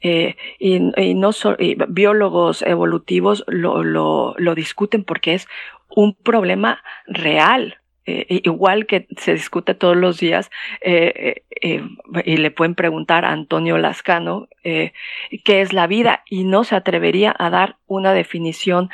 eh, 0.00 0.36
y, 0.58 0.80
no 1.14 1.32
so, 1.32 1.56
biólogos 1.88 2.62
evolutivos 2.62 3.44
lo 3.48 4.54
discuten 4.54 5.04
porque 5.04 5.34
es 5.34 5.48
un 5.88 6.14
problema 6.14 6.82
real 7.06 7.78
eh, 8.06 8.42
igual 8.44 8.84
que 8.84 9.06
se 9.16 9.32
discute 9.32 9.72
todos 9.74 9.96
los 9.96 10.18
días, 10.18 10.50
eh, 10.82 11.42
eh, 11.62 11.82
y 12.26 12.36
le 12.36 12.50
pueden 12.50 12.74
preguntar 12.74 13.24
a 13.24 13.32
Antonio 13.32 13.78
Lascano 13.78 14.48
qué 14.62 15.60
es 15.60 15.74
la 15.74 15.86
vida, 15.86 16.22
y 16.28 16.44
no 16.44 16.64
se 16.64 16.74
atrevería 16.74 17.34
a 17.38 17.50
dar 17.50 17.76
una 17.86 18.14
definición 18.14 18.88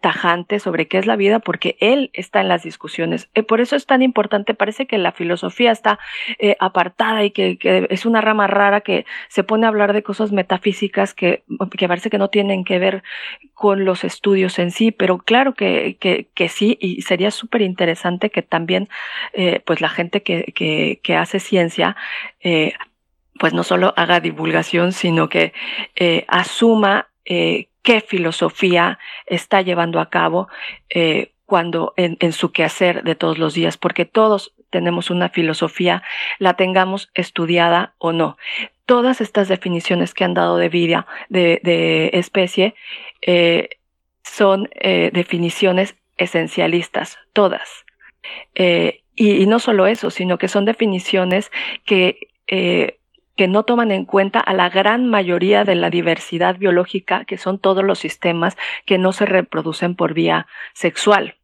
tajante 0.00 0.58
sobre 0.58 0.88
qué 0.88 0.96
es 0.96 1.06
la 1.06 1.16
vida, 1.16 1.38
porque 1.38 1.76
él 1.80 2.10
está 2.14 2.40
en 2.40 2.48
las 2.48 2.62
discusiones. 2.62 3.28
por 3.46 3.60
eso 3.60 3.76
es 3.76 3.84
tan 3.84 4.00
importante, 4.00 4.54
parece 4.54 4.86
que 4.86 4.96
la 4.96 5.12
filosofía 5.12 5.70
está 5.70 5.98
apartada 6.60 7.24
y 7.24 7.30
que, 7.30 7.58
es 7.90 8.06
una 8.06 8.22
rama 8.22 8.46
rara 8.46 8.80
que 8.80 9.04
se 9.28 9.44
pone 9.44 9.66
a 9.66 9.68
hablar 9.68 9.92
de 9.92 10.02
cosas 10.02 10.32
metafísicas 10.32 11.12
que, 11.12 11.42
que 11.76 11.88
parece 11.88 12.08
que 12.08 12.18
no 12.18 12.28
tienen 12.28 12.64
que 12.64 12.78
ver 12.78 13.02
con 13.52 13.84
los 13.84 14.02
estudios 14.02 14.58
en 14.58 14.70
sí, 14.70 14.92
pero 14.92 15.18
claro 15.18 15.52
que, 15.52 15.98
que, 16.00 16.28
que 16.32 16.48
sí, 16.48 16.78
y 16.80 17.02
sería 17.02 17.30
súper 17.30 17.60
interesante 17.60 17.77
interesante 17.78 18.30
que 18.30 18.42
también, 18.42 18.88
eh, 19.32 19.60
pues 19.64 19.80
la 19.80 19.88
gente 19.88 20.24
que, 20.24 20.52
que, 21.00 21.16
hace 21.16 21.38
ciencia, 21.38 21.94
eh, 22.40 22.72
pues 23.38 23.54
no 23.54 23.62
solo 23.62 23.94
haga 23.96 24.18
divulgación, 24.18 24.90
sino 24.92 25.28
que 25.28 25.52
eh, 25.94 26.24
asuma 26.26 27.06
qué 27.24 28.00
filosofía 28.00 28.98
está 29.26 29.60
llevando 29.62 30.00
a 30.00 30.08
cabo 30.08 30.48
cuando 31.44 31.92
en, 31.96 32.32
su 32.32 32.52
quehacer 32.52 33.02
de 33.04 33.14
todos 33.14 33.38
los 33.38 33.52
días, 33.52 33.76
porque 33.76 34.06
todos 34.06 34.54
tenemos 34.70 35.10
una 35.10 35.28
filosofía, 35.28 36.02
la 36.38 36.54
tengamos 36.54 37.10
estudiada 37.14 37.94
o 37.98 38.12
no. 38.12 38.38
Todas 38.86 39.20
estas 39.20 39.48
definiciones 39.48 40.14
que 40.14 40.24
han 40.24 40.32
dado 40.32 40.56
de 40.56 40.70
vida, 40.70 41.06
de, 41.28 42.10
especie, 42.14 42.74
son 44.28 44.68
eh, 44.74 45.10
definiciones 45.12 45.96
esencialistas, 46.18 47.18
todas. 47.32 47.84
Eh, 48.54 49.02
y, 49.14 49.46
no 49.46 49.58
solo 49.58 49.86
eso, 49.86 50.10
sino 50.10 50.38
que 50.38 50.48
son 50.48 50.64
definiciones 50.64 51.50
que, 51.84 52.28
eh, 52.46 52.98
que 53.36 53.48
no 53.48 53.64
toman 53.64 53.90
en 53.90 54.04
cuenta 54.04 54.38
a 54.40 54.52
la 54.52 54.68
gran 54.68 55.06
mayoría 55.06 55.64
de 55.64 55.74
la 55.74 55.90
diversidad 55.90 56.58
biológica, 56.58 57.24
que 57.24 57.38
son 57.38 57.58
todos 57.58 57.84
los 57.84 57.98
sistemas 57.98 58.56
que 58.84 58.98
no 58.98 59.12
se 59.12 59.26
reproducen 59.26 59.94
por 59.96 60.14
vía 60.14 60.46
sexual. 60.74 61.37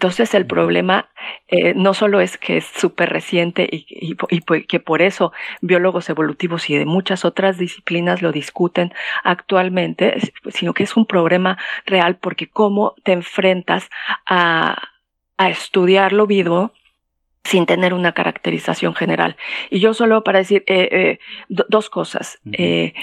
Entonces 0.00 0.32
el 0.32 0.46
problema 0.46 1.10
eh, 1.46 1.74
no 1.74 1.92
solo 1.92 2.22
es 2.22 2.38
que 2.38 2.56
es 2.56 2.64
súper 2.64 3.10
reciente 3.10 3.68
y, 3.70 3.84
y, 3.90 4.16
y, 4.30 4.62
que 4.62 4.80
por 4.80 5.02
eso 5.02 5.30
biólogos 5.60 6.08
evolutivos 6.08 6.70
y 6.70 6.78
de 6.78 6.86
muchas 6.86 7.26
otras 7.26 7.58
disciplinas 7.58 8.22
lo 8.22 8.32
discuten 8.32 8.94
actualmente, 9.24 10.14
sino 10.48 10.72
que 10.72 10.84
es 10.84 10.96
un 10.96 11.04
problema 11.04 11.58
real 11.84 12.16
porque 12.16 12.48
cómo 12.48 12.94
te 13.04 13.12
enfrentas 13.12 13.90
a, 14.24 14.88
a 15.36 15.50
estudiar 15.50 16.14
lo 16.14 16.26
vivo 16.26 16.72
sin 17.44 17.66
tener 17.66 17.92
una 17.92 18.12
caracterización 18.12 18.94
general. 18.94 19.36
Y 19.68 19.80
yo 19.80 19.92
solo 19.92 20.24
para 20.24 20.38
decir 20.38 20.64
eh, 20.66 20.88
eh, 20.90 21.18
dos 21.48 21.90
cosas. 21.90 22.38
Uh 22.46 22.50
-huh. 22.52 22.94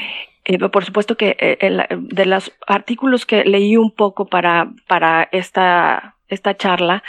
Eh, 0.50 0.70
por 0.72 0.86
supuesto 0.86 1.18
que 1.18 1.36
eh, 1.40 1.98
de 2.00 2.26
los 2.26 2.54
artículos 2.66 3.26
que 3.26 3.44
leí 3.44 3.76
un 3.76 3.92
poco 3.92 4.28
para, 4.28 4.72
para 4.88 5.28
esta 5.34 6.17
esta 6.30 6.58
charla, 6.58 7.04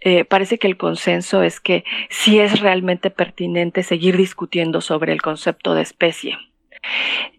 eh, 0.00 0.24
parece 0.24 0.58
que 0.58 0.66
el 0.66 0.76
consenso 0.76 1.42
es 1.42 1.60
que 1.60 1.84
sí 2.08 2.38
es 2.38 2.60
realmente 2.60 3.10
pertinente 3.10 3.82
seguir 3.82 4.16
discutiendo 4.16 4.80
sobre 4.80 5.12
el 5.12 5.22
concepto 5.22 5.74
de 5.74 5.82
especie. 5.82 6.38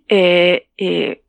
Eh, 0.10 0.68
eh, 0.78 1.22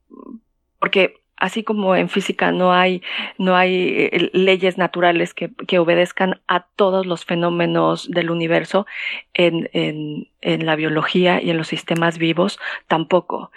porque 0.79 1.21
así 1.37 1.63
como 1.63 1.97
en 1.97 2.09
física 2.09 2.53
no 2.53 2.73
hay, 2.73 3.03
no 3.39 3.57
hay 3.57 4.11
leyes 4.33 4.79
naturales 4.79 5.35
que, 5.35 5.51
que, 5.67 5.79
obedezcan 5.79 6.41
a 6.47 6.67
todos 6.77 7.07
los 7.07 7.25
fenómenos 7.25 8.11
del 8.11 8.31
universo, 8.31 8.87
en, 9.35 9.69
en, 9.73 10.29
en, 10.41 10.67
la 10.67 10.77
biología 10.77 11.43
y 11.43 11.51
en 11.51 11.57
los 11.57 11.69
sistemas 11.69 12.19
vivos 12.19 12.61
tampoco. 12.87 13.51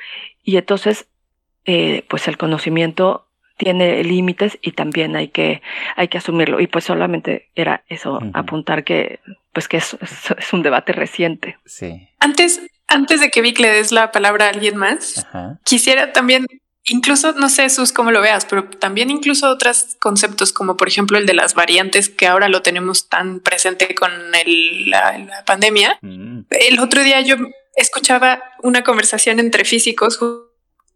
Y 0.43 0.57
entonces, 0.57 1.07
pues 2.07 2.27
el 2.27 2.37
conocimiento 2.37 3.24
tiene 3.58 4.03
límites 4.03 4.58
y 4.62 4.72
también 4.72 5.16
hay 5.16 5.30
que, 5.30 5.62
hay 5.95 6.08
que 6.08 6.18
asumirlo. 6.18 6.60
Y 6.60 6.68
pues 6.68 6.86
solamente 6.86 7.49
era 7.56 7.84
eso, 7.88 8.16
uh 8.16 8.20
-huh. 8.20 8.32
apuntar 8.34 8.84
que, 8.84 9.20
pues 9.53 9.68
que 9.68 9.78
es, 9.78 9.95
es, 10.01 10.32
es, 10.38 10.53
un 10.53 10.62
debate 10.62 10.93
reciente. 10.93 11.58
Sí. 11.66 12.08
Antes, 12.20 12.62
antes 12.88 13.22
de 13.22 13.30
que 13.30 13.41
Vic 13.41 13.60
le 13.60 13.70
des 13.70 13.91
la 13.91 14.12
palabra 14.12 14.45
a 14.45 14.49
alguien 14.49 14.76
más, 14.76 15.26
Ajá. 15.30 15.60
quisiera 15.64 16.12
también, 16.12 16.45
incluso, 16.84 17.32
no 17.34 17.49
sé, 17.49 17.70
Sus, 17.70 17.93
cómo 17.93 18.12
lo 18.12 18.22
veas, 18.22 18.45
pero 18.45 18.68
también 18.70 19.10
incluso 19.10 19.49
otros 19.49 19.95
conceptos 19.99 20.51
como 20.51 20.76
por 20.76 20.88
ejemplo 20.88 21.18
el 21.18 21.26
de 21.26 21.34
las 21.34 21.53
variantes, 21.53 22.10
que 22.10 22.28
ahora 22.28 22.49
lo 22.49 22.62
tenemos 22.62 23.08
tan 23.08 23.39
presente 23.39 23.93
con 23.95 24.12
el, 24.36 24.89
la, 24.89 25.18
la, 25.18 25.45
pandemia. 25.45 25.97
Mm. 26.01 26.41
El 26.49 26.80
otro 26.80 27.03
día 27.03 27.22
yo 27.22 27.38
escuchaba 27.76 28.41
una 28.64 28.84
conversación 28.84 29.39
entre 29.39 29.66
físicos 29.66 30.18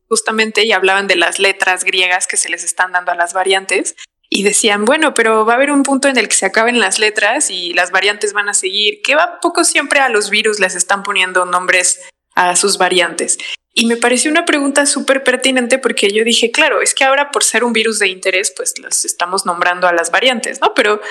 justamente 0.10 0.66
y 0.66 0.72
hablaban 0.72 1.07
de 1.07 1.16
las 1.16 1.39
letras 1.39 1.84
griegas 1.84 2.28
que 2.28 2.38
se 2.38 2.49
les 2.49 2.64
están 2.64 2.91
dando 2.91 3.12
a 3.12 3.16
las 3.16 3.34
variantes 3.34 3.95
y 4.30 4.43
decían, 4.43 4.86
bueno, 4.86 5.14
pero 5.14 5.45
va 5.45 5.53
a 5.53 5.55
haber 5.55 5.72
un 5.72 5.84
punto 5.84 6.07
en 6.07 6.18
el 6.18 6.28
que 6.28 6.36
se 6.36 6.45
acaben 6.45 6.80
las 6.80 6.99
letras 6.99 7.49
y 7.49 7.74
las 7.74 7.91
variantes 7.91 8.34
van 8.34 8.49
a 8.49 8.53
seguir, 8.53 9.01
que 9.01 9.16
va 9.16 9.39
poco 9.39 9.64
siempre 9.64 9.99
a 9.99 10.10
los 10.10 10.30
virus 10.30 10.60
les 10.60 10.76
están 10.76 11.03
poniendo 11.03 11.45
nombres 11.45 12.01
a 12.36 12.55
sus 12.55 12.78
variantes. 12.78 13.38
Y 13.74 13.86
me 13.86 13.97
pareció 13.97 14.30
una 14.30 14.45
pregunta 14.45 14.86
súper 14.86 15.24
pertinente 15.24 15.78
porque 15.78 16.12
yo 16.12 16.24
dije, 16.24 16.51
claro, 16.51 16.82
es 16.82 16.93
que 16.93 17.05
ahora 17.05 17.32
por 17.32 17.43
ser 17.43 17.64
un 17.64 17.74
virus 17.74 17.97
de 17.99 18.07
interés, 18.07 18.53
pues 18.55 18.78
las 18.80 19.05
estamos 19.05 19.45
nombrando 19.45 19.88
a 19.88 19.93
las 19.93 20.12
variantes, 20.12 20.60
¿no? 20.62 20.74
Pero, 20.74 21.01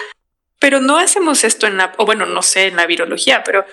pero 0.61 0.81
no 0.81 0.99
hacemos 0.99 1.45
esto 1.45 1.67
en 1.67 1.77
la, 1.77 1.93
o 1.99 2.07
bueno, 2.07 2.27
no 2.27 2.43
sé, 2.43 2.67
en 2.67 2.77
la 2.77 2.87
virología, 2.87 3.43
pero 3.43 3.65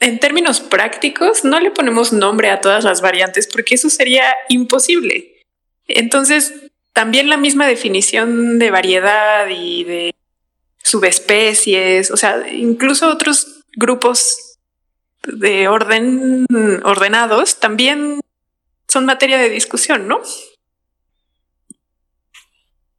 en 0.00 0.20
términos 0.20 0.60
prácticos, 0.60 1.44
no 1.44 1.58
le 1.60 1.70
ponemos 1.70 2.12
nombre 2.12 2.50
a 2.50 2.60
todas 2.60 2.84
las 2.84 3.00
variantes 3.00 3.48
porque 3.48 3.74
eso 3.74 3.90
sería 3.90 4.24
imposible. 4.48 5.44
Entonces, 5.88 6.54
también 6.92 7.28
la 7.28 7.36
misma 7.36 7.66
definición 7.66 8.58
de 8.58 8.70
variedad 8.70 9.48
y 9.48 9.84
de 9.84 10.14
subespecies, 10.82 12.10
o 12.10 12.16
sea, 12.16 12.48
incluso 12.50 13.08
otros 13.08 13.64
grupos 13.76 14.58
de 15.22 15.68
orden 15.68 16.46
ordenados 16.84 17.60
también 17.60 18.20
son 18.86 19.04
materia 19.04 19.38
de 19.38 19.50
discusión, 19.50 20.08
¿no? 20.08 20.20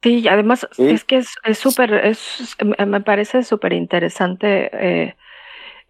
Sí, 0.01 0.27
además 0.27 0.67
¿Sí? 0.71 0.87
es 0.87 1.03
que 1.03 1.17
es 1.17 1.57
súper, 1.57 1.93
es, 1.93 2.39
es, 2.39 2.87
me 2.87 3.01
parece 3.01 3.43
súper 3.43 3.73
interesante 3.73 4.69
eh, 4.71 5.15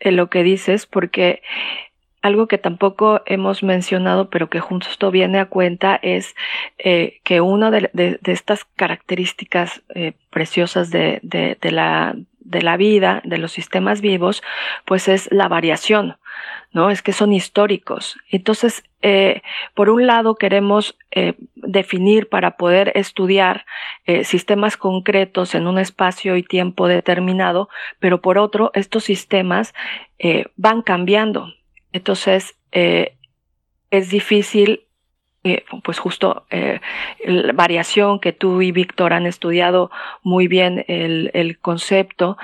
lo 0.02 0.30
que 0.30 0.44
dices, 0.44 0.86
porque 0.86 1.42
algo 2.22 2.48
que 2.48 2.58
tampoco 2.58 3.22
hemos 3.26 3.64
mencionado, 3.64 4.30
pero 4.30 4.50
que 4.50 4.60
justo 4.60 5.12
viene 5.12 5.40
a 5.40 5.46
cuenta, 5.46 6.00
es 6.02 6.36
eh, 6.78 7.20
que 7.24 7.42
una 7.42 7.72
de, 7.72 8.20
estas 8.26 8.66
características 8.76 9.82
eh, 9.96 10.14
preciosas 10.30 10.92
de, 10.92 11.20
de, 11.24 11.72
la, 11.72 12.16
de 12.40 12.62
la 12.62 12.78
vida, 12.78 13.22
de 13.24 13.38
los 13.38 13.52
sistemas 13.52 14.02
vivos, 14.02 14.44
pues 14.86 15.08
es 15.08 15.32
la 15.32 15.48
variación, 15.48 16.18
¿no? 16.72 16.90
Es 16.90 17.02
que 17.02 17.14
son 17.14 17.34
históricos. 17.34 18.18
Entonces, 18.30 18.84
eh, 19.02 19.42
por 19.74 19.90
un 19.90 20.06
lado, 20.06 20.36
queremos 20.36 20.98
eh, 21.12 21.34
definir 21.56 22.30
para 22.30 22.58
poder 22.58 22.92
estudiar 22.96 23.66
eh, 24.06 24.24
sistemas 24.24 24.78
concretos 24.78 25.56
en 25.56 25.68
un 25.68 25.80
espacio 25.80 26.36
y 26.36 26.44
tiempo 26.44 26.88
determinado, 26.88 27.70
pero 28.00 28.22
por 28.22 28.38
otro, 28.38 28.72
estos 28.74 29.04
sistemas 29.04 29.74
van 30.58 30.82
cambiando. 30.82 31.54
Entonces, 31.94 32.56
es 32.72 34.10
difícil 34.10 34.82
pues 35.84 35.98
justo 35.98 36.46
la 36.52 37.54
variación 37.54 38.20
que 38.20 38.34
tú 38.34 38.62
y 38.62 38.74
Víctor 38.74 39.14
han 39.14 39.26
estudiado 39.26 39.90
muy 40.22 40.50
bien 40.50 40.84
el, 40.90 41.58
concepto, 41.62 42.38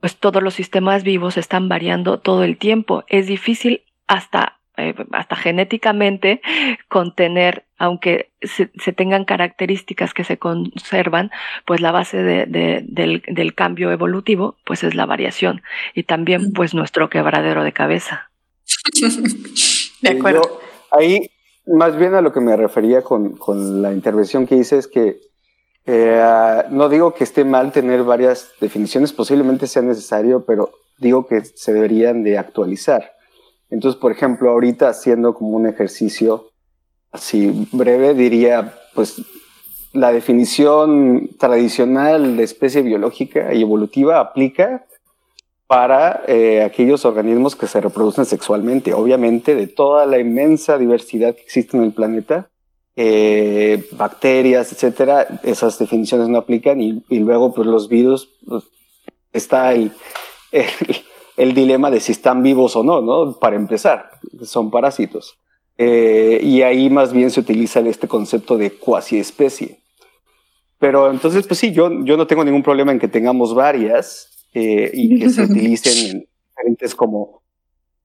pues 0.00 0.16
todos 0.16 0.42
los 0.42 0.54
sistemas 0.54 1.02
vivos 1.02 1.36
están 1.36 1.68
variando 1.68 2.18
todo 2.18 2.44
el 2.44 2.56
tiempo. 2.56 3.04
Es 3.08 3.26
difícil 3.26 3.82
hasta, 4.06 4.58
eh, 4.76 4.94
hasta 5.12 5.36
genéticamente 5.36 6.40
contener, 6.88 7.64
aunque 7.78 8.30
se, 8.42 8.70
se, 8.82 8.92
tengan 8.92 9.24
características 9.24 10.14
que 10.14 10.24
se 10.24 10.38
conservan, 10.38 11.30
pues 11.66 11.80
la 11.80 11.92
base 11.92 12.22
de, 12.22 12.46
de, 12.46 12.84
del, 12.86 13.22
del 13.26 13.54
cambio 13.54 13.90
evolutivo, 13.90 14.56
pues 14.64 14.84
es 14.84 14.94
la 14.94 15.06
variación 15.06 15.62
y 15.94 16.04
también 16.04 16.52
pues 16.52 16.74
nuestro 16.74 17.10
quebradero 17.10 17.64
de 17.64 17.72
cabeza. 17.72 18.30
de 20.02 20.10
acuerdo. 20.10 20.42
Yo, 20.42 20.60
ahí 20.92 21.30
más 21.66 21.96
bien 21.96 22.14
a 22.14 22.22
lo 22.22 22.32
que 22.32 22.40
me 22.40 22.56
refería 22.56 23.02
con, 23.02 23.36
con 23.36 23.82
la 23.82 23.92
intervención 23.92 24.46
que 24.46 24.56
hice 24.56 24.78
es 24.78 24.88
que 24.88 25.20
eh, 25.90 26.64
no 26.68 26.90
digo 26.90 27.14
que 27.14 27.24
esté 27.24 27.46
mal 27.46 27.72
tener 27.72 28.04
varias 28.04 28.50
definiciones, 28.60 29.14
posiblemente 29.14 29.66
sea 29.66 29.80
necesario, 29.80 30.44
pero 30.44 30.70
digo 30.98 31.26
que 31.26 31.42
se 31.42 31.72
deberían 31.72 32.22
de 32.22 32.36
actualizar. 32.36 33.12
Entonces, 33.70 33.98
por 33.98 34.12
ejemplo, 34.12 34.50
ahorita 34.50 34.90
haciendo 34.90 35.32
como 35.32 35.56
un 35.56 35.66
ejercicio 35.66 36.50
así 37.10 37.66
breve, 37.72 38.12
diría, 38.12 38.74
pues 38.94 39.22
la 39.94 40.12
definición 40.12 41.30
tradicional 41.38 42.36
de 42.36 42.42
especie 42.42 42.82
biológica 42.82 43.54
y 43.54 43.62
evolutiva 43.62 44.20
aplica 44.20 44.84
para 45.66 46.22
eh, 46.28 46.64
aquellos 46.64 47.06
organismos 47.06 47.56
que 47.56 47.66
se 47.66 47.80
reproducen 47.80 48.26
sexualmente. 48.26 48.92
Obviamente, 48.92 49.54
de 49.54 49.66
toda 49.66 50.04
la 50.04 50.18
inmensa 50.18 50.76
diversidad 50.76 51.34
que 51.34 51.40
existe 51.40 51.78
en 51.78 51.84
el 51.84 51.92
planeta, 51.92 52.50
eh, 53.00 53.88
bacterias, 53.92 54.72
etcétera, 54.72 55.40
esas 55.44 55.78
definiciones 55.78 56.26
no 56.26 56.38
aplican 56.38 56.80
y, 56.80 57.04
y 57.08 57.20
luego, 57.20 57.54
pues 57.54 57.68
los 57.68 57.88
virus, 57.88 58.28
pues, 58.44 58.64
está 59.32 59.72
el, 59.72 59.92
el, 60.50 60.66
el, 61.36 61.54
dilema 61.54 61.92
de 61.92 62.00
si 62.00 62.10
están 62.10 62.42
vivos 62.42 62.74
o 62.74 62.82
no, 62.82 63.00
¿no? 63.00 63.38
Para 63.38 63.54
empezar, 63.54 64.10
son 64.42 64.72
parásitos. 64.72 65.38
Eh, 65.76 66.40
y 66.42 66.62
ahí 66.62 66.90
más 66.90 67.12
bien 67.12 67.30
se 67.30 67.38
utiliza 67.38 67.78
este 67.78 68.08
concepto 68.08 68.58
de 68.58 68.72
cuasi 68.72 69.20
especie. 69.20 69.78
pero 70.80 71.08
entonces, 71.12 71.46
pues 71.46 71.60
sí, 71.60 71.70
yo, 71.70 72.02
yo 72.02 72.16
no 72.16 72.26
tengo 72.26 72.42
ningún 72.42 72.64
problema 72.64 72.90
en 72.90 72.98
que 72.98 73.06
tengamos 73.06 73.54
varias 73.54 74.44
eh, 74.54 74.90
y 74.92 75.20
que 75.20 75.30
se 75.30 75.42
utilicen 75.44 76.16
en 76.16 76.28
diferentes 76.48 76.96
como, 76.96 77.42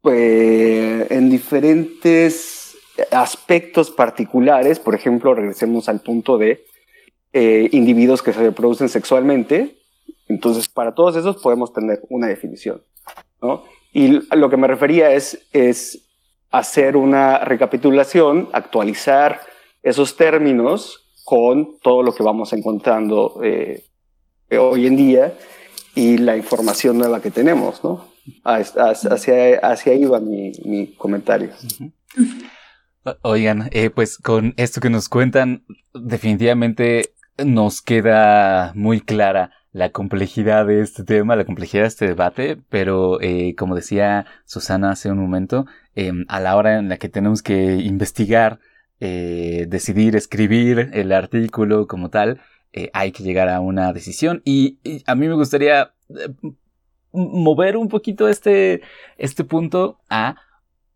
pues, 0.02 1.10
en 1.10 1.32
diferentes 1.32 2.63
aspectos 3.12 3.92
particulares. 3.92 4.80
Por 4.80 4.96
ejemplo, 4.96 5.34
regresemos 5.34 5.90
al 5.90 6.02
punto 6.02 6.38
de 6.38 6.66
eh, 7.34 7.70
individuos 7.72 8.22
que 8.22 8.34
se 8.34 8.40
reproducen 8.40 8.90
sexualmente. 8.90 9.78
Entonces, 10.28 10.70
para 10.70 10.94
todos 10.94 11.16
esos 11.16 11.38
podemos 11.38 11.74
tener 11.74 12.02
una 12.10 12.28
definición, 12.28 12.82
¿no? 13.42 13.64
Y 13.92 14.20
lo 14.36 14.50
que 14.50 14.58
me 14.58 14.68
refería 14.68 15.12
es, 15.12 15.48
es 15.54 16.10
hacer 16.50 16.98
una 16.98 17.40
recapitulación, 17.40 18.50
actualizar 18.52 19.42
esos 19.84 20.16
términos 20.16 21.12
con 21.24 21.80
todo 21.80 22.04
lo 22.04 22.14
que 22.14 22.24
vamos 22.24 22.54
encontrando 22.54 23.40
eh, 23.44 23.86
hoy 24.58 24.88
en 24.88 24.96
día 24.96 25.38
y 25.96 26.18
la 26.18 26.36
información 26.38 26.98
nueva 26.98 27.22
que 27.22 27.32
tenemos, 27.32 27.84
¿no? 27.84 28.08
Hacia, 28.44 29.60
hacia 29.62 29.94
ahí 29.94 30.06
va 30.06 30.20
mi, 30.20 30.52
mi 30.64 30.88
comentario. 30.94 31.50
Oigan, 33.22 33.70
eh, 33.74 33.90
pues 33.90 34.18
con 34.18 34.54
esto 34.56 34.80
que 34.80 34.90
nos 34.90 35.10
cuentan, 35.10 35.66
definitivamente 35.94 37.10
nos 37.44 37.82
queda 37.82 38.72
muy 38.76 39.02
clara 39.02 39.52
la 39.74 39.90
complejidad 39.92 40.66
de 40.68 40.80
este 40.82 41.04
tema, 41.04 41.36
la 41.36 41.44
complejidad 41.44 41.82
de 41.84 41.88
este 41.90 42.08
debate, 42.08 42.58
pero 42.70 43.20
eh, 43.20 43.56
como 43.58 43.76
decía 43.76 44.26
Susana 44.46 44.92
hace 44.92 45.12
un 45.12 45.18
momento, 45.18 45.66
em, 45.96 46.24
a 46.30 46.40
la 46.40 46.56
hora 46.56 46.78
en 46.78 46.88
la 46.88 46.98
que 46.98 47.10
tenemos 47.10 47.42
que 47.42 47.76
investigar, 47.76 48.60
eh, 49.02 49.66
decidir 49.68 50.16
escribir 50.16 50.90
el 50.94 51.12
artículo 51.12 51.88
como 51.88 52.10
tal, 52.10 52.40
hay 52.94 53.12
que 53.12 53.24
llegar 53.24 53.50
a 53.50 53.60
una 53.60 53.94
decisión. 53.94 54.42
Y, 54.46 54.80
a 55.06 55.14
mí 55.14 55.28
me 55.28 55.36
gustaría 55.36 55.94
mover 57.12 57.78
un 57.78 57.88
poquito 57.88 58.28
este, 58.28 58.82
este 59.18 59.44
punto 59.44 60.00
a 60.10 60.38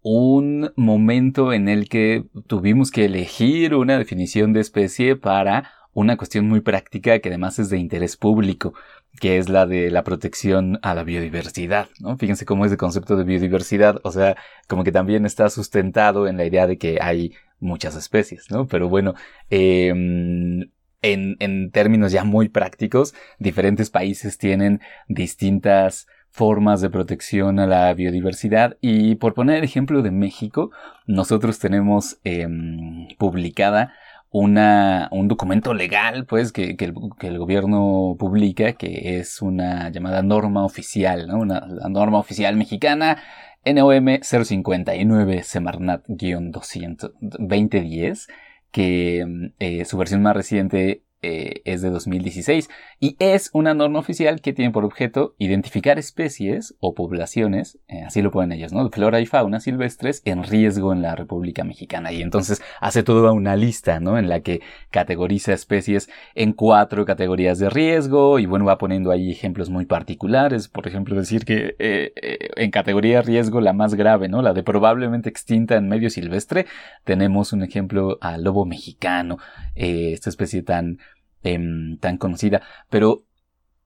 un 0.10 0.72
momento 0.78 1.51
en 1.51 1.68
el 1.68 1.89
que 1.89 2.24
tuvimos 2.47 2.91
que 2.91 3.03
elegir 3.05 3.76
una 3.76 3.97
definición 3.97 4.53
de 4.53 4.62
especie 4.62 5.18
para 5.18 5.70
una 5.91 6.16
cuestión 6.16 6.47
muy 6.47 6.62
práctica 6.62 7.20
que 7.20 7.28
además 7.28 7.60
es 7.60 7.70
de 7.70 7.78
interés 7.78 8.16
público, 8.16 8.74
que 9.20 9.38
es 9.38 9.49
la 9.49 9.66
de 9.66 9.91
la 9.91 10.05
protección 10.05 10.80
a 10.82 10.95
la 10.95 11.03
biodiversidad, 11.03 11.89
¿no? 11.99 12.18
Fíjense 12.18 12.45
cómo 12.45 12.66
es 12.66 12.72
el 12.72 12.78
concepto 12.78 13.18
de 13.18 13.26
biodiversidad, 13.26 13.99
o 14.03 14.12
sea, 14.14 14.38
como 14.70 14.86
que 14.86 14.93
también 14.93 15.26
está 15.26 15.49
sustentado 15.49 16.28
en 16.28 16.38
la 16.38 16.45
idea 16.45 16.68
de 16.68 16.78
que 16.78 16.99
hay 17.01 17.34
muchas 17.60 17.97
especies, 17.97 18.49
¿no? 18.49 18.66
Pero 18.66 18.88
bueno, 18.88 19.14
em, 19.49 20.70
en, 21.01 21.36
en 21.39 21.72
términos 21.72 22.14
ya 22.14 22.24
muy 22.24 22.47
prácticos, 22.47 23.14
diferentes 23.39 23.89
países 23.89 24.38
tienen 24.38 24.80
distintas 25.10 26.08
formas 26.38 26.80
de 26.82 26.90
protección 26.92 27.60
a 27.60 27.66
la 27.66 27.92
biodiversidad 27.96 28.78
y 28.80 29.16
por 29.16 29.34
poner 29.34 29.58
el 29.58 29.64
ejemplo 29.64 30.04
de 30.04 30.12
México, 30.12 30.70
nosotros 31.08 31.58
tenemos 31.58 32.20
em, 32.24 33.08
publicada 33.18 33.92
una, 34.30 35.10
un 35.12 35.28
documento 35.28 35.74
legal, 35.74 36.28
pues, 36.28 36.52
que, 36.52 36.78
que, 36.78 36.86
el, 36.86 36.94
gobierno 37.40 38.16
publica, 38.20 38.74
que 38.74 39.18
es 39.18 39.42
una 39.42 39.90
llamada 39.90 40.22
norma 40.22 40.64
oficial. 40.64 41.28
Una, 41.34 41.66
la 41.66 41.90
norma 41.90 42.20
oficial 42.20 42.56
mexicana, 42.56 43.18
NOM 43.66 44.20
059 44.22 45.44
Semarnat-2010, 45.44 48.28
que 48.72 49.50
eh, 49.58 49.86
su 49.86 49.98
versión 49.98 50.22
más 50.22 50.36
reciente 50.36 51.02
eh, 51.24 51.64
es 51.66 51.82
de 51.82 51.90
2016 51.90 52.70
y 53.00 53.16
es 53.20 53.52
una 53.54 53.76
norma 53.76 54.00
oficial 54.00 54.41
que 54.41 54.54
tiene 54.54 54.72
por 54.72 54.84
objeto 54.84 55.36
identificar 55.38 56.00
especies 56.00 56.76
o 56.80 56.95
poblaciones, 56.95 57.78
eh, 57.88 58.02
así 58.04 58.24
lo 58.24 58.32
ponen 58.32 58.54
ellos, 58.54 58.74
¿no? 58.74 58.89
Flora 58.89 59.20
y 59.20 59.28
fauna 59.28 59.60
silvestres 59.60 60.24
en 60.26 60.43
riesgo 60.43 60.93
en 60.93 61.04
la 61.04 61.16
República 61.16 61.64
Mexicana 61.64 62.12
y 62.12 62.24
entonces 62.24 62.62
hace 62.82 63.04
toda 63.04 63.34
una 63.34 63.56
lista, 63.56 64.00
¿no? 64.00 64.18
En 64.18 64.28
la 64.28 64.39
que 64.39 64.62
categoriza 64.89 65.54
especies 65.54 66.10
en 66.34 66.54
cuatro 66.54 67.06
categorías 67.06 67.60
de 67.60 67.70
riesgo 67.70 68.39
y 68.39 68.48
bueno, 68.48 68.66
va 68.66 68.80
poniendo 68.80 69.12
ahí 69.12 69.30
ejemplos 69.30 69.70
muy 69.70 69.86
particulares, 69.86 70.68
por 70.68 70.88
ejemplo, 70.88 71.16
decir 71.16 71.45
que 71.45 71.76
eh, 71.78 72.14
en 72.56 72.72
categoría 72.72 73.18
de 73.18 73.22
riesgo 73.24 73.62
la 73.62 73.74
más 73.74 73.93
grave, 73.93 74.28
¿no? 74.28 74.41
La 74.41 74.54
de 74.54 74.64
probablemente 74.64 75.30
extinta 75.30 75.76
en 75.76 75.88
medio 75.88 76.10
silvestre, 76.10 76.66
tenemos 77.04 77.54
un 77.54 77.62
ejemplo 77.62 78.18
al 78.22 78.43
lobo 78.43 78.66
mexicano, 78.66 79.38
esta 79.76 80.32
especie 80.32 80.64
tan 80.64 80.98
Em, 81.44 81.98
tan 82.00 82.18
conocida. 82.18 82.62
Pero 82.90 83.24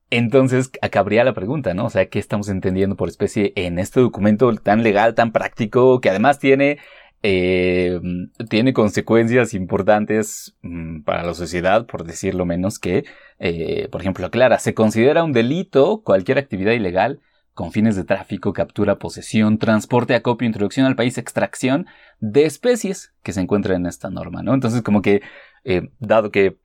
entonces 0.10 0.70
cabría 0.92 1.24
la 1.24 1.34
pregunta, 1.34 1.74
¿no? 1.74 1.86
O 1.86 1.90
sea, 1.90 2.08
¿qué 2.10 2.20
estamos 2.20 2.50
entendiendo 2.50 2.96
por 2.96 3.10
especie 3.10 3.54
en 3.56 3.78
este 3.80 4.00
documento 4.00 4.54
tan 4.56 4.84
legal, 4.84 5.16
tan 5.16 5.32
práctico, 5.32 6.02
que 6.02 6.10
además 6.10 6.40
tiene, 6.40 6.80
em, 7.24 8.32
tiene 8.50 8.74
consecuencias 8.74 9.54
importantes 9.54 10.56
mm, 10.62 11.02
para 11.04 11.24
la 11.24 11.34
sociedad, 11.34 11.86
por 11.86 12.04
decirlo 12.06 12.46
menos, 12.46 12.80
que, 12.80 13.06
eh, 13.40 13.88
por 13.92 14.02
ejemplo, 14.02 14.26
aclara, 14.26 14.58
se 14.60 14.74
considera 14.74 15.24
un 15.24 15.34
delito 15.34 16.02
cualquier 16.04 16.38
actividad 16.40 16.74
ilegal 16.74 17.20
con 17.54 17.72
fines 17.72 17.96
de 17.96 18.06
tráfico, 18.06 18.54
captura, 18.54 18.98
posesión, 18.98 19.58
transporte, 19.60 20.16
acopio, 20.16 20.48
introducción 20.48 20.86
al 20.86 20.96
país, 20.96 21.18
extracción 21.18 21.86
de 22.20 22.46
especies 22.46 23.14
que 23.24 23.34
se 23.34 23.42
encuentran 23.42 23.82
en 23.82 23.88
esta 23.88 24.10
norma, 24.10 24.42
¿no? 24.42 24.54
Entonces, 24.54 24.82
como 24.82 25.02
que, 25.02 25.22
eh, 25.64 25.90
dado 26.00 26.32
que 26.32 26.58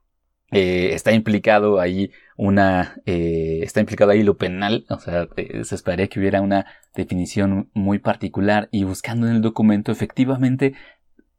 eh, 0.52 0.90
está 0.92 1.12
implicado 1.12 1.80
ahí 1.80 2.12
una, 2.36 3.00
eh, 3.04 3.60
está 3.62 3.80
implicado 3.80 4.12
ahí 4.12 4.22
lo 4.22 4.36
penal, 4.36 4.86
o 4.88 4.98
sea, 4.98 5.28
eh, 5.36 5.64
se 5.64 5.74
esperaría 5.74 6.08
que 6.08 6.20
hubiera 6.20 6.40
una 6.40 6.66
definición 6.94 7.70
muy 7.74 7.98
particular 7.98 8.68
y 8.70 8.84
buscando 8.84 9.28
en 9.28 9.36
el 9.36 9.42
documento 9.42 9.90
efectivamente 9.92 10.74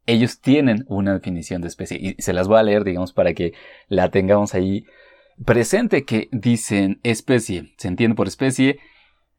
ellos 0.06 0.40
tienen 0.40 0.84
una 0.88 1.14
definición 1.14 1.60
de 1.60 1.68
especie. 1.68 1.98
Y 2.18 2.22
se 2.22 2.32
las 2.32 2.48
voy 2.48 2.58
a 2.58 2.62
leer, 2.62 2.84
digamos, 2.84 3.12
para 3.12 3.34
que 3.34 3.52
la 3.88 4.10
tengamos 4.10 4.54
ahí 4.54 4.84
presente 5.44 6.04
que 6.04 6.28
dicen 6.32 6.98
especie, 7.02 7.74
se 7.76 7.88
entiende 7.88 8.16
por 8.16 8.26
especie 8.26 8.78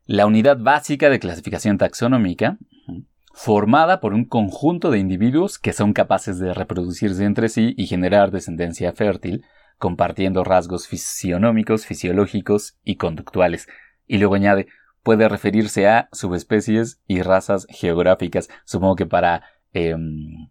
la 0.05 0.25
unidad 0.25 0.57
básica 0.57 1.09
de 1.09 1.19
clasificación 1.19 1.77
taxonómica 1.77 2.57
formada 3.33 3.99
por 3.99 4.13
un 4.13 4.25
conjunto 4.25 4.91
de 4.91 4.99
individuos 4.99 5.59
que 5.59 5.71
son 5.71 5.93
capaces 5.93 6.39
de 6.39 6.53
reproducirse 6.53 7.23
entre 7.23 7.47
sí 7.47 7.73
y 7.77 7.87
generar 7.87 8.31
descendencia 8.31 8.91
fértil, 8.91 9.45
compartiendo 9.79 10.43
rasgos 10.43 10.87
fisionómicos, 10.87 11.87
fisiológicos 11.87 12.77
y 12.83 12.97
conductuales. 12.97 13.67
Y 14.05 14.17
luego 14.17 14.35
añade, 14.35 14.67
puede 15.01 15.27
referirse 15.27 15.87
a 15.87 16.09
subespecies 16.11 17.01
y 17.07 17.21
razas 17.21 17.65
geográficas. 17.69 18.49
Supongo 18.65 18.95
que 18.95 19.05
para, 19.05 19.43
em, 19.73 20.49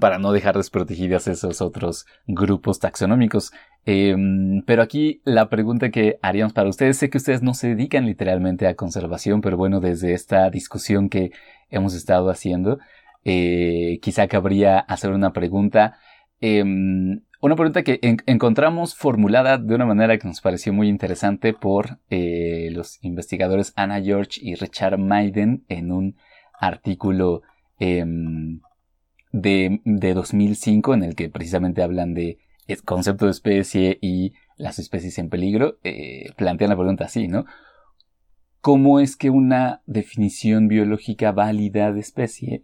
para 0.00 0.18
no 0.18 0.32
dejar 0.32 0.56
desprotegidas 0.56 1.28
esos 1.28 1.60
otros 1.60 2.06
grupos 2.26 2.80
taxonómicos. 2.80 3.52
Em, 3.84 4.62
pero 4.66 4.82
aquí 4.82 5.20
la 5.24 5.50
pregunta 5.50 5.90
que 5.90 6.18
haríamos 6.22 6.54
para 6.54 6.70
ustedes, 6.70 6.96
sé 6.96 7.10
que 7.10 7.18
ustedes 7.18 7.42
no 7.42 7.52
se 7.54 7.68
dedican 7.68 8.06
literalmente 8.06 8.66
a 8.66 8.74
conservación, 8.74 9.42
pero 9.42 9.56
bueno, 9.58 9.80
desde 9.80 10.14
esta 10.14 10.48
discusión 10.50 11.10
que 11.10 11.32
hemos 11.70 11.94
estado 11.94 12.30
haciendo, 12.30 12.78
eh, 13.24 13.98
quizá 14.02 14.26
cabría 14.26 14.78
hacer 14.78 15.10
una 15.12 15.32
pregunta. 15.32 15.98
Em, 16.40 17.20
una 17.44 17.56
pregunta 17.56 17.82
que 17.82 18.00
encontramos 18.24 18.94
formulada 18.94 19.58
de 19.58 19.74
una 19.74 19.84
manera 19.84 20.16
que 20.16 20.26
nos 20.26 20.40
pareció 20.40 20.72
muy 20.72 20.88
interesante 20.88 21.52
por 21.52 21.98
eh, 22.08 22.70
los 22.72 22.98
investigadores 23.04 23.74
Anna 23.76 24.00
George 24.00 24.40
y 24.42 24.54
Richard 24.54 24.96
Maiden 24.96 25.62
en 25.68 25.92
un 25.92 26.16
artículo 26.58 27.42
em, 27.78 28.62
de, 29.30 29.78
2005 29.84 30.94
en 30.94 31.02
el 31.02 31.14
que 31.14 31.28
precisamente 31.28 31.82
hablan 31.82 32.14
de 32.14 32.38
concepto 32.86 33.26
de 33.26 33.32
especie 33.32 33.98
y 34.00 34.32
las 34.56 34.78
especies 34.78 35.18
en 35.18 35.28
peligro. 35.28 35.76
Eh, 35.84 36.32
plantean 36.36 36.70
la 36.70 36.76
pregunta 36.76 37.04
así, 37.04 37.28
¿no? 37.28 37.44
¿Cómo 38.62 39.00
es 39.00 39.16
que 39.16 39.28
una 39.28 39.82
definición 39.84 40.66
biológica 40.66 41.30
válida 41.30 41.92
de 41.92 42.00
especie 42.00 42.62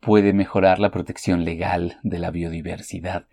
puede 0.00 0.34
mejorar 0.34 0.78
la 0.78 0.90
protección 0.90 1.46
legal 1.46 2.00
de 2.02 2.18
la 2.18 2.30
biodiversidad? 2.30 3.28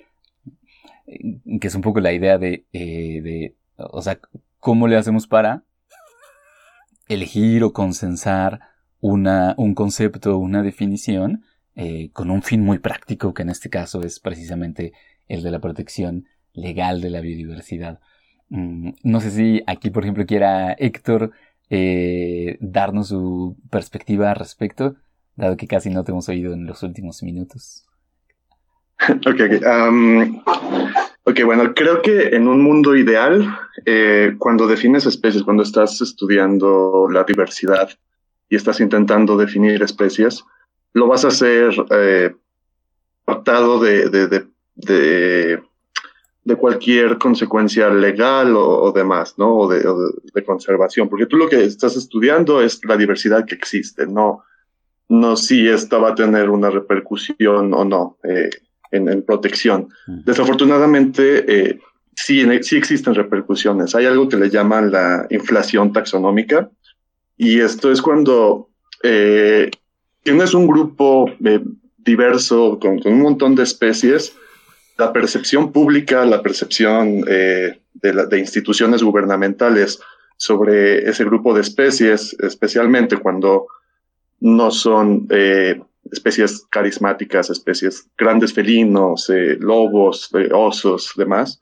Que 1.59 1.67
es 1.67 1.75
un 1.75 1.81
poco 1.81 1.99
la 1.99 2.13
idea 2.13 2.37
de, 2.37 2.65
eh, 2.73 3.21
de, 3.21 3.55
o 3.77 4.01
sea, 4.01 4.19
cómo 4.59 4.87
le 4.87 4.97
hacemos 4.97 5.27
para 5.27 5.63
elegir 7.07 7.63
o 7.63 7.73
consensar 7.73 8.59
una, 8.99 9.55
un 9.57 9.73
concepto, 9.73 10.37
una 10.37 10.61
definición, 10.61 11.43
eh, 11.75 12.09
con 12.13 12.29
un 12.29 12.41
fin 12.41 12.63
muy 12.63 12.79
práctico, 12.79 13.33
que 13.33 13.41
en 13.41 13.49
este 13.49 13.69
caso 13.69 14.01
es 14.03 14.19
precisamente 14.19 14.93
el 15.27 15.43
de 15.43 15.51
la 15.51 15.59
protección 15.59 16.25
legal 16.53 17.01
de 17.01 17.09
la 17.09 17.21
biodiversidad. 17.21 17.99
Mm, 18.49 18.91
no 19.03 19.21
sé 19.21 19.31
si 19.31 19.63
aquí, 19.67 19.89
por 19.89 20.03
ejemplo, 20.03 20.25
quiera 20.25 20.73
Héctor 20.73 21.31
eh, 21.69 22.57
darnos 22.59 23.07
su 23.09 23.57
perspectiva 23.69 24.29
al 24.29 24.35
respecto, 24.35 24.95
dado 25.35 25.57
que 25.57 25.67
casi 25.67 25.89
no 25.89 26.03
te 26.03 26.11
hemos 26.11 26.27
oído 26.29 26.53
en 26.53 26.65
los 26.65 26.83
últimos 26.83 27.23
minutos. 27.23 27.85
Ok, 29.09 29.25
ok. 29.25 29.65
Um, 29.65 30.43
Ok, 31.23 31.43
bueno, 31.45 31.73
creo 31.75 32.01
que 32.01 32.29
en 32.35 32.47
un 32.47 32.63
mundo 32.63 32.95
ideal, 32.95 33.47
eh, 33.85 34.33
cuando 34.39 34.65
defines 34.65 35.05
especies, 35.05 35.43
cuando 35.43 35.61
estás 35.61 36.01
estudiando 36.01 37.07
la 37.11 37.23
diversidad 37.23 37.89
y 38.49 38.55
estás 38.55 38.79
intentando 38.79 39.37
definir 39.37 39.83
especies, 39.83 40.43
lo 40.93 41.07
vas 41.07 41.23
a 41.23 41.27
hacer 41.27 41.73
eh, 41.91 42.33
de, 43.81 44.09
de, 44.09 44.47
de, 44.75 45.63
de, 46.43 46.55
cualquier 46.55 47.19
consecuencia 47.19 47.89
legal 47.89 48.55
o, 48.55 48.91
demás, 48.91 49.35
¿no? 49.37 49.59
O, 49.59 49.69
de, 49.69 50.43
conservación, 50.43 51.07
porque 51.07 51.27
tú 51.27 51.37
lo 51.37 51.47
que 51.47 51.63
estás 51.63 51.95
estudiando 51.95 52.61
es 52.61 52.83
la 52.83 52.97
diversidad 52.97 53.45
que 53.45 53.55
existe, 53.55 54.07
no, 54.07 54.43
no 55.07 55.35
si 55.35 55.67
esta 55.67 55.99
va 55.99 56.09
a 56.09 56.15
tener 56.15 56.49
una 56.49 56.71
repercusión 56.71 57.73
o 57.73 57.85
no 57.85 58.17
eh, 58.23 58.49
en, 58.91 59.21
protección. 59.23 59.89
Desafortunadamente, 60.25 61.45
eh, 61.47 61.79
sí, 62.15 62.45
sí 62.61 62.77
existen 62.77 63.15
repercusiones. 63.15 63.95
Hay 63.95 64.05
algo 64.05 64.27
que 64.29 64.37
le 64.37 64.49
llaman 64.49 64.91
la 64.91 65.27
inflación 65.29 65.93
taxonómica, 65.93 66.69
y 67.37 67.59
esto 67.59 67.91
es 67.91 68.01
cuando 68.01 68.69
eh, 69.03 69.71
tienes 70.23 70.53
un 70.53 70.67
grupo 70.67 71.31
eh, 71.43 71.59
diverso 71.97 72.79
con, 72.79 72.99
un 73.05 73.21
montón 73.21 73.55
de 73.55 73.63
especies, 73.63 74.35
la 74.97 75.13
percepción 75.13 75.71
pública, 75.71 76.25
la 76.25 76.41
percepción 76.41 77.23
eh, 77.27 77.79
de, 77.93 78.39
instituciones 78.39 79.03
gubernamentales 79.03 79.99
sobre 80.37 81.09
ese 81.09 81.23
grupo 81.23 81.53
de 81.53 81.61
especies, 81.61 82.35
especialmente 82.39 83.17
cuando 83.17 83.67
no 84.39 84.71
son 84.71 85.27
eh, 85.29 85.81
especies 86.11 86.65
carismáticas, 86.69 87.49
especies 87.49 88.09
grandes 88.17 88.53
felinos, 88.53 89.31
lobos, 89.59 90.29
osos, 90.53 91.13
demás, 91.15 91.59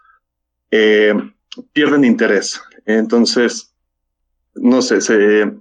pierden 0.69 2.03
interés. 2.03 2.61
Entonces, 2.85 3.73
no 4.55 4.81
sé, 4.81 5.01
se, 5.01 5.51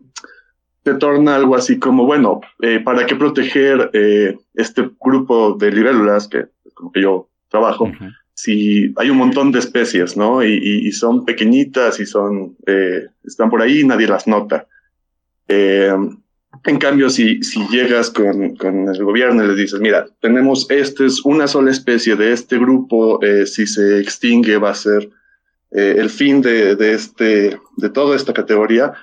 se 0.84 0.94
torna 0.94 1.36
algo 1.36 1.56
así 1.56 1.78
como, 1.78 2.06
bueno, 2.06 2.40
eh, 2.62 2.80
¿para 2.80 3.06
qué 3.06 3.14
proteger 3.16 3.90
eh, 3.92 4.36
este 4.54 4.90
grupo 5.00 5.54
de 5.54 5.70
libélulas, 5.70 6.28
que 6.28 6.46
como 6.74 6.92
que 6.92 7.02
yo 7.02 7.28
trabajo, 7.48 7.90
si 8.34 8.92
hay 8.96 9.10
un 9.10 9.18
montón 9.18 9.52
de 9.52 9.58
especies, 9.58 10.16
¿no? 10.16 10.44
Y, 10.44 10.92
son 10.92 11.24
pequeñitas 11.24 11.98
y 11.98 12.06
son, 12.06 12.56
eh, 12.66 13.06
están 13.24 13.50
por 13.50 13.60
ahí 13.62 13.80
y 13.80 13.86
nadie 13.86 14.06
las 14.06 14.26
nota. 14.26 14.66
En 16.64 16.78
cambio, 16.78 17.10
si, 17.10 17.42
si 17.42 17.66
llegas 17.68 18.10
con, 18.10 18.56
con, 18.56 18.88
el 18.88 19.04
gobierno 19.04 19.44
y 19.44 19.48
le 19.48 19.54
dices, 19.54 19.80
mira, 19.80 20.06
tenemos, 20.20 20.66
este 20.70 21.06
es 21.06 21.24
una 21.24 21.46
sola 21.46 21.70
especie 21.70 22.16
de 22.16 22.32
este 22.32 22.58
grupo, 22.58 23.20
si 23.46 23.66
se 23.66 24.00
extingue 24.00 24.58
va 24.58 24.70
a 24.70 24.74
ser 24.74 25.08
el 25.70 26.08
fin 26.10 26.40
de, 26.40 26.76
de, 26.76 26.94
este, 26.94 27.58
de 27.76 27.90
toda 27.90 28.16
esta 28.16 28.32
categoría, 28.32 28.94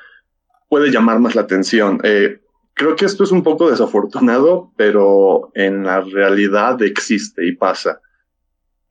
puede 0.70 0.92
llamar 0.92 1.20
más 1.20 1.36
la 1.36 1.42
atención. 1.42 2.00
Eh, 2.04 2.40
creo 2.74 2.96
que 2.96 3.06
esto 3.06 3.24
es 3.24 3.32
un 3.32 3.44
poco 3.44 3.70
desafortunado, 3.70 4.72
pero 4.76 5.52
en 5.54 5.84
la 5.84 6.02
realidad 6.02 6.82
existe 6.82 7.48
y 7.48 7.54
pasa. 7.54 8.02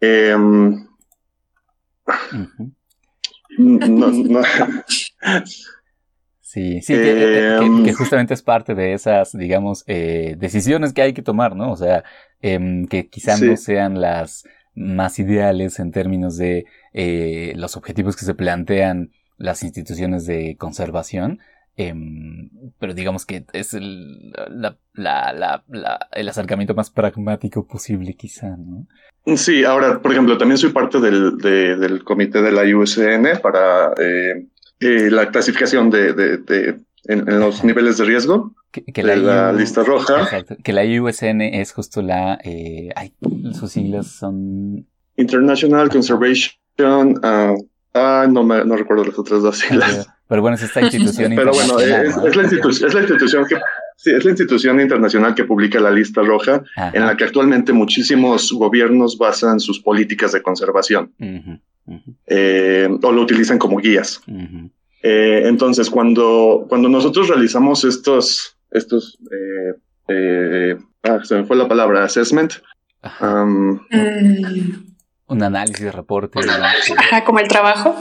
Em, 0.00 0.86
sí, 6.54 6.80
sí, 6.82 6.94
que, 6.94 7.56
em, 7.56 7.92
justamente 7.92 8.32
es 8.32 8.42
parte 8.42 8.74
de 8.74 8.92
esas, 8.92 9.32
digamos, 9.32 9.82
eh, 9.88 10.36
decisiones 10.38 10.92
que 10.92 11.02
hay 11.02 11.12
que 11.12 11.22
tomar, 11.22 11.56
¿no? 11.56 11.72
O 11.72 11.76
sea, 11.76 12.04
em, 12.40 12.86
que 12.86 13.08
quizás 13.08 13.42
no 13.42 13.56
sean 13.56 14.00
las 14.00 14.44
más 14.76 15.18
ideales 15.18 15.80
en 15.80 15.90
términos 15.90 16.36
de 16.36 16.66
eh, 16.92 17.52
los 17.56 17.76
objetivos 17.76 18.16
que 18.16 18.24
se 18.24 18.34
plantean 18.34 19.10
las 19.36 19.64
instituciones 19.64 20.26
de 20.26 20.56
conservación, 20.56 21.40
Em, 21.76 22.50
pero 22.78 22.94
digamos 22.94 23.26
que 23.26 23.44
es 23.52 23.74
el, 23.74 24.32
el 26.12 26.28
acercamiento 26.28 26.74
más 26.74 26.90
pragmático 26.90 27.66
posible 27.66 28.14
quizá, 28.14 28.56
¿no? 28.56 28.86
Sí, 29.36 29.64
ahora, 29.64 30.00
por 30.00 30.12
ejemplo, 30.12 30.38
también 30.38 30.58
soy 30.58 30.70
parte 30.70 31.00
del, 31.00 31.36
del 31.38 32.04
comité 32.04 32.42
de 32.42 32.52
la 32.52 32.62
USN 32.62 33.40
para 33.42 33.92
eh, 33.98 34.46
eh, 34.84 35.10
la 35.10 35.30
clasificación 35.30 35.88
de, 35.88 36.12
de, 36.12 36.76
en, 37.04 37.40
los 37.40 37.64
niveles 37.64 37.96
de 37.96 38.04
riesgo. 38.04 38.54
Que, 38.70 39.02
la, 39.02 39.52
lista 39.52 39.82
roja. 39.82 40.22
Exacto, 40.22 40.56
que 40.62 40.72
la 40.72 40.82
USN 40.82 41.40
es 41.40 41.72
justo 41.72 42.02
la... 42.02 42.38
Eh, 42.44 42.90
ay, 42.96 43.14
sus 43.58 43.72
siglas 43.72 44.08
son... 44.08 44.86
International 45.16 45.88
Conservation... 45.88 46.54
Uh, 46.78 47.66
ah, 47.94 48.26
no, 48.28 48.42
me, 48.42 48.64
no 48.64 48.76
recuerdo 48.76 49.04
las 49.04 49.18
otras 49.18 49.42
dos 49.42 49.58
siglas. 49.58 50.08
Pero 50.28 50.42
bueno, 50.42 50.56
es 50.56 50.64
esta 50.64 50.80
institución 50.82 51.32
Pero 51.36 51.52
bueno, 51.52 51.78
es, 51.78 52.36
la 52.36 52.42
institución, 52.42 52.88
es, 52.88 52.94
la 52.94 53.00
institución 53.00 53.46
que 53.46 53.56
sí, 53.96 54.10
es 54.10 54.24
la 54.24 54.30
institución 54.30 54.80
internacional 54.80 55.34
que 55.34 55.44
publica 55.44 55.78
la 55.80 55.92
lista 55.92 56.22
roja, 56.22 56.62
en 56.92 57.06
la 57.06 57.16
que 57.16 57.24
actualmente 57.24 57.72
muchísimos 57.72 58.52
gobiernos 58.52 59.16
basan 59.16 59.60
sus 59.60 59.80
políticas 59.80 60.32
de 60.32 60.42
conservación 60.42 61.12
eh, 62.26 62.88
o 63.02 63.12
lo 63.12 63.22
utilizan 63.22 63.58
como 63.58 63.78
guías. 63.78 64.20
Eh, 65.02 65.42
entonces, 65.44 65.90
cuando, 65.90 66.66
cuando 66.68 66.88
nosotros 66.88 67.28
realizamos 67.28 67.84
estos, 67.84 68.56
estos, 68.70 69.18
eh, 70.08 70.76
ah, 71.02 71.20
se 71.22 71.36
me 71.36 71.44
fue 71.44 71.56
la 71.56 71.68
palabra, 71.68 72.04
assessment. 72.04 72.54
Um, 73.20 73.80
un 75.26 75.42
análisis, 75.42 75.84
de 75.84 75.92
reporte. 75.92 76.38
Ajá, 76.96 77.24
como 77.24 77.38
el 77.38 77.48
trabajo. 77.48 77.96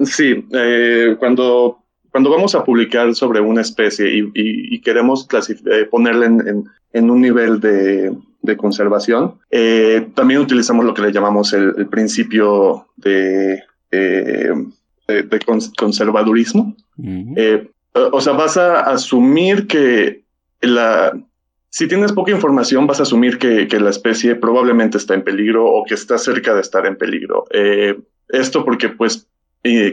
Sí, 0.00 0.46
eh, 0.52 1.16
cuando, 1.18 1.84
cuando 2.10 2.30
vamos 2.30 2.54
a 2.54 2.64
publicar 2.64 3.14
sobre 3.14 3.40
una 3.40 3.60
especie 3.60 4.10
y, 4.34 4.80
queremos 4.80 5.26
eh, 5.30 5.84
ponerla 5.90 6.26
en, 6.26 7.10
un 7.10 7.20
nivel 7.20 7.60
de, 7.60 8.16
conservación, 8.56 9.34
eh, 9.50 10.08
también 10.14 10.40
utilizamos 10.40 10.84
lo 10.84 10.94
que 10.94 11.02
le 11.02 11.12
llamamos 11.12 11.52
el, 11.52 11.86
principio 11.88 12.88
de, 12.96 13.62
de, 13.90 15.40
conservadurismo. 15.76 16.76
o 17.94 18.20
sea, 18.20 18.32
vas 18.32 18.56
a 18.56 18.80
asumir 18.80 19.66
que 19.66 20.24
la, 20.60 21.12
si 21.70 21.88
tienes 21.88 22.12
poca 22.12 22.32
información, 22.32 22.86
vas 22.86 23.00
a 23.00 23.04
asumir 23.04 23.38
que, 23.38 23.66
la 23.80 23.90
especie 23.90 24.34
probablemente 24.34 24.98
está 24.98 25.14
en 25.14 25.22
peligro 25.22 25.66
o 25.66 25.84
que 25.84 25.94
está 25.94 26.18
cerca 26.18 26.54
de 26.54 26.60
estar 26.60 26.86
en 26.86 26.96
peligro. 26.96 27.44
esto 28.28 28.64
porque, 28.64 28.88
pues, 28.88 29.26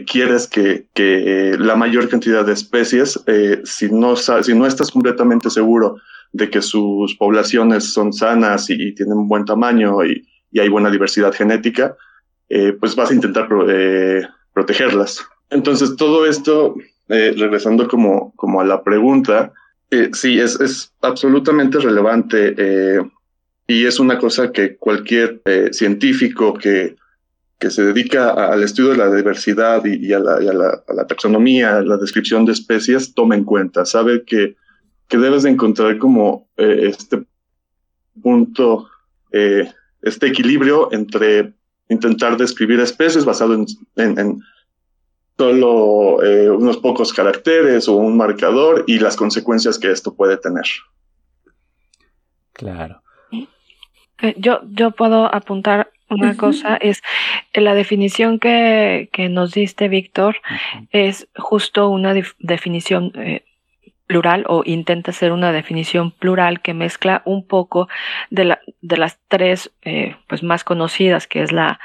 quieres 0.06 0.46
que, 0.46 0.86
que, 0.94 1.56
la 1.58 1.76
mayor 1.76 2.08
cantidad 2.08 2.44
de 2.44 2.52
especies, 2.52 3.20
eh, 3.26 3.60
si, 3.64 3.90
no, 3.90 4.16
si 4.16 4.54
no 4.54 4.66
estás 4.66 4.90
completamente 4.90 5.50
seguro 5.50 5.96
de 6.32 6.50
que 6.50 6.62
sus 6.62 7.16
poblaciones 7.16 7.92
son 7.92 8.12
sanas 8.12 8.70
y, 8.70 8.94
tienen 8.94 9.28
buen 9.28 9.44
tamaño 9.44 10.04
y, 10.04 10.26
y, 10.52 10.60
hay 10.60 10.68
buena 10.68 10.90
diversidad 10.90 11.32
genética, 11.32 11.96
eh, 12.48 12.72
pues 12.78 12.94
vas 12.96 13.10
a 13.10 13.14
intentar 13.14 13.48
eh, 13.68 14.22
protegerlas. 14.52 15.26
Entonces, 15.50 15.96
todo 15.96 16.26
esto, 16.26 16.74
regresando 17.08 17.88
como, 17.88 18.32
como 18.36 18.60
a 18.60 18.64
la 18.64 18.84
pregunta, 18.84 19.52
sí, 20.12 20.38
es, 20.38 20.60
es 20.60 20.92
absolutamente 21.02 21.80
relevante 21.80 22.54
y 23.66 23.84
es 23.84 23.98
una 23.98 24.16
cosa 24.16 24.52
que 24.52 24.76
cualquier 24.76 25.42
científico 25.72 26.54
que 26.54 26.94
que 27.60 27.70
se 27.70 27.84
dedica 27.84 28.30
al 28.30 28.62
estudio 28.62 28.92
de 28.92 28.96
la 28.96 29.14
diversidad 29.14 29.84
y, 29.84 30.12
a, 30.14 30.18
la, 30.18 31.06
taxonomía, 31.06 31.76
a 31.76 31.82
la 31.82 31.98
descripción 31.98 32.46
de 32.46 32.52
especies, 32.52 33.14
toma 33.14 33.34
en 33.34 33.44
cuenta. 33.44 33.84
Sabe 33.84 34.24
que, 34.24 34.56
que 35.10 35.18
debes 35.18 35.42
de 35.42 35.50
encontrar 35.50 35.98
como 35.98 36.48
eh, 36.56 36.86
este 36.88 37.24
punto, 38.22 38.88
eh, 39.32 39.70
este 40.02 40.28
equilibrio 40.28 40.90
entre 40.92 41.52
intentar 41.88 42.36
describir 42.36 42.78
especies 42.78 43.24
basado 43.24 43.54
en, 43.96 44.40
solo 45.36 46.22
eh, 46.22 46.48
unos 46.48 46.76
pocos 46.76 47.12
caracteres 47.12 47.88
o 47.88 47.96
un 47.96 48.16
marcador 48.16 48.84
y 48.86 49.00
las 49.00 49.16
consecuencias 49.16 49.78
que 49.78 49.90
esto 49.90 50.14
puede 50.14 50.36
tener. 50.36 50.64
Claro. 52.52 53.02
Yo, 54.36 54.60
yo 54.68 54.92
puedo 54.92 55.34
apuntar 55.34 55.90
una 56.10 56.36
cosa 56.36 56.76
es 56.76 57.00
la 57.54 57.74
definición 57.74 58.38
que, 58.38 59.08
que 59.12 59.28
nos 59.28 59.52
diste, 59.52 59.88
Víctor, 59.88 60.36
es 60.90 61.28
justo 61.36 61.88
una 61.88 62.14
definición 62.40 63.12
eh, 63.14 63.44
plural 64.10 64.44
o 64.48 64.62
intenta 64.66 65.12
ser 65.12 65.30
una 65.30 65.52
definición 65.52 66.10
plural 66.10 66.62
que 66.62 66.74
mezcla 66.74 67.22
un 67.24 67.46
poco 67.46 67.88
de, 68.28 68.44
la, 68.44 68.60
de 68.80 68.96
las 68.96 69.20
tres 69.28 69.70
eh, 69.82 70.16
pues 70.26 70.42
más 70.42 70.64
conocidas, 70.64 71.28
que 71.28 71.44
es 71.44 71.52
la, 71.52 71.78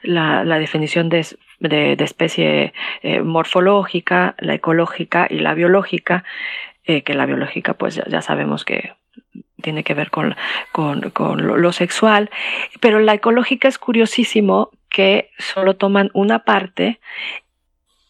la, 0.00 0.44
la 0.44 0.60
definición 0.60 1.08
de, 1.08 1.26
de, 1.58 1.96
especie 1.98 2.72
eh, 3.02 3.22
morfológica, 3.22 4.36
la 4.38 4.54
ecológica 4.54 5.26
y 5.28 5.40
la 5.40 5.54
biológica, 5.54 6.22
que 6.84 7.14
la 7.14 7.26
biológica 7.26 7.74
pues 7.74 8.00
ya 8.06 8.22
sabemos 8.22 8.64
que 8.64 8.92
tiene 9.60 9.82
que 9.82 9.94
ver 9.94 10.10
con, 10.10 10.36
con, 10.70 11.10
con 11.10 11.46
lo, 11.46 11.72
sexual, 11.72 12.30
pero 12.80 13.00
la 13.00 13.14
ecológica 13.14 13.66
es 13.66 13.78
curiosísimo 13.78 14.70
que 14.88 15.30
solo 15.38 15.74
toman 15.76 16.10
una 16.12 16.40
parte 16.40 17.00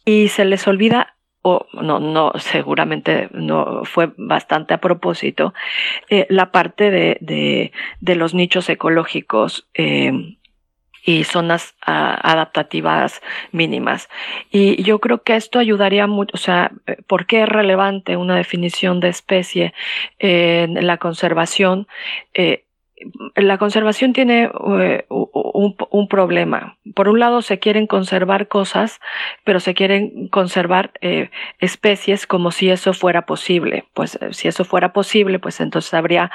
y 0.04 0.28
se 0.28 0.44
les 0.44 0.66
olvida 0.66 1.14
o 1.42 1.66
no, 1.74 1.98
no, 1.98 2.32
seguramente 2.38 3.28
no 3.32 3.84
fue 3.84 4.12
bastante 4.16 4.74
a 4.74 4.80
propósito, 4.80 5.52
eh, 6.08 6.26
la 6.30 6.52
parte 6.52 6.90
de, 6.90 7.18
de, 7.20 7.72
de, 8.00 8.14
los 8.14 8.32
nichos 8.32 8.68
ecológicos 8.68 9.68
eh, 9.74 10.36
y 11.04 11.24
zonas 11.24 11.74
uh, 11.86 12.14
adaptativas 12.22 13.20
mínimas. 13.50 14.08
Y 14.50 14.82
yo 14.84 15.00
creo 15.00 15.22
que 15.22 15.34
esto 15.34 15.58
ayudaría 15.58 16.06
mucho, 16.06 16.30
o 16.34 16.38
sea, 16.38 16.70
¿por 17.08 17.26
qué 17.26 17.42
es 17.42 17.48
relevante 17.48 18.16
una 18.16 18.36
definición 18.36 19.00
de 19.00 19.08
especie 19.08 19.74
en 20.20 20.86
la 20.86 20.98
conservación? 20.98 21.88
Eh, 22.34 22.64
la 23.36 23.58
conservación 23.58 24.12
tiene 24.12 24.50
eh, 24.80 25.04
un, 25.08 25.76
un, 25.90 26.08
problema. 26.08 26.76
Por 26.94 27.08
un 27.08 27.18
lado, 27.18 27.42
se 27.42 27.58
quieren 27.58 27.86
conservar 27.86 28.48
cosas, 28.48 29.00
pero 29.44 29.60
se 29.60 29.74
quieren 29.74 30.28
conservar 30.28 30.92
eh, 31.00 31.30
especies 31.58 32.26
como 32.26 32.50
si 32.50 32.70
eso 32.70 32.92
fuera 32.92 33.22
posible. 33.26 33.84
Pues 33.94 34.18
eh, 34.20 34.32
si 34.32 34.48
eso 34.48 34.64
fuera 34.64 34.92
posible, 34.92 35.38
pues 35.38 35.60
entonces 35.60 35.94
habría 35.94 36.30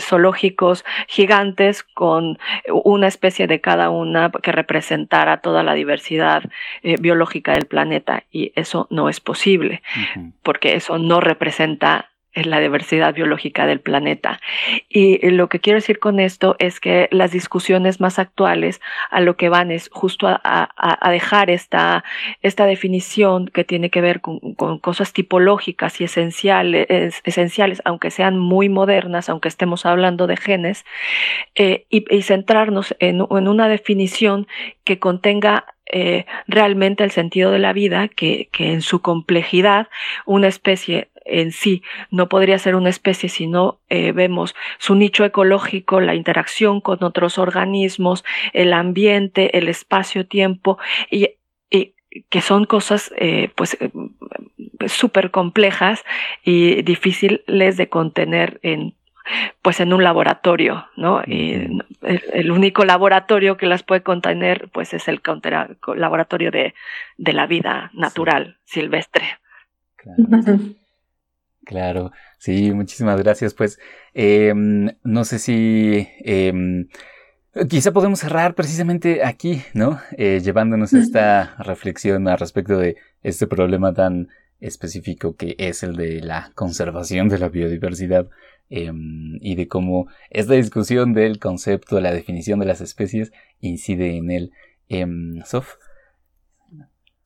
zoológicos 0.00 0.84
gigantes 1.08 1.82
con 1.82 2.38
una 2.84 3.08
especie 3.08 3.46
de 3.46 3.60
cada 3.60 3.90
una 3.90 4.30
que 4.30 4.52
representara 4.52 5.40
toda 5.40 5.62
la 5.62 5.74
diversidad 5.74 6.42
biológica 6.82 7.52
del 7.52 7.66
planeta. 7.66 8.24
Y 8.30 8.52
eso 8.56 8.86
no 8.90 9.08
es 9.08 9.20
posible, 9.20 9.82
uh 9.96 10.18
-huh. 10.18 10.32
porque 10.42 10.74
eso 10.74 10.98
no 10.98 11.20
representa 11.20 12.10
es 12.34 12.46
la 12.46 12.60
diversidad 12.60 13.14
biológica 13.14 13.66
del 13.66 13.80
planeta. 13.80 14.40
Y 14.88 15.30
lo 15.30 15.48
que 15.48 15.60
quiero 15.60 15.78
decir 15.78 15.98
con 15.98 16.20
esto 16.20 16.56
es 16.58 16.80
que 16.80 17.08
las 17.10 17.30
discusiones 17.32 18.00
más 18.00 18.18
actuales 18.18 18.80
a 19.10 19.20
lo 19.20 19.36
que 19.36 19.48
van 19.48 19.70
es 19.70 19.88
justo 19.92 20.28
a, 20.28 20.40
a, 20.44 20.68
a 20.76 21.10
dejar 21.10 21.50
esta, 21.50 22.04
esta 22.42 22.66
definición 22.66 23.48
que 23.48 23.64
tiene 23.64 23.90
que 23.90 24.00
ver 24.00 24.20
con, 24.20 24.38
con 24.54 24.78
cosas 24.78 25.12
tipológicas 25.12 26.00
y 26.00 26.04
esenciales, 26.04 26.86
esenciales, 27.24 27.82
aunque 27.84 28.10
sean 28.10 28.38
muy 28.38 28.68
modernas, 28.68 29.28
aunque 29.28 29.48
estemos 29.48 29.86
hablando 29.86 30.26
de 30.26 30.36
genes, 30.36 30.84
eh, 31.54 31.86
y, 31.90 32.04
y, 32.14 32.22
centrarnos 32.22 32.94
en, 32.98 33.20
en 33.30 33.48
una 33.48 33.68
definición 33.68 34.46
que 34.84 34.98
contenga 34.98 35.66
eh, 35.86 36.26
realmente 36.46 37.04
el 37.04 37.10
sentido 37.10 37.50
de 37.50 37.58
la 37.58 37.72
vida, 37.72 38.08
que, 38.08 38.48
que 38.52 38.72
en 38.72 38.82
su 38.82 39.00
complejidad 39.00 39.88
una 40.24 40.48
especie 40.48 41.08
en 41.24 41.52
sí 41.52 41.82
no 42.10 42.28
podría 42.28 42.58
ser 42.58 42.74
una 42.74 42.90
especie 42.90 43.28
si 43.28 43.46
no 43.46 43.78
eh, 43.88 44.12
vemos 44.12 44.54
su 44.78 44.94
nicho 44.94 45.24
ecológico, 45.24 46.00
la 46.00 46.14
interacción 46.14 46.80
con 46.80 47.02
otros 47.02 47.38
organismos, 47.38 48.24
el 48.52 48.72
ambiente, 48.72 49.56
el 49.58 49.68
espacio-tiempo 49.68 50.78
y, 51.10 51.30
y, 51.70 51.94
que 52.28 52.40
son 52.40 52.64
cosas 52.64 53.12
eh, 53.16 53.50
pues 53.54 53.76
súper 54.86 55.30
complejas 55.30 56.04
y 56.44 56.82
difíciles 56.82 57.76
de 57.76 57.88
contener 57.88 58.60
en 58.62 58.94
pues 59.62 59.80
en 59.80 59.94
un 59.94 60.04
laboratorio, 60.04 60.86
¿no? 60.96 61.22
Y 61.26 61.52
el, 61.52 61.82
el, 62.32 62.50
único 62.50 62.84
laboratorio 62.84 63.56
que 63.56 63.64
las 63.64 63.82
puede 63.82 64.02
contener, 64.02 64.68
pues 64.70 64.92
es 64.92 65.08
el 65.08 65.22
laboratorio 65.96 66.50
de, 66.50 66.74
de 67.16 67.32
la 67.32 67.46
vida 67.46 67.90
natural, 67.94 68.58
sí. 68.64 68.80
silvestre. 68.80 69.24
Claro. 69.96 70.58
Claro, 71.64 72.12
sí, 72.38 72.72
muchísimas 72.72 73.20
gracias. 73.20 73.54
Pues 73.54 73.78
eh, 74.12 74.52
no 74.54 75.24
sé 75.24 75.38
si 75.38 76.08
eh, 76.24 76.86
quizá 77.68 77.92
podemos 77.92 78.20
cerrar 78.20 78.54
precisamente 78.54 79.24
aquí, 79.24 79.62
¿no? 79.72 80.00
Eh, 80.16 80.40
llevándonos 80.42 80.92
esta 80.92 81.56
reflexión 81.58 82.28
al 82.28 82.38
respecto 82.38 82.78
de 82.78 82.96
este 83.22 83.46
problema 83.46 83.92
tan 83.94 84.28
específico 84.60 85.36
que 85.36 85.56
es 85.58 85.82
el 85.82 85.96
de 85.96 86.20
la 86.20 86.52
conservación 86.54 87.28
de 87.28 87.38
la 87.38 87.48
biodiversidad 87.48 88.28
y 88.70 89.54
de 89.54 89.68
cómo 89.68 90.08
esta 90.30 90.54
discusión 90.54 91.12
del 91.12 91.38
concepto, 91.38 92.00
la 92.00 92.12
definición 92.12 92.58
de 92.58 92.66
las 92.66 92.80
especies 92.80 93.30
incide 93.60 94.16
en 94.16 94.30
él. 94.30 94.52
Sof. 95.44 95.74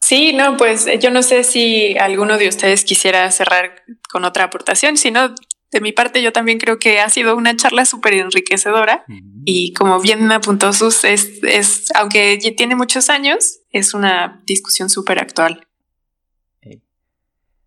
Sí, 0.08 0.32
no, 0.32 0.56
pues 0.56 0.86
yo 1.00 1.10
no 1.10 1.22
sé 1.22 1.44
si 1.44 1.98
alguno 1.98 2.38
de 2.38 2.48
ustedes 2.48 2.82
quisiera 2.82 3.30
cerrar 3.30 3.84
con 4.10 4.24
otra 4.24 4.44
aportación, 4.44 4.96
si 4.96 5.10
no, 5.10 5.34
de 5.70 5.80
mi 5.82 5.92
parte 5.92 6.22
yo 6.22 6.32
también 6.32 6.58
creo 6.58 6.78
que 6.78 6.98
ha 6.98 7.10
sido 7.10 7.36
una 7.36 7.54
charla 7.56 7.84
súper 7.84 8.14
enriquecedora 8.14 9.04
uh 9.06 9.12
-huh. 9.12 9.42
y 9.44 9.74
como 9.74 10.00
bien 10.00 10.32
apuntó 10.32 10.72
Sus, 10.72 11.04
es, 11.04 11.42
es, 11.42 11.88
aunque 11.94 12.38
ya 12.40 12.56
tiene 12.56 12.74
muchos 12.74 13.10
años, 13.10 13.60
es 13.68 13.92
una 13.92 14.42
discusión 14.46 14.88
súper 14.88 15.18
actual. 15.18 15.68
Hey. 16.62 16.80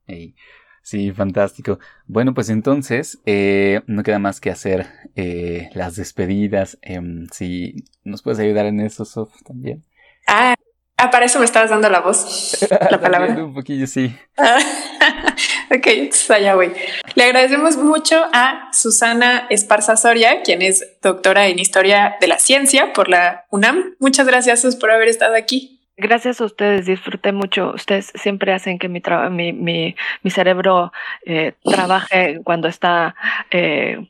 Hey. 0.08 0.36
Sí, 0.82 1.12
fantástico. 1.12 1.78
Bueno, 2.08 2.34
pues 2.34 2.50
entonces 2.50 3.20
eh, 3.28 3.82
no 3.86 4.02
queda 4.02 4.18
más 4.18 4.42
que 4.42 4.50
hacer 4.50 4.88
eh, 5.16 5.70
las 5.76 5.96
despedidas. 5.96 6.80
Eh, 6.82 7.00
si 7.32 7.76
nos 8.04 8.24
puedes 8.24 8.40
ayudar 8.40 8.66
en 8.66 8.80
eso, 8.80 9.06
Sof, 9.06 9.32
también. 9.46 9.86
Ah, 10.26 10.56
Ah, 11.04 11.10
para 11.10 11.26
eso 11.26 11.40
me 11.40 11.46
estabas 11.46 11.72
dando 11.72 11.90
la 11.90 12.00
voz, 12.00 12.60
la 12.70 13.00
palabra. 13.02 13.44
un 13.44 13.56
poquillo, 13.56 13.88
sí. 13.88 14.16
ok, 15.72 15.88
allá 16.30 16.54
voy. 16.54 16.72
Le 17.16 17.24
agradecemos 17.24 17.76
mucho 17.76 18.24
a 18.32 18.70
Susana 18.72 19.48
Esparza 19.50 19.98
Soria, 19.98 20.44
quien 20.44 20.62
es 20.62 21.00
doctora 21.02 21.48
en 21.48 21.58
Historia 21.58 22.18
de 22.22 22.28
la 22.28 22.38
Ciencia 22.38 22.94
por 22.94 23.10
la 23.10 23.46
UNAM. 23.50 23.96
Muchas 23.98 24.28
gracias 24.28 24.62
Sus, 24.62 24.76
por 24.76 24.92
haber 24.92 25.08
estado 25.08 25.34
aquí. 25.34 25.80
Gracias 25.98 26.40
a 26.40 26.46
ustedes, 26.46 26.86
disfruté 26.86 27.32
mucho. 27.32 27.74
Ustedes 27.74 28.12
siempre 28.14 28.54
hacen 28.54 28.78
que 28.78 28.88
mi, 28.88 29.02
mi, 29.32 29.54
mi, 29.54 29.96
mi 30.22 30.30
cerebro 30.30 30.92
eh, 31.26 31.54
trabaje 31.64 32.42
cuando 32.44 32.68
está 32.68 33.16
eh, 33.50 34.08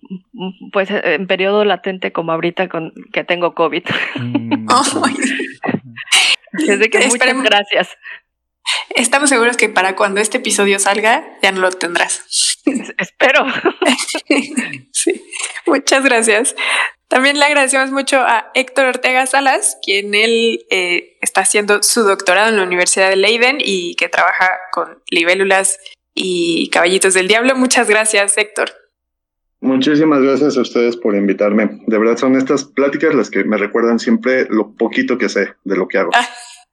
pues 0.74 0.90
en 0.92 1.26
periodo 1.26 1.64
latente 1.64 2.12
como 2.12 2.34
ahorita 2.34 2.68
con 2.68 2.94
que 3.14 3.24
tengo 3.24 3.56
COVID. 3.56 3.84
Mm. 4.16 4.68
oh, 4.70 5.08
Desde 6.54 6.90
que 6.90 6.98
muchas 7.00 7.14
Esperemos. 7.14 7.44
gracias. 7.44 7.90
Estamos 8.96 9.30
seguros 9.30 9.58
que 9.58 9.70
para 9.70 9.96
cuando 9.96 10.22
este 10.22 10.38
episodio 10.38 10.80
salga 10.80 11.26
ya 11.42 11.52
no 11.52 11.62
lo 11.62 11.72
tendrás. 11.72 12.60
Espero. 12.98 13.46
sí, 14.94 15.22
muchas 15.66 16.04
gracias. 16.04 16.56
También 17.08 17.40
le 17.40 17.46
agradecemos 17.46 17.92
mucho 17.92 18.22
a 18.22 18.52
Héctor 18.54 18.86
Ortega 18.86 19.26
Salas, 19.26 19.78
quien 19.84 20.14
él 20.14 20.66
eh, 20.70 21.18
está 21.22 21.42
haciendo 21.42 21.84
su 21.84 22.04
doctorado 22.04 22.50
en 22.50 22.58
la 22.58 22.64
Universidad 22.64 23.10
de 23.10 23.18
Leiden 23.18 23.58
y 23.60 23.96
que 23.96 24.08
trabaja 24.08 24.50
con 24.72 25.04
libélulas 25.10 25.78
y 26.14 26.70
caballitos 26.70 27.14
del 27.14 27.28
diablo. 27.28 27.56
Muchas 27.56 27.90
gracias, 27.90 28.38
Héctor. 28.38 28.72
Muchísimas 29.62 30.22
gracias 30.22 30.58
a 30.58 30.62
ustedes 30.62 30.98
por 30.98 31.16
invitarme. 31.16 31.82
De 31.86 32.00
verdad 32.00 32.18
son 32.18 32.36
estas 32.36 32.66
pláticas 32.66 33.14
las 33.14 33.30
que 33.30 33.44
me 33.44 33.58
recuerdan 33.58 34.00
siempre 34.00 34.48
lo 34.50 34.74
poquito 34.74 35.20
que 35.20 35.30
sé 35.30 35.54
de 35.64 35.78
lo 35.78 35.88
que 35.88 36.00
hago. 36.00 36.10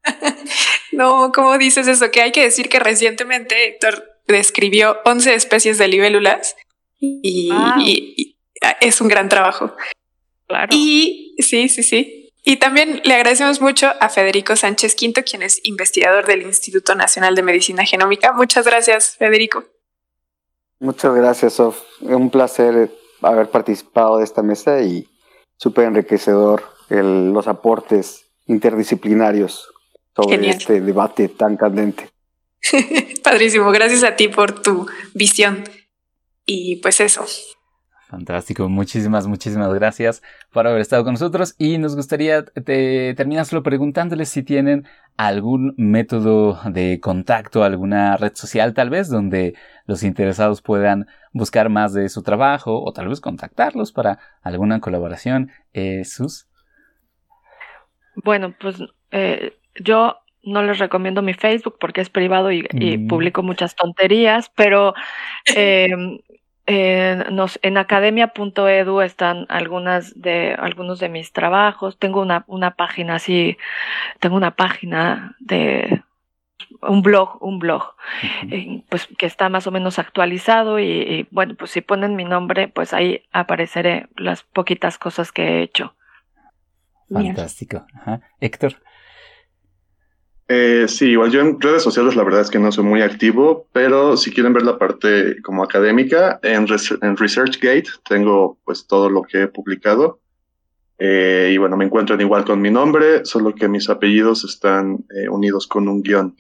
no, 0.93 1.31
¿cómo 1.35 1.59
dices 1.59 1.87
eso? 1.87 2.11
Que 2.11 2.23
hay 2.23 2.33
que 2.33 2.43
decir 2.43 2.71
que 2.71 2.81
recientemente 2.81 3.69
Héctor 3.69 4.05
describió 4.27 4.97
11 5.05 5.35
especies 5.35 5.77
de 5.77 5.87
libélulas 5.87 6.57
y, 6.99 7.51
wow. 7.51 7.79
y, 7.79 8.15
y 8.17 8.37
es 8.81 9.01
un 9.03 9.09
gran 9.09 9.29
trabajo. 9.29 9.77
Claro. 10.47 10.69
Y 10.73 11.37
sí, 11.41 11.69
sí, 11.69 11.83
sí. 11.83 12.31
Y 12.43 12.57
también 12.57 13.03
le 13.05 13.13
agradecemos 13.13 13.61
mucho 13.61 13.93
a 14.01 14.09
Federico 14.09 14.57
Sánchez 14.57 14.95
Quinto, 14.95 15.23
quien 15.23 15.43
es 15.43 15.61
investigador 15.65 16.25
del 16.27 16.41
Instituto 16.41 16.95
Nacional 16.95 17.35
de 17.35 17.43
Medicina 17.43 17.85
Genómica. 17.85 18.33
Muchas 18.33 18.65
gracias, 18.65 19.17
Federico. 19.19 19.67
Muchas 20.81 21.15
gracias, 21.15 21.55
Sof. 21.55 21.81
Un 22.01 22.31
placer 22.31 22.91
haber 23.23 23.51
participado 23.51 24.19
de 24.19 24.25
esta 24.25 24.43
mesa 24.43 24.81
y 24.81 25.09
súper 25.57 25.87
enriquecedor 25.87 26.63
el, 26.89 27.33
los 27.33 27.49
aportes 27.49 28.27
interdisciplinarios 28.47 29.69
sobre 30.15 30.37
Genial. 30.37 30.57
este 30.57 30.81
debate 30.81 31.29
tan 31.29 31.57
candente. 31.57 32.09
Padrísimo, 33.23 33.71
gracias 33.71 34.05
a 34.05 34.17
ti 34.17 34.29
por 34.29 34.63
tu 34.63 34.87
visión. 35.15 35.65
Y 36.47 36.77
pues 36.77 37.01
eso. 37.01 37.27
Fantástico, 38.09 38.71
muchísimas, 38.71 39.27
muchísimas 39.27 39.75
gracias 39.75 40.23
por 40.51 40.67
haber 40.67 40.81
estado 40.81 41.05
con 41.05 41.13
nosotros 41.13 41.55
y 41.59 41.77
nos 41.77 41.95
gustaría 41.95 42.43
te, 42.43 43.13
terminar 43.15 43.45
solo 43.45 43.63
preguntándoles 43.63 44.31
si 44.31 44.43
tienen 44.43 44.87
algún 45.19 45.75
método 45.77 46.59
de 46.65 47.01
contacto, 47.01 47.65
alguna 47.65 48.17
red 48.17 48.33
social 48.35 48.73
tal 48.73 48.89
vez 48.89 49.11
donde 49.11 49.55
los 49.85 50.03
interesados 50.03 50.63
puedan 50.63 51.07
buscar 51.33 51.69
más 51.69 51.93
de 51.93 52.09
su 52.09 52.23
trabajo 52.23 52.83
o 52.83 52.95
tal 52.95 53.09
vez 53.09 53.21
contactarlos 53.21 53.93
para 53.93 54.19
alguna 54.41 54.81
colaboración. 54.81 55.51
Eh, 55.75 56.07
Sus. 56.07 56.49
Bueno, 58.15 58.55
pues 58.59 58.79
eh, 59.11 59.59
yo 59.75 60.17
no 60.45 60.63
les 60.63 60.79
recomiendo 60.79 61.21
mi 61.21 61.35
Facebook 61.35 61.77
porque 61.79 62.01
es 62.01 62.09
privado 62.09 62.51
y, 62.53 62.67
y 62.73 62.97
mm. 62.97 63.09
publico 63.09 63.43
muchas 63.43 63.77
tonterías, 63.77 64.51
pero 64.57 64.95
eh, 65.55 65.91
eh, 66.71 67.25
nos, 67.33 67.59
en 67.63 67.79
academia.edu 67.79 69.01
están 69.01 69.47
algunas 69.49 70.21
de, 70.21 70.55
algunos 70.55 70.99
de 71.01 71.09
mis 71.09 71.33
trabajos. 71.33 71.99
Tengo 71.99 72.21
una, 72.21 72.45
una 72.47 72.73
página 72.73 73.15
así, 73.15 73.57
tengo 74.21 74.37
una 74.37 74.51
página 74.51 75.35
de 75.41 76.03
un 76.83 77.01
blog, 77.01 77.43
un 77.43 77.59
blog, 77.59 77.95
eh, 78.51 78.83
pues 78.91 79.09
que 79.17 79.25
está 79.25 79.49
más 79.49 79.67
o 79.67 79.71
menos 79.71 79.99
actualizado 79.99 80.79
y, 80.79 81.27
bueno, 81.31 81.55
pues 81.55 81.71
si 81.71 81.81
ponen 81.81 82.17
mi 82.17 82.25
nombre, 82.25 82.69
pues 82.69 82.93
ahí 82.93 83.23
apareceré 83.33 84.09
las 84.17 84.43
poquitas 84.43 84.99
cosas 84.99 85.33
que 85.33 85.43
he 85.43 85.63
hecho. 85.63 85.95
Fantástico. 87.11 87.87
Héctor. 88.41 88.75
Eh, 90.51 90.87
sí, 90.89 91.11
igual 91.11 91.31
yo 91.31 91.41
en 91.41 91.61
redes 91.61 91.83
sociales 91.83 92.17
la 92.17 92.25
verdad 92.25 92.41
es 92.41 92.51
que 92.51 92.59
no 92.59 92.73
soy 92.73 92.85
muy 92.85 93.03
activo, 93.03 93.67
pero 93.73 94.17
si 94.17 94.33
quieren 94.33 94.55
ver 94.55 94.63
la 94.63 94.79
parte 94.79 95.43
como 95.43 95.63
académica, 95.63 96.41
en, 96.43 96.67
en 97.03 97.17
ResearchGate 97.17 97.89
tengo 98.09 98.59
pues 98.65 98.87
todo 98.87 99.11
lo 99.11 99.23
que 99.23 99.43
he 99.43 99.49
publicado. 99.49 100.21
Eh, 100.99 101.51
y 101.53 101.59
bueno, 101.59 101.77
me 101.77 101.85
encuentran 101.85 102.21
igual 102.21 102.45
con 102.45 102.61
mi 102.61 102.71
nombre, 102.71 103.25
solo 103.25 103.55
que 103.55 103.69
mis 103.69 103.89
apellidos 103.91 104.43
están 104.45 105.05
eh, 105.15 105.29
unidos 105.29 105.67
con 105.67 105.87
un 105.87 106.03
guion. 106.03 106.35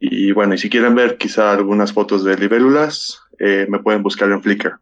Y 0.00 0.32
bueno, 0.32 0.54
y 0.54 0.58
si 0.58 0.68
quieren 0.68 0.94
ver 0.94 1.16
quizá 1.16 1.52
algunas 1.52 1.92
fotos 1.92 2.24
de 2.24 2.36
libélulas, 2.36 3.20
me 3.38 3.78
pueden 3.78 4.02
buscar 4.02 4.30
en 4.30 4.42
Flickr. 4.42 4.78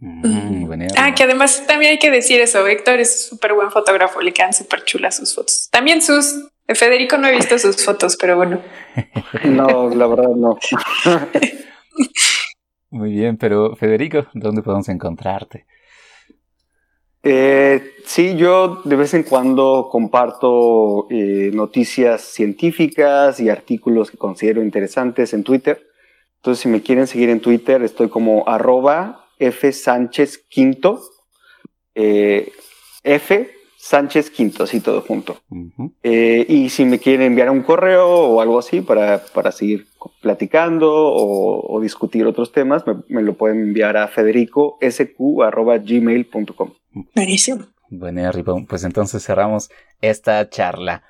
Mm, 0.00 0.72
ah, 0.96 1.12
que 1.14 1.24
además 1.24 1.66
también 1.66 1.92
hay 1.92 1.98
que 1.98 2.10
decir 2.10 2.40
eso, 2.40 2.64
Héctor 2.66 3.00
es 3.00 3.28
súper 3.28 3.54
buen 3.54 3.70
fotógrafo, 3.70 4.20
le 4.20 4.32
quedan 4.32 4.52
súper 4.52 4.84
chulas 4.84 5.16
sus 5.16 5.34
fotos. 5.34 5.68
También 5.72 6.02
sus, 6.02 6.36
Federico 6.74 7.16
no 7.16 7.28
he 7.28 7.32
visto 7.32 7.58
sus 7.58 7.84
fotos, 7.84 8.16
pero 8.20 8.36
bueno. 8.36 8.60
No, 9.44 9.88
la 9.88 10.06
verdad 10.06 10.30
no. 10.36 10.58
Muy 12.90 13.12
bien, 13.12 13.36
pero 13.36 13.76
Federico, 13.76 14.26
¿dónde 14.34 14.62
podemos 14.62 14.88
encontrarte? 14.88 15.66
Eh, 17.22 17.94
sí, 18.06 18.36
yo 18.36 18.80
de 18.84 18.96
vez 18.96 19.12
en 19.12 19.24
cuando 19.24 19.88
comparto 19.90 21.06
eh, 21.10 21.50
noticias 21.52 22.22
científicas 22.22 23.40
y 23.40 23.50
artículos 23.50 24.10
que 24.10 24.16
considero 24.16 24.62
interesantes 24.62 25.34
en 25.34 25.44
Twitter. 25.44 25.86
Entonces, 26.36 26.62
si 26.62 26.68
me 26.68 26.82
quieren 26.82 27.06
seguir 27.06 27.30
en 27.30 27.40
Twitter, 27.40 27.82
estoy 27.82 28.08
como 28.08 28.48
arroba 28.48 29.26
F 29.38 29.72
Sánchez 29.72 30.38
Quinto. 30.48 31.02
Eh, 31.94 32.52
F 33.02 33.50
Sánchez 33.80 34.30
Quinto, 34.30 34.64
así 34.64 34.80
todo 34.80 35.02
junto. 35.02 35.36
Eh, 36.02 36.44
y 36.48 36.68
si 36.68 36.84
me 36.84 36.98
quieren 36.98 37.22
enviar 37.22 37.48
un 37.48 37.62
correo 37.62 38.08
o 38.08 38.40
algo 38.40 38.58
así 38.58 38.80
para, 38.80 39.22
para 39.32 39.52
seguir 39.52 39.86
platicando 40.20 40.90
o, 40.92 41.80
discutir 41.80 42.26
otros 42.26 42.50
temas, 42.50 42.82
me, 43.06 43.22
lo 43.22 43.34
pueden 43.34 43.60
enviar 43.60 43.96
a 43.96 44.08
federicosq.gmail.com. 44.08 46.70
Buenísimo. 47.14 47.66
Bueno, 47.88 48.32
pues 48.68 48.82
entonces 48.82 49.24
cerramos 49.24 49.70
esta 50.00 50.50
charla. 50.50 51.04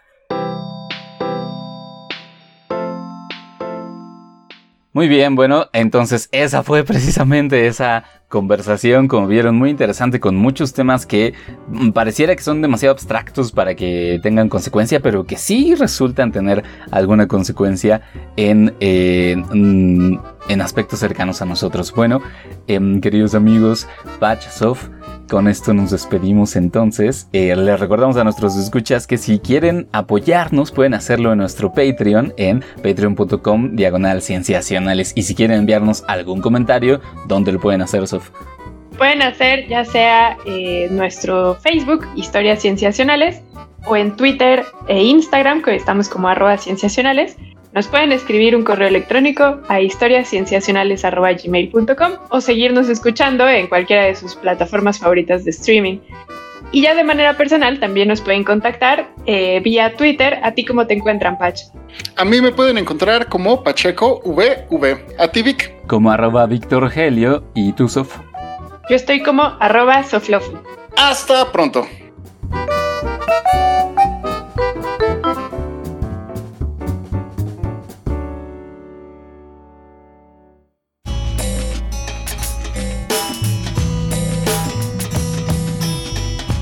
Muy 4.95 5.07
bien, 5.07 5.35
bueno, 5.35 5.67
entonces 5.75 6.29
esa 6.33 6.63
fue 6.63 6.83
precisamente 6.85 7.67
esa 7.67 8.05
conversación, 8.29 9.07
como 9.07 9.27
vieron, 9.27 9.57
muy 9.57 9.71
interesante 9.71 10.19
con 10.19 10.35
muchos 10.35 10.73
temas 10.73 11.05
que 11.05 11.35
mm, 11.69 11.91
pareciera 11.91 12.35
que 12.35 12.43
son 12.43 12.63
demasiado 12.63 12.93
abstractos 12.93 13.53
para 13.53 13.75
que 13.75 14.19
tengan 14.23 14.49
consecuencia, 14.49 15.01
pero 15.01 15.25
que 15.25 15.37
sí 15.37 15.75
resultan 15.75 16.33
tener 16.33 16.65
alguna 16.91 17.29
consecuencia 17.29 18.01
en, 18.37 18.75
en, 18.81 20.21
aspectos 20.61 21.01
cercanos 21.01 21.43
a 21.43 21.45
nosotros. 21.45 21.93
Bueno, 21.93 22.21
em, 22.67 23.01
queridos 23.01 23.35
amigos, 23.35 23.87
Soft 24.51 24.89
con 25.29 25.47
esto 25.47 25.75
nos 25.75 25.91
despedimos 25.91 26.57
entonces. 26.57 27.29
Eh, 27.33 27.55
les 27.55 27.79
recordamos 27.79 28.17
a 28.17 28.25
nuestros 28.25 28.57
escuchas 28.57 29.07
que 29.07 29.19
si 29.19 29.39
quieren 29.39 29.89
apoyarnos 29.93 30.73
pueden 30.73 30.95
hacerlo 30.95 31.33
en 31.33 31.39
nuestro 31.39 31.73
Patreon 31.73 32.35
en 32.37 32.65
patreon.com 32.83 33.77
diagonal 33.77 34.23
cienciacionales. 34.23 35.13
Y 35.15 35.23
si 35.23 35.35
quieren 35.35 35.59
enviarnos 35.59 36.05
algún 36.09 36.41
comentario, 36.41 37.01
¿dónde 37.27 37.53
lo 37.53 37.61
pueden 37.61 37.83
hacer, 37.83 38.07
Sof? 38.07 38.31
Pueden 38.97 39.23
hacer 39.23 39.69
ya 39.69 39.85
sea 39.85 40.37
en 40.45 40.97
nuestro 40.97 41.55
Facebook, 41.55 42.07
Historias 42.17 42.61
Cienciacionales, 42.61 43.43
o 43.87 43.97
en 43.97 44.17
Twitter 44.17 44.65
e 44.89 45.05
Instagram, 45.05 45.63
que 45.63 45.77
estamos 45.77 46.09
como 46.09 46.29
arroba 46.29 46.57
cienciacionales. 46.59 47.37
Nos 47.73 47.87
pueden 47.87 48.13
escribir 48.13 48.57
un 48.57 48.65
correo 48.65 48.89
electrónico 48.89 49.61
a 49.69 49.81
historiascienciacionales.gmail.com 49.81 52.13
o 52.31 52.41
seguirnos 52.41 52.89
escuchando 52.89 53.49
en 53.49 53.67
cualquiera 53.67 54.05
de 54.05 54.15
sus 54.15 54.37
plataformas 54.37 54.99
favoritas 54.99 55.45
de 55.45 55.51
streaming. 55.51 55.99
Y 56.71 56.83
ya 56.83 56.95
de 56.95 57.05
manera 57.05 57.37
personal 57.37 57.81
también 57.81 58.09
nos 58.09 58.21
pueden 58.21 58.45
contactar 58.45 59.09
eh, 59.27 59.61
vía 59.61 59.97
Twitter. 59.97 60.39
¿A 60.43 60.53
ti 60.53 60.65
cómo 60.65 60.87
te 60.87 60.95
encuentran, 60.95 61.39
Pach? 61.39 61.59
A 62.17 62.25
mí 62.25 62.41
me 62.41 62.53
pueden 62.53 62.79
encontrar 62.79 63.29
como 63.29 63.63
Pacheco 63.63 64.21
VV. 64.25 65.17
A 65.19 65.29
ti, 65.29 65.43
Vic. 65.43 65.75
Como 65.87 66.11
arroba 66.11 66.47
Víctor 66.47 66.91
Helio 66.95 67.45
y 67.55 67.73
tú, 67.73 67.89
Sof. 67.89 68.19
Yo 68.91 68.97
estoy 68.97 69.23
como 69.23 69.43
arroba 69.61 70.03
Soflofu. 70.03 70.59
Hasta 70.97 71.53
pronto. 71.53 71.87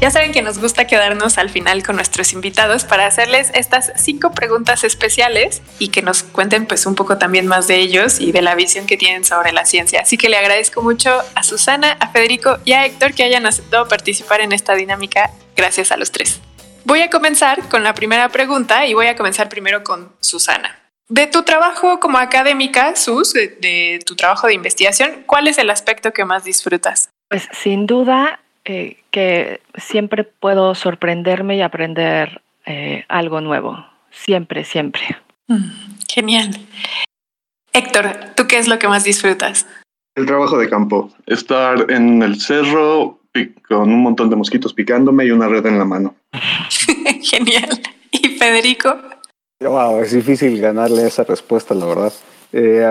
Ya 0.07 0.13
saben 0.13 0.31
que 0.31 0.41
nos 0.41 0.61
gusta 0.61 0.87
quedarnos 0.87 1.37
al 1.37 1.51
final 1.51 1.83
con 1.83 1.97
nuestros 1.97 2.33
invitados 2.33 2.85
para 2.85 3.07
hacerles 3.07 3.51
estas 3.55 3.93
cinco 3.97 4.31
preguntas 4.31 4.85
especiales 4.85 5.63
y 5.81 5.89
que 5.89 6.01
nos 6.01 6.23
cuenten 6.23 6.65
pues 6.67 6.87
un 6.87 6.95
poco 6.95 7.19
también 7.19 7.49
más 7.49 7.67
de 7.67 7.81
ellos 7.81 8.21
y 8.21 8.31
de 8.31 8.41
la 8.41 8.55
visión 8.55 8.87
que 8.87 8.97
tienen 8.97 9.25
sobre 9.25 9.51
la 9.51 9.65
ciencia. 9.65 10.03
Así 10.03 10.17
que 10.17 10.29
le 10.29 10.37
agradezco 10.37 10.81
mucho 10.81 11.11
a 11.35 11.43
Susana, 11.43 11.97
a 11.99 12.13
Federico 12.13 12.59
y 12.65 12.75
a 12.75 12.87
Héctor 12.87 13.15
que 13.15 13.25
hayan 13.25 13.47
aceptado 13.47 13.89
participar 13.89 14.41
en 14.41 14.53
esta 14.53 14.77
dinámica. 14.77 15.33
Gracias 15.57 15.91
a 15.91 15.97
los 15.97 16.13
tres. 16.13 16.41
Voy 16.85 17.01
a 17.01 17.11
comenzar 17.11 17.69
con 17.69 17.83
la 17.83 17.93
primera 17.93 18.29
pregunta 18.29 18.87
y 18.87 18.95
voy 18.95 19.09
a 19.09 19.17
comenzar 19.17 19.49
primero 19.49 19.83
con 19.83 20.13
Susana. 20.21 20.79
De 21.09 21.27
tu 21.27 21.43
trabajo 21.43 21.99
como 21.99 22.19
académica, 22.19 22.95
Sus, 22.95 23.33
de, 23.33 23.49
de 23.61 24.01
tu 24.07 24.15
trabajo 24.15 24.47
de 24.47 24.55
investigación, 24.55 25.25
¿cuál 25.27 25.49
es 25.49 25.59
el 25.59 25.69
aspecto 25.69 26.13
que 26.13 26.25
más 26.25 26.45
disfrutas? 26.45 27.11
Pues 27.29 27.49
sin 27.61 27.89
duda 27.89 28.39
eh, 28.67 28.97
que 29.11 29.61
siempre 29.77 30.25
puedo 30.25 30.75
sorprenderme 30.75 31.57
y 31.57 31.62
aprender 31.62 32.43
eh, 32.64 33.05
algo 33.09 33.41
nuevo. 33.41 33.87
Siempre, 34.11 34.64
siempre. 34.64 35.03
Mm, 35.49 35.71
genial. 36.09 36.51
Héctor, 37.73 38.11
¿tú 38.37 38.47
qué 38.47 38.59
es 38.59 38.69
lo 38.69 38.79
que 38.79 38.89
más 38.89 39.05
disfrutas? 39.05 39.67
El 40.14 40.27
trabajo 40.27 40.59
de 40.59 40.69
campo. 40.69 41.12
Estar 41.27 41.91
en 41.91 42.23
el 42.23 42.41
cerro 42.41 43.21
con 43.69 43.93
un 43.93 44.03
montón 44.03 44.31
de 44.31 44.37
mosquitos 44.37 44.73
picándome 44.73 45.27
y 45.27 45.31
una 45.31 45.49
red 45.49 45.64
en 45.67 45.79
la 45.79 45.85
mano. 45.85 46.14
Genial. 47.23 47.81
¿Y 48.11 48.29
Federico? 48.31 48.97
Wow, 49.61 50.01
es 50.01 50.12
difícil 50.12 50.61
ganarle 50.61 51.07
esa 51.07 51.25
respuesta, 51.25 51.75
la 51.75 51.87
verdad. 51.87 52.12
Eh, 52.53 52.85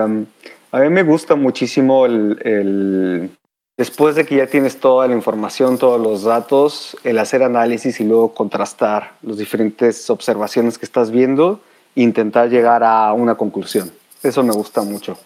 a 0.72 0.78
mí 0.80 0.90
me 0.90 1.02
gusta 1.02 1.34
muchísimo 1.34 2.06
el, 2.06 3.30
Después 3.76 4.14
de 4.14 4.24
que 4.24 4.36
ya 4.36 4.46
tienes 4.46 4.80
toda 4.80 5.06
la 5.06 5.14
información, 5.14 5.76
todos 5.76 6.00
los 6.00 6.22
datos, 6.22 6.96
el 7.04 7.18
hacer 7.18 7.42
análisis 7.42 8.00
y 8.00 8.04
luego 8.04 8.32
contrastar 8.32 9.12
las 9.20 9.36
diferentes 9.36 10.08
observaciones 10.08 10.78
que 10.78 10.86
estás 10.86 11.10
viendo 11.10 11.60
intentar 11.94 12.48
llegar 12.48 12.84
a 12.84 13.12
una 13.12 13.34
conclusión. 13.34 13.90
Eso 14.22 14.42
me 14.42 14.52
gusta 14.52 14.82
mucho. 14.82 15.18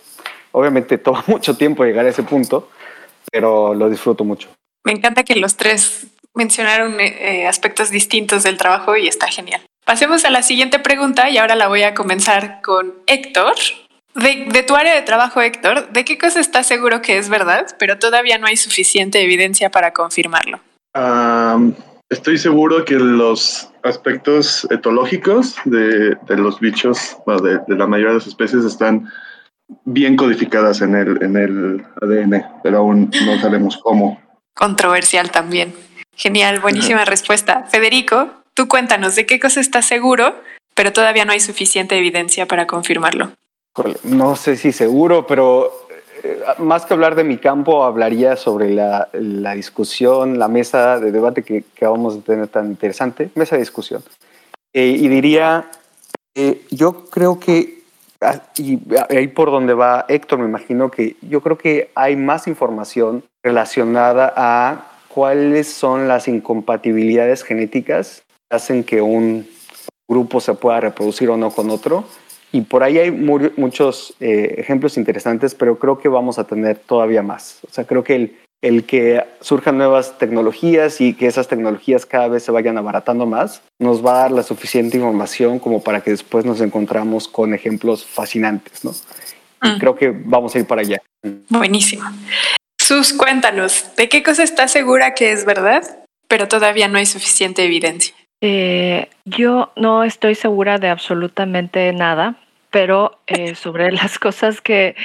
Obviamente 0.52 0.98
toma 0.98 1.22
mucho 1.26 1.56
tiempo 1.56 1.84
llegar 1.84 2.06
a 2.06 2.08
ese 2.08 2.22
punto, 2.22 2.70
pero 3.30 3.74
lo 3.74 3.90
disfruto 3.90 4.24
mucho. 4.24 4.48
Me 4.84 4.92
encanta 4.92 5.24
que 5.24 5.36
los 5.36 5.56
tres 5.56 6.06
mencionaron 6.34 6.98
eh, 7.00 7.46
aspectos 7.46 7.90
distintos 7.90 8.42
del 8.42 8.56
trabajo 8.56 8.96
y 8.96 9.08
está 9.08 9.26
genial. 9.26 9.60
Pasemos 9.84 10.24
a 10.24 10.30
la 10.30 10.42
siguiente 10.42 10.78
pregunta 10.78 11.28
y 11.28 11.38
ahora 11.38 11.56
la 11.56 11.68
voy 11.68 11.82
a 11.82 11.94
comenzar 11.94 12.62
con 12.62 12.94
Héctor. 13.06 13.54
De, 14.14 14.64
tu 14.66 14.74
área 14.74 14.94
de 14.94 15.02
trabajo, 15.02 15.40
Héctor, 15.40 15.92
¿de 15.92 16.04
qué 16.04 16.18
cosa 16.18 16.40
estás 16.40 16.66
seguro 16.66 17.00
que 17.00 17.16
es 17.16 17.28
verdad, 17.28 17.66
pero 17.78 17.98
todavía 17.98 18.38
no 18.38 18.46
hay 18.46 18.56
suficiente 18.56 19.22
evidencia 19.22 19.70
para 19.70 19.92
confirmarlo? 19.92 20.60
estoy 22.08 22.36
seguro 22.36 22.84
que 22.84 22.96
los 22.96 23.70
aspectos 23.84 24.66
etológicos 24.70 25.54
de, 25.64 26.16
los 26.28 26.58
bichos, 26.58 27.16
de, 27.26 27.60
de, 27.68 27.76
la 27.76 27.86
mayoría 27.86 28.08
de 28.08 28.18
las 28.18 28.26
especies, 28.26 28.64
están 28.64 29.08
bien 29.84 30.16
codificadas 30.16 30.82
en 30.82 30.96
el, 30.96 31.22
en 31.22 31.36
el 31.36 31.86
ADN, 32.02 32.44
pero 32.64 32.78
aún 32.78 33.10
no 33.24 33.40
sabemos 33.40 33.78
cómo. 33.82 34.20
Controversial 34.54 35.30
también. 35.30 35.72
Genial, 36.16 36.58
buenísima 36.60 37.04
respuesta. 37.04 37.64
Federico, 37.70 38.30
tú 38.54 38.66
cuéntanos, 38.66 39.14
¿de 39.14 39.26
qué 39.26 39.38
cosa 39.38 39.60
estás 39.60 39.86
seguro, 39.86 40.34
pero 40.74 40.92
todavía 40.92 41.24
no 41.24 41.32
hay 41.32 41.40
suficiente 41.40 41.96
evidencia 41.96 42.46
para 42.46 42.66
confirmarlo? 42.66 43.32
No 44.04 44.36
sé 44.36 44.56
si 44.56 44.72
seguro, 44.72 45.26
pero 45.26 45.72
eh, 46.22 46.40
más 46.58 46.86
que 46.86 46.94
hablar 46.94 47.14
de 47.14 47.24
mi 47.24 47.38
campo, 47.38 47.84
hablaría 47.84 48.36
sobre 48.36 48.70
la, 48.70 49.08
discusión, 49.54 50.38
la 50.38 50.48
mesa 50.48 50.98
de 50.98 51.12
debate 51.12 51.42
que, 51.42 51.64
que, 51.74 51.86
vamos 51.86 52.16
a 52.16 52.20
tener 52.20 52.48
tan 52.48 52.66
interesante, 52.66 53.30
mesa 53.34 53.56
de 53.56 53.62
discusión. 53.62 54.02
Eh, 54.72 54.96
y 54.98 55.08
diría, 55.08 55.70
yo 56.70 57.04
creo 57.06 57.40
que, 57.40 57.82
ah, 58.20 58.42
y 58.56 58.78
ahí 59.08 59.28
por 59.28 59.50
donde 59.50 59.74
va 59.74 60.04
Héctor, 60.08 60.38
me 60.38 60.46
imagino 60.46 60.90
que 60.90 61.16
yo 61.22 61.40
creo 61.40 61.58
que 61.58 61.90
hay 61.94 62.16
más 62.16 62.46
información 62.46 63.24
relacionada 63.42 64.32
a 64.36 64.90
cuáles 65.08 65.68
son 65.68 66.08
las 66.08 66.28
incompatibilidades 66.28 67.42
genéticas 67.42 68.22
que 68.48 68.56
hacen 68.56 68.84
que 68.84 69.00
un 69.00 69.48
grupo 70.08 70.40
se 70.40 70.54
pueda 70.54 70.80
reproducir 70.80 71.30
o 71.30 71.36
no 71.36 71.50
con 71.50 71.70
otro. 71.70 72.04
Y 72.52 72.62
por 72.62 72.82
ahí 72.82 72.98
hay 72.98 73.10
muchos 73.10 74.14
eh, 74.20 74.56
ejemplos 74.58 74.96
interesantes, 74.96 75.54
pero 75.54 75.78
creo 75.78 75.98
que 75.98 76.08
vamos 76.08 76.38
a 76.38 76.44
tener 76.44 76.78
todavía 76.78 77.22
más. 77.22 77.60
O 77.68 77.72
sea, 77.72 77.84
creo 77.84 78.02
que 78.02 78.16
el, 78.16 78.36
el 78.60 78.84
que 78.84 79.24
surjan 79.40 79.78
nuevas 79.78 80.18
tecnologías 80.18 81.00
y 81.00 81.14
que 81.14 81.26
esas 81.26 81.48
tecnologías 81.48 82.06
cada 82.06 82.28
vez 82.28 82.42
se 82.42 82.50
vayan 82.50 82.76
abaratando 82.76 83.24
más, 83.24 83.62
nos 83.78 84.04
va 84.04 84.14
a 84.14 84.18
dar 84.22 84.30
la 84.32 84.42
suficiente 84.42 84.96
información 84.96 85.58
como 85.58 85.82
para 85.82 86.00
que 86.00 86.10
después 86.10 86.44
nos 86.44 86.60
encontramos 86.60 87.28
con 87.28 87.54
ejemplos 87.54 88.04
fascinantes, 88.04 88.84
¿no? 88.84 88.92
Mm. 89.62 89.78
Creo 89.78 89.94
que 89.94 90.10
vamos 90.10 90.54
a 90.54 90.58
ir 90.58 90.66
para 90.66 90.80
allá. 90.82 91.00
Buenísimo. 91.48 92.02
Sus, 92.80 93.12
cuéntanos, 93.12 93.84
¿de 93.96 94.08
qué 94.08 94.22
cosa 94.22 94.42
estás 94.42 94.72
segura 94.72 95.14
que 95.14 95.32
es 95.32 95.44
verdad, 95.44 95.84
pero 96.28 96.48
todavía 96.48 96.88
no 96.88 96.98
hay 96.98 97.06
suficiente 97.06 97.64
evidencia? 97.64 98.14
Eh, 98.40 99.08
yo 99.26 99.70
no 99.76 100.02
estoy 100.02 100.34
segura 100.34 100.78
de 100.78 100.88
absolutamente 100.88 101.92
nada, 101.92 102.36
pero 102.70 103.18
eh, 103.26 103.54
sobre 103.54 103.92
las 103.92 104.18
cosas 104.18 104.60
que, 104.60 104.96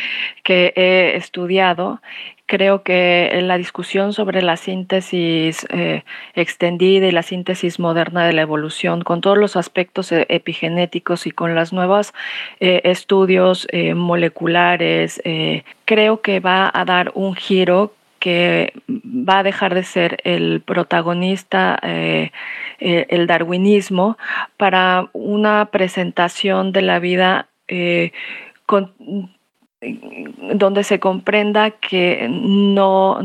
he 0.45 1.15
estudiado, 1.15 2.01
creo 2.45 2.83
que 2.83 3.39
la 3.41 3.57
discusión 3.57 4.13
sobre 4.13 4.41
la 4.41 4.55
síntesis 4.55 5.65
eh, 5.69 6.03
extendida 6.35 7.07
y 7.07 7.11
la 7.11 7.23
síntesis 7.23 7.79
moderna 7.79 8.25
de 8.25 8.33
la 8.33 8.43
evolución, 8.43 9.01
con 9.01 9.19
todos 9.21 9.37
los 9.37 9.55
aspectos 9.55 10.11
epigenéticos 10.11 11.27
y 11.27 11.31
con 11.31 11.55
los 11.55 11.73
nuevos 11.73 12.13
estudios 12.59 13.67
moleculares, 13.95 15.21
creo 15.85 16.21
que 16.21 16.39
va 16.39 16.71
a 16.71 16.85
dar 16.85 17.11
un 17.15 17.35
giro 17.35 17.93
que 18.25 18.73
va 18.89 19.37
a 19.37 19.43
dejar 19.43 19.75
de 19.75 19.83
ser 19.83 20.17
el 20.23 20.59
protagonista, 20.61 21.77
eh, 21.83 22.31
eh, 22.79 23.05
el 23.09 23.27
darwinismo, 23.27 24.17
para 24.57 25.09
una 25.13 25.65
presentación 25.65 26.71
de 26.71 26.81
la 26.81 26.97
vida 26.97 27.49
eh, 27.67 28.13
donde 30.55 30.83
se 30.83 30.99
comprenda 30.99 31.69
que 31.69 32.27
no, 32.27 33.19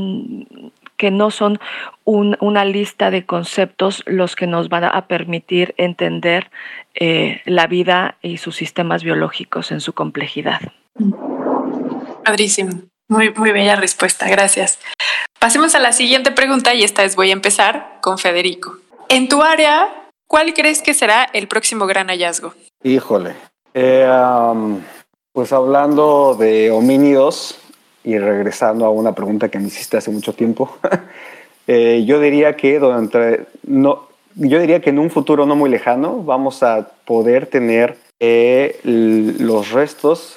que 0.99 1.11
no 1.11 1.31
son 1.31 1.59
una 2.05 2.67
lista 2.67 3.11
de 3.11 3.25
conceptos 3.25 4.03
los 4.05 4.37
que 4.37 4.47
nos 4.47 4.69
van 4.69 4.85
a 4.85 5.07
permitir 5.07 5.75
entender 5.79 6.51
la 7.47 7.67
vida 7.69 8.17
y 8.21 8.37
sus 8.37 8.55
sistemas 8.55 9.03
biológicos 9.03 9.73
en 9.73 9.81
su 9.81 9.95
complejidad. 9.95 10.61
Padrísimo. 12.23 12.90
Muy, 13.11 13.35
muy 13.35 13.51
bella 13.51 13.75
respuesta, 13.75 14.29
gracias. 14.29 14.79
Pasemos 15.41 15.75
a 15.75 15.81
la 15.81 15.91
siguiente 15.91 16.31
pregunta 16.31 16.75
y 16.75 16.85
esta 16.85 17.03
vez 17.03 17.17
voy 17.17 17.31
a 17.31 17.33
empezar 17.33 17.99
con 18.01 18.19
Federico. 18.19 18.77
En 19.09 19.29
tu 19.29 19.43
área, 19.43 19.89
¿cuál 20.29 20.55
crees 20.55 20.81
que 20.81 20.95
será 20.95 21.25
el 21.33 21.49
próximo 21.49 21.89
gran 21.89 22.07
hallazgo? 22.07 22.55
Híjole, 22.85 23.35
eh, 23.75 24.09
pues 25.33 25.53
hablando 25.53 26.37
de 26.39 26.71
homínidos 26.71 27.59
y 28.05 28.17
regresando 28.17 28.87
a 28.87 28.91
una 28.91 29.13
pregunta 29.13 29.49
que 29.49 29.59
me 29.59 29.67
hiciste 29.67 29.97
hace 29.97 30.13
mucho 30.13 30.33
tiempo, 30.33 30.79
eh, 31.67 32.05
yo 32.07 32.21
diría 32.21 32.55
que 32.55 32.79
durante, 32.79 33.47
no, 33.65 34.07
yo 34.37 34.61
diría 34.61 34.81
que 34.81 34.91
en 34.91 35.01
un 35.01 35.11
futuro 35.11 35.47
no 35.47 35.57
muy 35.57 35.69
lejano 35.69 36.23
vamos 36.23 36.63
a 36.63 36.93
poder 37.05 37.49
tener 37.49 37.99
eh, 38.21 38.79
los 38.85 39.73
restos 39.73 40.37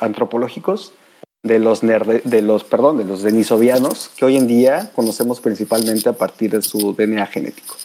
antropológicos 0.00 0.92
de 1.42 1.58
los, 1.58 1.80
de 1.80 2.42
los, 2.42 2.64
perdón, 2.64 2.98
de 2.98 3.04
los 3.04 3.22
denisovianos, 3.22 4.10
que 4.16 4.24
hoy 4.24 4.36
en 4.36 4.46
día 4.46 4.90
conocemos 4.94 5.40
principalmente 5.40 6.08
a 6.08 6.12
partir 6.12 6.50
de 6.50 6.62
su 6.62 6.94
DNA 6.94 7.26
genético. 7.26 7.76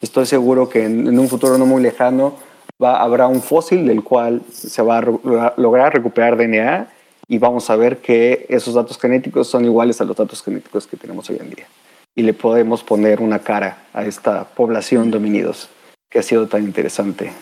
Estoy 0.00 0.26
seguro 0.26 0.68
que 0.68 0.84
en, 0.84 1.18
un 1.18 1.28
futuro 1.28 1.58
no 1.58 1.66
muy 1.66 1.82
lejano 1.82 2.36
va, 2.82 3.02
habrá 3.02 3.26
un 3.26 3.42
fósil 3.42 3.86
del 3.86 4.02
cual 4.02 4.42
se 4.52 4.82
va 4.82 4.98
a 4.98 5.54
lograr 5.56 5.92
recuperar 5.92 6.36
DNA 6.36 6.88
y 7.26 7.38
vamos 7.38 7.68
a 7.70 7.76
ver 7.76 7.98
que 7.98 8.46
esos 8.48 8.74
datos 8.74 8.98
genéticos 8.98 9.48
son 9.48 9.64
iguales 9.64 10.00
a 10.00 10.04
los 10.04 10.16
datos 10.16 10.42
genéticos 10.42 10.86
que 10.86 10.96
tenemos 10.96 11.28
hoy 11.30 11.38
en 11.40 11.50
día. 11.50 11.66
Y 12.14 12.22
le 12.22 12.32
podemos 12.32 12.82
poner 12.82 13.20
una 13.20 13.40
cara 13.40 13.84
a 13.92 14.04
esta 14.04 14.44
población 14.44 15.10
de 15.10 15.18
homínidos 15.18 15.68
que 16.10 16.20
ha 16.20 16.22
sido 16.22 16.48
tan 16.48 16.64
interesante 16.64 17.32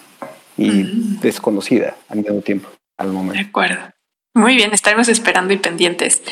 y 0.57 1.19
desconocida 1.21 1.97
al 2.09 2.19
mismo 2.19 2.41
tiempo, 2.41 2.69
al 2.99 3.13
momento. 3.13 3.35
De 3.35 3.49
acuerdo. 3.49 3.96
Muy 4.37 4.55
bien, 4.55 4.75
estaremos 4.75 5.09
esperando 5.09 5.55
y 5.55 5.57
pendientes. 5.57 6.23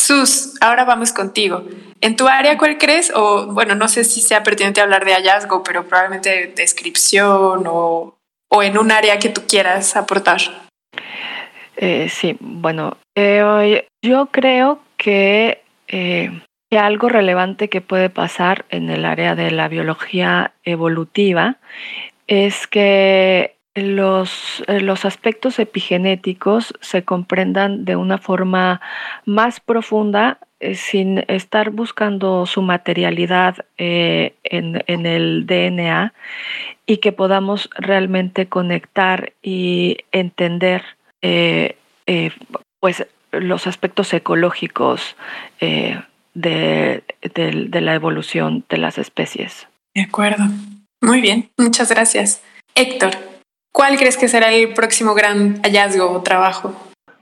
Sus, 0.00 0.60
ahora 0.60 0.84
vamos 0.84 1.12
contigo. 1.12 1.62
¿En 2.00 2.16
tu 2.16 2.26
área 2.26 2.58
cuál 2.58 2.76
crees? 2.76 3.12
O 3.14 3.46
bueno, 3.46 3.76
no 3.76 3.86
sé 3.86 4.02
si 4.02 4.20
sea 4.20 4.42
pertinente 4.42 4.80
hablar 4.80 5.04
de 5.04 5.14
hallazgo, 5.14 5.62
pero 5.62 5.86
probablemente 5.86 6.52
descripción 6.56 7.68
o, 7.68 8.18
o 8.50 8.62
en 8.64 8.76
un 8.76 8.90
área 8.90 9.20
que 9.20 9.28
tú 9.28 9.42
quieras 9.48 9.94
aportar. 9.94 10.40
Eh, 11.76 12.08
sí, 12.08 12.36
bueno, 12.40 12.96
eh, 13.14 13.86
yo 14.04 14.26
creo 14.26 14.80
eh, 15.04 15.60
que 15.86 16.78
algo 16.78 17.08
relevante 17.08 17.68
que 17.68 17.80
puede 17.80 18.10
pasar 18.10 18.64
en 18.70 18.90
el 18.90 19.04
área 19.04 19.36
de 19.36 19.52
la 19.52 19.68
biología 19.68 20.52
evolutiva 20.64 21.58
es 22.26 22.66
que 22.66 23.55
los, 23.76 24.64
eh, 24.66 24.80
los, 24.80 25.04
aspectos 25.04 25.58
epigenéticos 25.58 26.74
se 26.80 27.04
comprendan 27.04 27.84
de 27.84 27.96
una 27.96 28.18
forma 28.18 28.80
más 29.24 29.60
profunda 29.60 30.38
eh, 30.60 30.74
sin 30.74 31.24
estar 31.28 31.70
buscando 31.70 32.46
su 32.46 32.62
materialidad 32.62 33.66
eh, 33.76 34.34
en, 34.44 35.06
el 35.06 35.46
DNA 35.46 36.14
y 36.86 36.98
que 36.98 37.12
podamos 37.12 37.68
realmente 37.76 38.46
conectar 38.46 39.34
y 39.42 39.98
entender 40.10 40.82
pues, 42.80 43.06
los 43.32 43.66
aspectos 43.66 44.14
ecológicos 44.14 45.16
de, 45.60 46.02
de 46.34 47.80
la 47.80 47.94
evolución 47.94 48.64
de 48.68 48.78
las 48.78 48.98
especies. 48.98 49.66
De 49.94 50.02
acuerdo. 50.02 50.44
Muy 51.02 51.20
bien, 51.20 51.50
muchas 51.58 51.90
gracias. 51.90 52.42
Héctor, 52.74 53.12
¿Cuál 53.76 53.98
crees 53.98 54.16
que 54.16 54.26
será 54.26 54.54
el 54.54 54.72
próximo 54.72 55.12
gran 55.12 55.60
hallazgo 55.60 56.10
o 56.10 56.22
trabajo? 56.22 56.74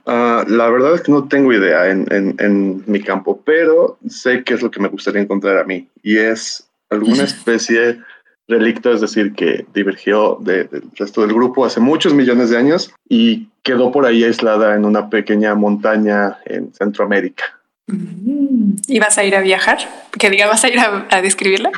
Ah, 0.05 0.45
la 0.47 0.69
verdad 0.69 0.95
es 0.95 1.01
que 1.01 1.11
no 1.11 1.27
tengo 1.27 1.51
idea 1.51 1.89
en, 1.89 2.81
mi 2.87 3.01
campo, 3.01 3.41
pero 3.43 3.97
sé 4.07 4.45
qué 4.45 4.53
es 4.53 4.61
lo 4.61 4.71
que 4.71 4.79
me 4.79 4.87
gustaría 4.87 5.21
encontrar 5.21 5.57
a 5.57 5.65
mí 5.65 5.89
y 6.01 6.15
es 6.15 6.65
alguna 6.89 7.25
especie 7.25 7.99
relicto, 8.47 8.93
es 8.93 9.01
decir, 9.01 9.33
que 9.33 9.65
divergió 9.73 10.37
del 10.39 10.69
resto 10.93 11.19
del 11.19 11.33
grupo 11.33 11.65
hace 11.65 11.81
muchos 11.81 12.13
millones 12.13 12.51
de 12.51 12.57
años 12.57 12.95
y 13.09 13.49
quedó 13.61 13.91
por 13.91 14.05
ahí 14.05 14.23
aislada 14.23 14.75
en 14.75 14.85
una 14.85 15.09
pequeña 15.09 15.55
montaña 15.55 16.37
en 16.45 16.73
Centroamérica. 16.73 17.43
Mm. 17.87 18.75
¿Y 18.87 18.99
vas 18.99 19.17
a 19.17 19.25
ir 19.25 19.35
a 19.35 19.41
viajar? 19.41 19.79
Que 20.17 20.29
diga, 20.29 20.47
¿vas 20.47 20.63
a 20.63 20.69
ir 20.69 20.79
a, 20.79 21.05
a 21.11 21.21
describirla? 21.21 21.71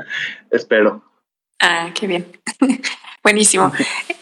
Espero. 0.50 1.02
Ah, 1.60 1.90
qué 1.94 2.06
bien. 2.06 2.26
Buenísimo. 3.22 3.70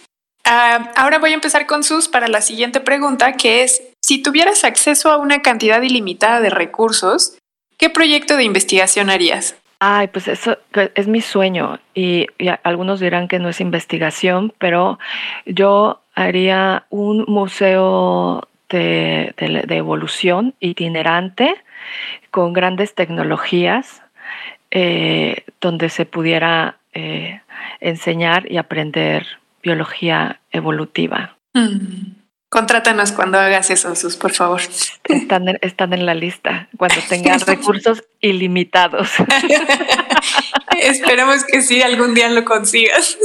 Ah, 0.53 0.91
ahora 0.97 1.21
voy 1.21 1.31
a 1.31 1.35
empezar 1.35 1.65
con 1.65 1.85
Sus 1.85 2.09
para 2.09 2.27
la 2.27 2.41
siguiente 2.41 2.81
pregunta, 2.81 3.35
que 3.35 3.63
es, 3.63 3.85
si 4.03 4.21
tuvieras 4.21 4.65
acceso 4.65 5.09
a 5.13 5.17
una 5.17 5.43
cantidad 5.43 5.81
ilimitada 5.81 6.41
de 6.41 6.51
recursos, 6.51 7.39
¿qué 7.79 7.89
proyecto 7.89 8.37
de 8.37 8.43
investigación 8.43 9.11
harías? 9.11 9.57
Ay, 9.79 10.09
pues 10.09 10.27
eso 10.27 10.59
es 10.97 11.07
mi 11.07 11.21
sueño 11.21 11.79
y, 11.95 12.27
algunos 12.65 12.99
dirán 12.99 13.29
que 13.29 13.39
no 13.39 13.49
es 13.49 13.61
investigación, 13.61 14.53
pero 14.59 14.99
yo 15.47 16.01
haría 16.17 16.85
un 16.91 17.25
museo 17.29 18.49
de, 18.71 19.33
evolución 19.69 20.55
itinerante 20.59 21.55
con 22.33 22.55
grandes 22.55 22.97
tecnologías 22.97 24.03
eh, 24.73 25.45
donde 25.61 25.91
se 25.91 26.07
pudiera 26.07 26.79
eh, 26.93 27.41
enseñar 27.79 28.51
y 28.51 28.57
aprender 28.57 29.40
biología 29.63 30.41
evolutiva. 30.51 31.37
Mm. 31.55 32.21
Contrátanos 32.51 33.13
cuando 33.13 33.39
hagas 33.39 33.71
eso, 33.71 33.95
Sus, 33.95 34.17
por 34.17 34.33
favor. 34.33 34.61
Están 35.05 35.49
en, 35.49 35.59
están 35.63 35.93
en 35.93 36.05
la 36.05 36.15
lista 36.15 36.69
cuando 36.77 36.97
tengan 37.09 37.39
recursos 37.47 38.03
ilimitados. 38.21 39.09
Esperemos 40.81 41.45
que 41.45 41.63
sí, 41.63 41.81
algún 41.81 42.13
día 42.13 42.29
lo 42.29 42.45
consigas. 42.45 43.19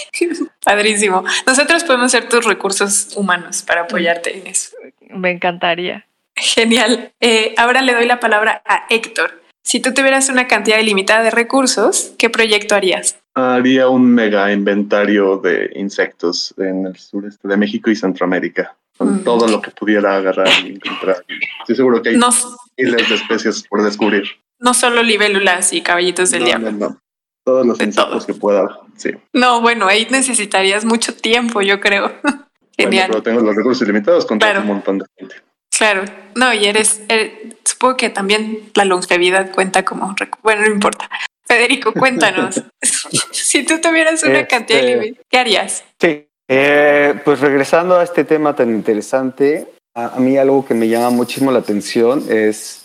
Padrísimo. 0.64 1.24
Nosotros 1.46 1.84
podemos 1.84 2.10
ser 2.10 2.28
tus 2.28 2.44
recursos 2.44 3.16
humanos 3.16 3.62
para 3.62 3.82
apoyarte 3.82 4.36
en 4.36 4.48
eso. 4.48 4.70
Me 5.10 5.30
encantaría. 5.30 6.06
Genial. 6.34 7.12
Eh, 7.20 7.54
ahora 7.56 7.82
le 7.82 7.94
doy 7.94 8.06
la 8.06 8.18
palabra 8.18 8.62
a 8.66 8.86
Héctor. 8.90 9.42
Si 9.62 9.78
tú 9.78 9.94
tuvieras 9.94 10.28
una 10.28 10.48
cantidad 10.48 10.78
ilimitada 10.78 11.22
de 11.22 11.30
recursos, 11.30 12.14
¿qué 12.18 12.30
proyecto 12.30 12.74
harías? 12.74 13.16
Haría 13.46 13.88
un 13.90 14.06
mega 14.14 14.50
inventario 14.50 15.36
de 15.36 15.70
insectos 15.74 16.54
en 16.56 16.86
el 16.86 16.96
sureste 16.96 17.46
de 17.46 17.58
México 17.58 17.90
y 17.90 17.94
Centroamérica, 17.96 18.74
con 18.96 19.16
Mm. 19.16 19.24
todo 19.24 19.46
lo 19.46 19.60
que 19.60 19.70
pudiera 19.72 20.16
agarrar 20.16 20.48
y 20.64 20.70
encontrar. 20.76 21.22
Estoy 21.60 21.76
seguro 21.76 22.00
que 22.00 22.08
hay 22.10 22.16
No, 22.16 22.30
miles 22.78 23.08
de 23.10 23.14
especies 23.14 23.62
por 23.68 23.82
descubrir. 23.82 24.24
no 24.58 24.72
solo 24.72 25.02
libélulas 25.02 25.74
y 25.74 25.82
caballitos 25.82 26.30
del 26.30 26.40
No, 26.40 26.46
diablo. 26.46 26.72
no, 26.72 26.78
no. 26.78 26.98
Todos 27.44 27.66
los 27.66 27.76
De 27.76 27.84
insectos 27.84 28.24
todo. 28.24 28.26
que 28.26 28.40
pueda, 28.40 28.78
sí. 28.96 29.10
No, 29.34 29.60
bueno, 29.60 29.86
ahí 29.86 30.06
necesitarías 30.10 30.86
mucho 30.86 31.14
tiempo, 31.14 31.60
yo 31.60 31.78
creo. 31.80 32.12
Bueno, 32.78 32.90
Genial. 32.90 33.08
pero 33.10 33.22
tengo 33.22 33.40
los 33.40 33.56
recursos 33.56 33.88
limitados 33.88 34.26
contra 34.26 34.50
Claro. 34.50 34.60
un 34.60 34.66
montón 34.66 34.98
de 34.98 35.06
gente. 35.18 35.36
Claro. 35.78 36.04
No, 36.34 36.52
y 36.52 36.66
eres, 36.66 37.00
eh, 37.08 37.54
supongo 37.64 37.96
que 37.96 38.10
también 38.10 38.70
la 38.74 38.84
longevidad 38.84 39.50
cuenta 39.50 39.82
como, 39.82 40.14
bueno, 40.42 40.60
no 40.60 40.70
importa. 40.70 41.08
Federico, 41.46 41.94
cuéntanos. 41.94 42.62
si 43.50 43.64
tú 43.64 43.80
tuvieras 43.80 44.22
una 44.24 44.40
Este- 44.40 44.46
cantidad 44.48 44.82
ilimitada, 44.82 45.24
¿qué 45.30 45.38
harías? 45.38 45.84
Sí, 46.00 46.26
eh, 46.48 47.14
pues 47.24 47.40
regresando 47.40 47.96
a 47.98 48.02
este 48.04 48.24
tema 48.24 48.54
tan 48.54 48.70
interesante, 48.70 49.66
a, 49.94 50.16
a 50.16 50.18
mí 50.20 50.36
algo 50.36 50.64
que 50.64 50.74
me 50.74 50.88
llama 50.88 51.10
muchísimo 51.10 51.50
la 51.52 51.60
atención 51.60 52.24
es, 52.28 52.82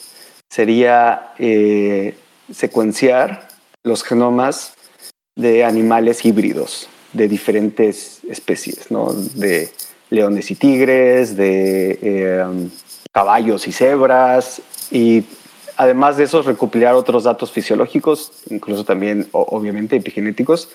sería 0.50 1.34
eh, 1.40 2.16
secuenciar 2.54 3.48
los 3.84 4.04
genomas 4.04 4.74
de 5.36 5.64
animales 5.64 6.26
híbridos 6.26 6.88
de 7.14 7.28
diferentes 7.28 8.20
especies, 8.30 8.92
¿no? 8.92 9.12
De 9.14 9.70
leones 10.10 10.52
y 10.52 10.56
tigres, 10.56 11.36
de 11.36 12.00
eh, 12.02 12.46
caballos 13.12 13.68
y 13.68 13.72
cebras, 13.72 14.62
y 14.92 15.24
además 15.82 16.16
de 16.18 16.26
eso 16.26 16.42
recopilar 16.44 16.94
otros 16.94 17.24
datos 17.24 17.52
fisiológicos, 17.52 18.32
incluso 18.50 18.84
también, 18.84 19.28
obviamente, 19.32 19.96
epigenéticos, 19.96 20.70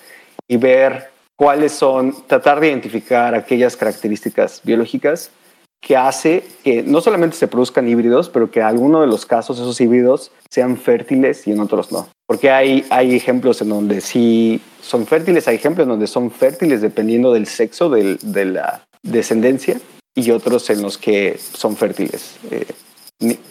y 0.49 0.57
ver 0.57 1.09
cuáles 1.37 1.71
son, 1.71 2.13
tratar 2.27 2.59
de 2.59 2.67
identificar 2.67 3.33
aquellas 3.33 3.77
características 3.77 4.61
biológicas 4.63 5.31
que 5.79 5.95
hace 5.95 6.43
que 6.63 6.83
no 6.83 6.99
solamente 7.01 7.37
se 7.37 7.47
produzcan 7.47 7.87
híbridos, 7.87 8.29
pero 8.29 8.49
que 8.51 8.59
en 8.59 8.65
alguno 8.65 8.99
de 8.99 9.07
los 9.07 9.25
casos 9.25 9.57
esos 9.59 9.79
híbridos 9.79 10.31
sean 10.49 10.75
fértiles 10.75 11.47
y 11.47 11.51
en 11.51 11.59
otros 11.59 11.91
no. 11.91 12.09
Porque 12.27 12.49
hay, 12.49 12.83
hay 12.89 13.15
ejemplos 13.15 13.61
en 13.61 13.69
donde 13.69 14.01
sí 14.01 14.59
son 14.81 15.05
fértiles, 15.05 15.47
hay 15.47 15.55
ejemplos 15.55 15.85
en 15.85 15.89
donde 15.91 16.07
son 16.07 16.31
fértiles 16.31 16.81
dependiendo 16.81 17.31
del 17.31 17.45
sexo 17.45 17.89
del- 17.89 18.17
de 18.21 18.45
la 18.45 18.83
descendencia 19.03 19.79
y 20.15 20.31
otros 20.31 20.69
en 20.71 20.81
los 20.81 20.97
que 20.97 21.37
son 21.37 21.77
fértiles 21.77 22.35
eh, 22.51 22.65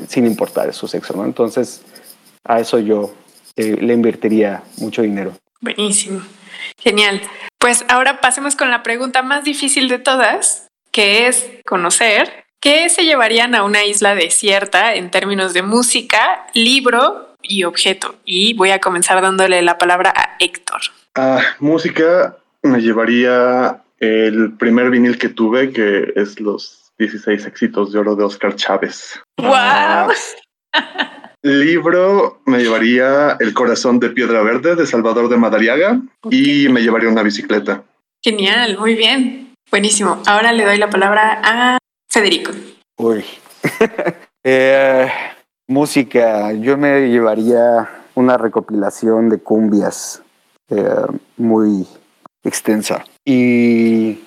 sin 0.09 0.27
importar 0.27 0.73
su 0.73 0.89
sexo. 0.89 1.15
¿no? 1.17 1.25
Entonces, 1.25 1.83
a 2.45 2.61
eso 2.61 2.79
yo 2.79 3.15
eh, 3.57 3.77
le 3.81 3.95
invertiría 3.95 4.63
mucho 4.79 5.03
dinero. 5.03 5.33
Buenísimo. 5.61 6.23
Genial. 6.79 7.21
Pues 7.59 7.85
ahora 7.89 8.21
pasemos 8.21 8.57
con 8.57 8.71
la 8.71 8.83
pregunta 8.83 9.23
más 9.23 9.45
difícil 9.45 9.89
de 9.89 9.99
todas, 9.99 10.69
que 10.93 11.27
es 11.27 11.51
conocer 11.67 12.45
qué 12.61 12.89
se 12.89 13.05
llevarían 13.05 13.55
a 13.55 13.65
una 13.65 13.85
isla 13.85 14.15
desierta 14.15 14.95
en 14.95 15.11
términos 15.11 15.55
de 15.55 15.63
música, 15.63 16.47
libro 16.55 17.35
y 17.43 17.65
objeto. 17.65 18.17
Y 18.25 18.55
voy 18.55 18.71
a 18.71 18.81
comenzar 18.81 19.21
dándole 19.23 19.63
la 19.63 19.79
palabra 19.79 20.13
a 20.15 20.37
Héctor. 20.39 20.81
Ah, 21.15 21.41
música 21.61 22.37
me 22.63 22.81
llevaría 22.81 23.83
el 23.99 24.53
primer 24.57 24.91
vinil 24.91 25.19
que 25.19 25.29
tuve, 25.29 25.73
que 25.73 26.13
es 26.17 26.41
los 26.41 26.93
16 26.99 27.47
éxitos 27.47 27.93
de 27.93 27.99
oro 27.99 28.17
de 28.17 28.25
Oscar 28.25 28.55
Chávez. 28.55 29.21
¡Wow! 29.39 30.13
Libro 31.43 32.41
me 32.47 32.59
llevaría 32.59 33.37
El 33.39 33.55
corazón 33.55 34.01
de 34.01 34.11
piedra 34.11 34.43
verde 34.43 34.75
de 34.75 34.87
Salvador 34.87 35.29
de 35.29 35.37
Madariaga 35.37 36.01
y 36.31 36.69
me 36.69 36.81
llevaría 36.81 37.09
una 37.09 37.23
bicicleta. 37.23 37.85
Genial, 38.23 38.79
muy 38.79 38.97
bien. 38.97 39.55
Buenísimo. 39.71 40.23
Ahora 40.27 40.53
le 40.53 40.65
doy 40.65 40.79
la 40.79 40.91
palabra 40.91 41.41
a 41.45 41.79
Federico. 42.11 42.53
Uy. 42.99 43.25
Eh, 44.49 45.11
música. 45.67 46.53
Yo 46.53 46.77
me 46.77 47.09
llevaría 47.09 48.05
una 48.15 48.39
recopilación 48.39 49.29
de 49.29 49.39
cumbias 49.39 50.23
eh, 50.71 51.07
muy 51.37 51.85
extensa. 52.45 53.05
Y 53.25 54.21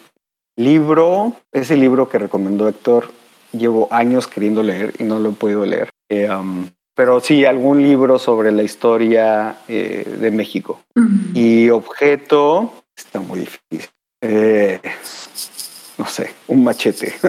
libro, 0.57 1.37
ese 1.53 1.77
libro 1.77 2.09
que 2.09 2.17
recomendó 2.19 2.67
Héctor, 2.67 3.11
llevo 3.51 3.87
años 3.91 4.27
queriendo 4.27 4.63
leer 4.63 4.93
y 4.99 5.03
no 5.03 5.19
lo 5.19 5.29
he 5.29 5.33
podido 5.33 5.65
leer. 5.65 5.89
Eh, 6.09 6.29
um, 6.29 6.69
pero 6.95 7.19
sí, 7.21 7.45
algún 7.45 7.81
libro 7.81 8.19
sobre 8.19 8.51
la 8.51 8.63
historia 8.63 9.59
eh, 9.67 10.03
de 10.19 10.31
México. 10.31 10.81
Y 11.33 11.69
objeto, 11.69 12.73
está 12.95 13.21
muy 13.21 13.39
difícil. 13.39 13.89
Eh, 14.21 14.81
no 15.97 16.05
sé, 16.05 16.33
un 16.47 16.63
machete. 16.63 17.13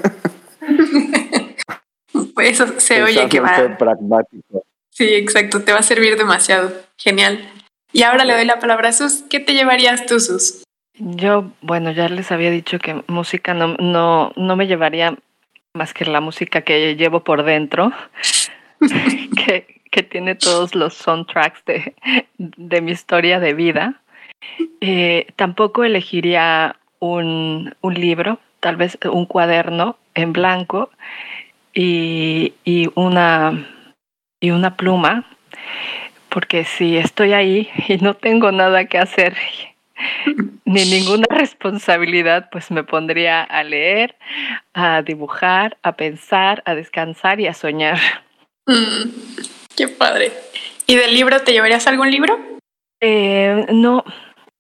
Pues 2.35 2.61
eso 2.61 2.81
se 2.81 3.03
oye 3.03 3.29
que 3.29 3.39
va. 3.41 3.55
ser 3.55 3.77
pragmático. 3.77 4.65
Sí, 4.91 5.05
exacto, 5.15 5.63
te 5.63 5.73
va 5.73 5.81
a 5.81 5.83
servir 5.83 6.17
demasiado. 6.17 6.73
Genial. 6.97 7.49
Y 7.93 8.03
ahora 8.03 8.25
le 8.25 8.33
doy 8.33 8.45
la 8.45 8.59
palabra 8.59 8.89
a 8.89 8.93
Sus. 8.93 9.25
¿Qué 9.29 9.41
te 9.41 9.55
llevarías 9.55 10.07
tú, 10.07 10.21
Sus? 10.21 10.63
Yo, 10.95 11.53
bueno, 11.61 11.93
ya 11.93 12.09
les 12.09 12.31
había 12.33 12.51
dicho 12.51 12.79
que 12.79 13.05
música 13.09 13.55
no, 13.55 13.75
no, 13.79 14.33
no 14.37 14.57
me 14.57 14.67
llevaría 14.67 15.17
más 15.75 15.95
que 15.95 16.05
la 16.05 16.21
música 16.21 16.63
que 16.63 16.97
llevo 16.97 17.21
por 17.21 17.45
dentro, 17.45 17.93
que, 19.47 19.81
que 19.91 20.03
tiene 20.03 20.35
todos 20.35 20.75
los 20.75 20.95
soundtracks 20.95 21.65
de, 21.65 21.95
de 22.39 22.81
mi 22.81 22.93
historia 22.93 23.39
de 23.41 23.55
vida. 23.55 24.01
Eh, 24.81 25.27
tampoco 25.37 25.85
elegiría 25.85 26.77
un, 26.99 27.75
un 27.81 27.95
libro, 27.95 28.41
tal 28.61 28.77
vez 28.77 28.99
un 29.05 29.27
cuaderno 29.27 29.97
en 30.15 30.33
blanco 30.33 30.91
y, 31.73 32.55
y 32.65 32.89
una, 32.95 33.67
y 34.41 34.51
una 34.51 34.77
pluma, 34.77 35.25
porque 36.31 36.65
si 36.65 36.97
estoy 36.97 37.33
ahí 37.33 37.71
y 37.89 37.99
no 37.99 38.15
tengo 38.15 38.51
nada 38.51 38.87
que 38.87 38.99
hacer 38.99 39.37
ni 40.65 40.85
ninguna 40.85 41.27
responsabilidad, 41.31 42.49
pues 42.51 42.71
me 42.71 42.85
pondría 42.85 43.43
a 43.43 43.65
leer, 43.65 44.17
a 44.75 45.03
dibujar, 45.03 45.77
a 45.83 45.97
pensar, 45.97 46.63
a 46.67 46.75
descansar 46.75 47.41
y 47.41 47.47
a 47.47 47.55
soñar. 47.55 47.99
Mm, 48.67 49.11
qué 49.77 49.89
padre. 49.89 50.33
¿Y 50.87 50.97
del 50.97 51.15
libro 51.15 51.41
te 51.41 51.53
llevarías 51.53 51.87
algún 51.87 52.11
libro? 52.11 52.39
Eh, 53.01 53.67
no, 53.73 54.05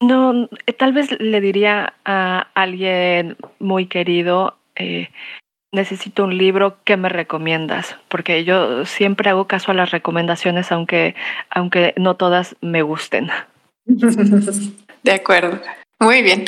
no, 0.00 0.48
eh, 0.66 0.72
tal 0.72 0.92
vez 0.92 1.20
le 1.20 1.40
diría 1.40 1.94
a 2.04 2.48
alguien 2.54 3.36
muy 3.58 3.86
querido, 3.86 4.56
eh, 4.76 5.10
necesito 5.72 6.24
un 6.24 6.36
libro, 6.36 6.78
¿qué 6.84 6.96
me 6.96 7.08
recomiendas? 7.08 7.96
Porque 8.08 8.44
yo 8.44 8.84
siempre 8.86 9.30
hago 9.30 9.46
caso 9.46 9.72
a 9.72 9.74
las 9.74 9.90
recomendaciones, 9.90 10.72
aunque, 10.72 11.14
aunque 11.50 11.94
no 11.96 12.16
todas 12.16 12.56
me 12.60 12.82
gusten. 12.82 13.30
De 15.02 15.12
acuerdo. 15.12 15.60
Muy 15.98 16.22
bien. 16.22 16.44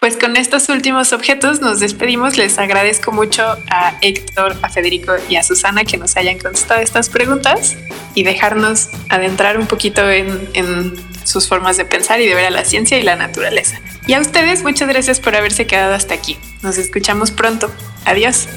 Pues 0.00 0.16
con 0.16 0.36
estos 0.36 0.70
últimos 0.70 1.12
objetos 1.12 1.60
nos 1.60 1.78
despedimos. 1.80 2.38
Les 2.38 2.58
agradezco 2.58 3.12
mucho 3.12 3.44
a 3.70 3.98
Héctor, 4.00 4.56
a 4.62 4.70
Federico 4.70 5.12
y 5.28 5.36
a 5.36 5.42
Susana 5.42 5.84
que 5.84 5.98
nos 5.98 6.16
hayan 6.16 6.38
contestado 6.38 6.80
estas 6.80 7.10
preguntas 7.10 7.76
y 8.14 8.22
dejarnos 8.22 8.88
adentrar 9.10 9.58
un 9.58 9.66
poquito 9.66 10.10
en, 10.10 10.48
en 10.54 10.94
sus 11.26 11.46
formas 11.46 11.76
de 11.76 11.84
pensar 11.84 12.20
y 12.20 12.26
de 12.26 12.34
ver 12.34 12.46
a 12.46 12.50
la 12.50 12.64
ciencia 12.64 12.98
y 12.98 13.02
la 13.02 13.16
naturaleza. 13.16 13.78
Y 14.06 14.14
a 14.14 14.20
ustedes, 14.20 14.62
muchas 14.62 14.88
gracias 14.88 15.20
por 15.20 15.36
haberse 15.36 15.66
quedado 15.66 15.94
hasta 15.94 16.14
aquí. 16.14 16.38
Nos 16.62 16.78
escuchamos 16.78 17.30
pronto. 17.30 17.70
Adiós. 18.06 18.48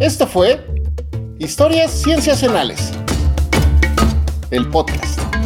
Esto 0.00 0.26
fue 0.26 0.60
Historias 1.38 2.02
Cienciacionales, 2.02 2.92
el 4.50 4.68
podcast. 4.68 5.45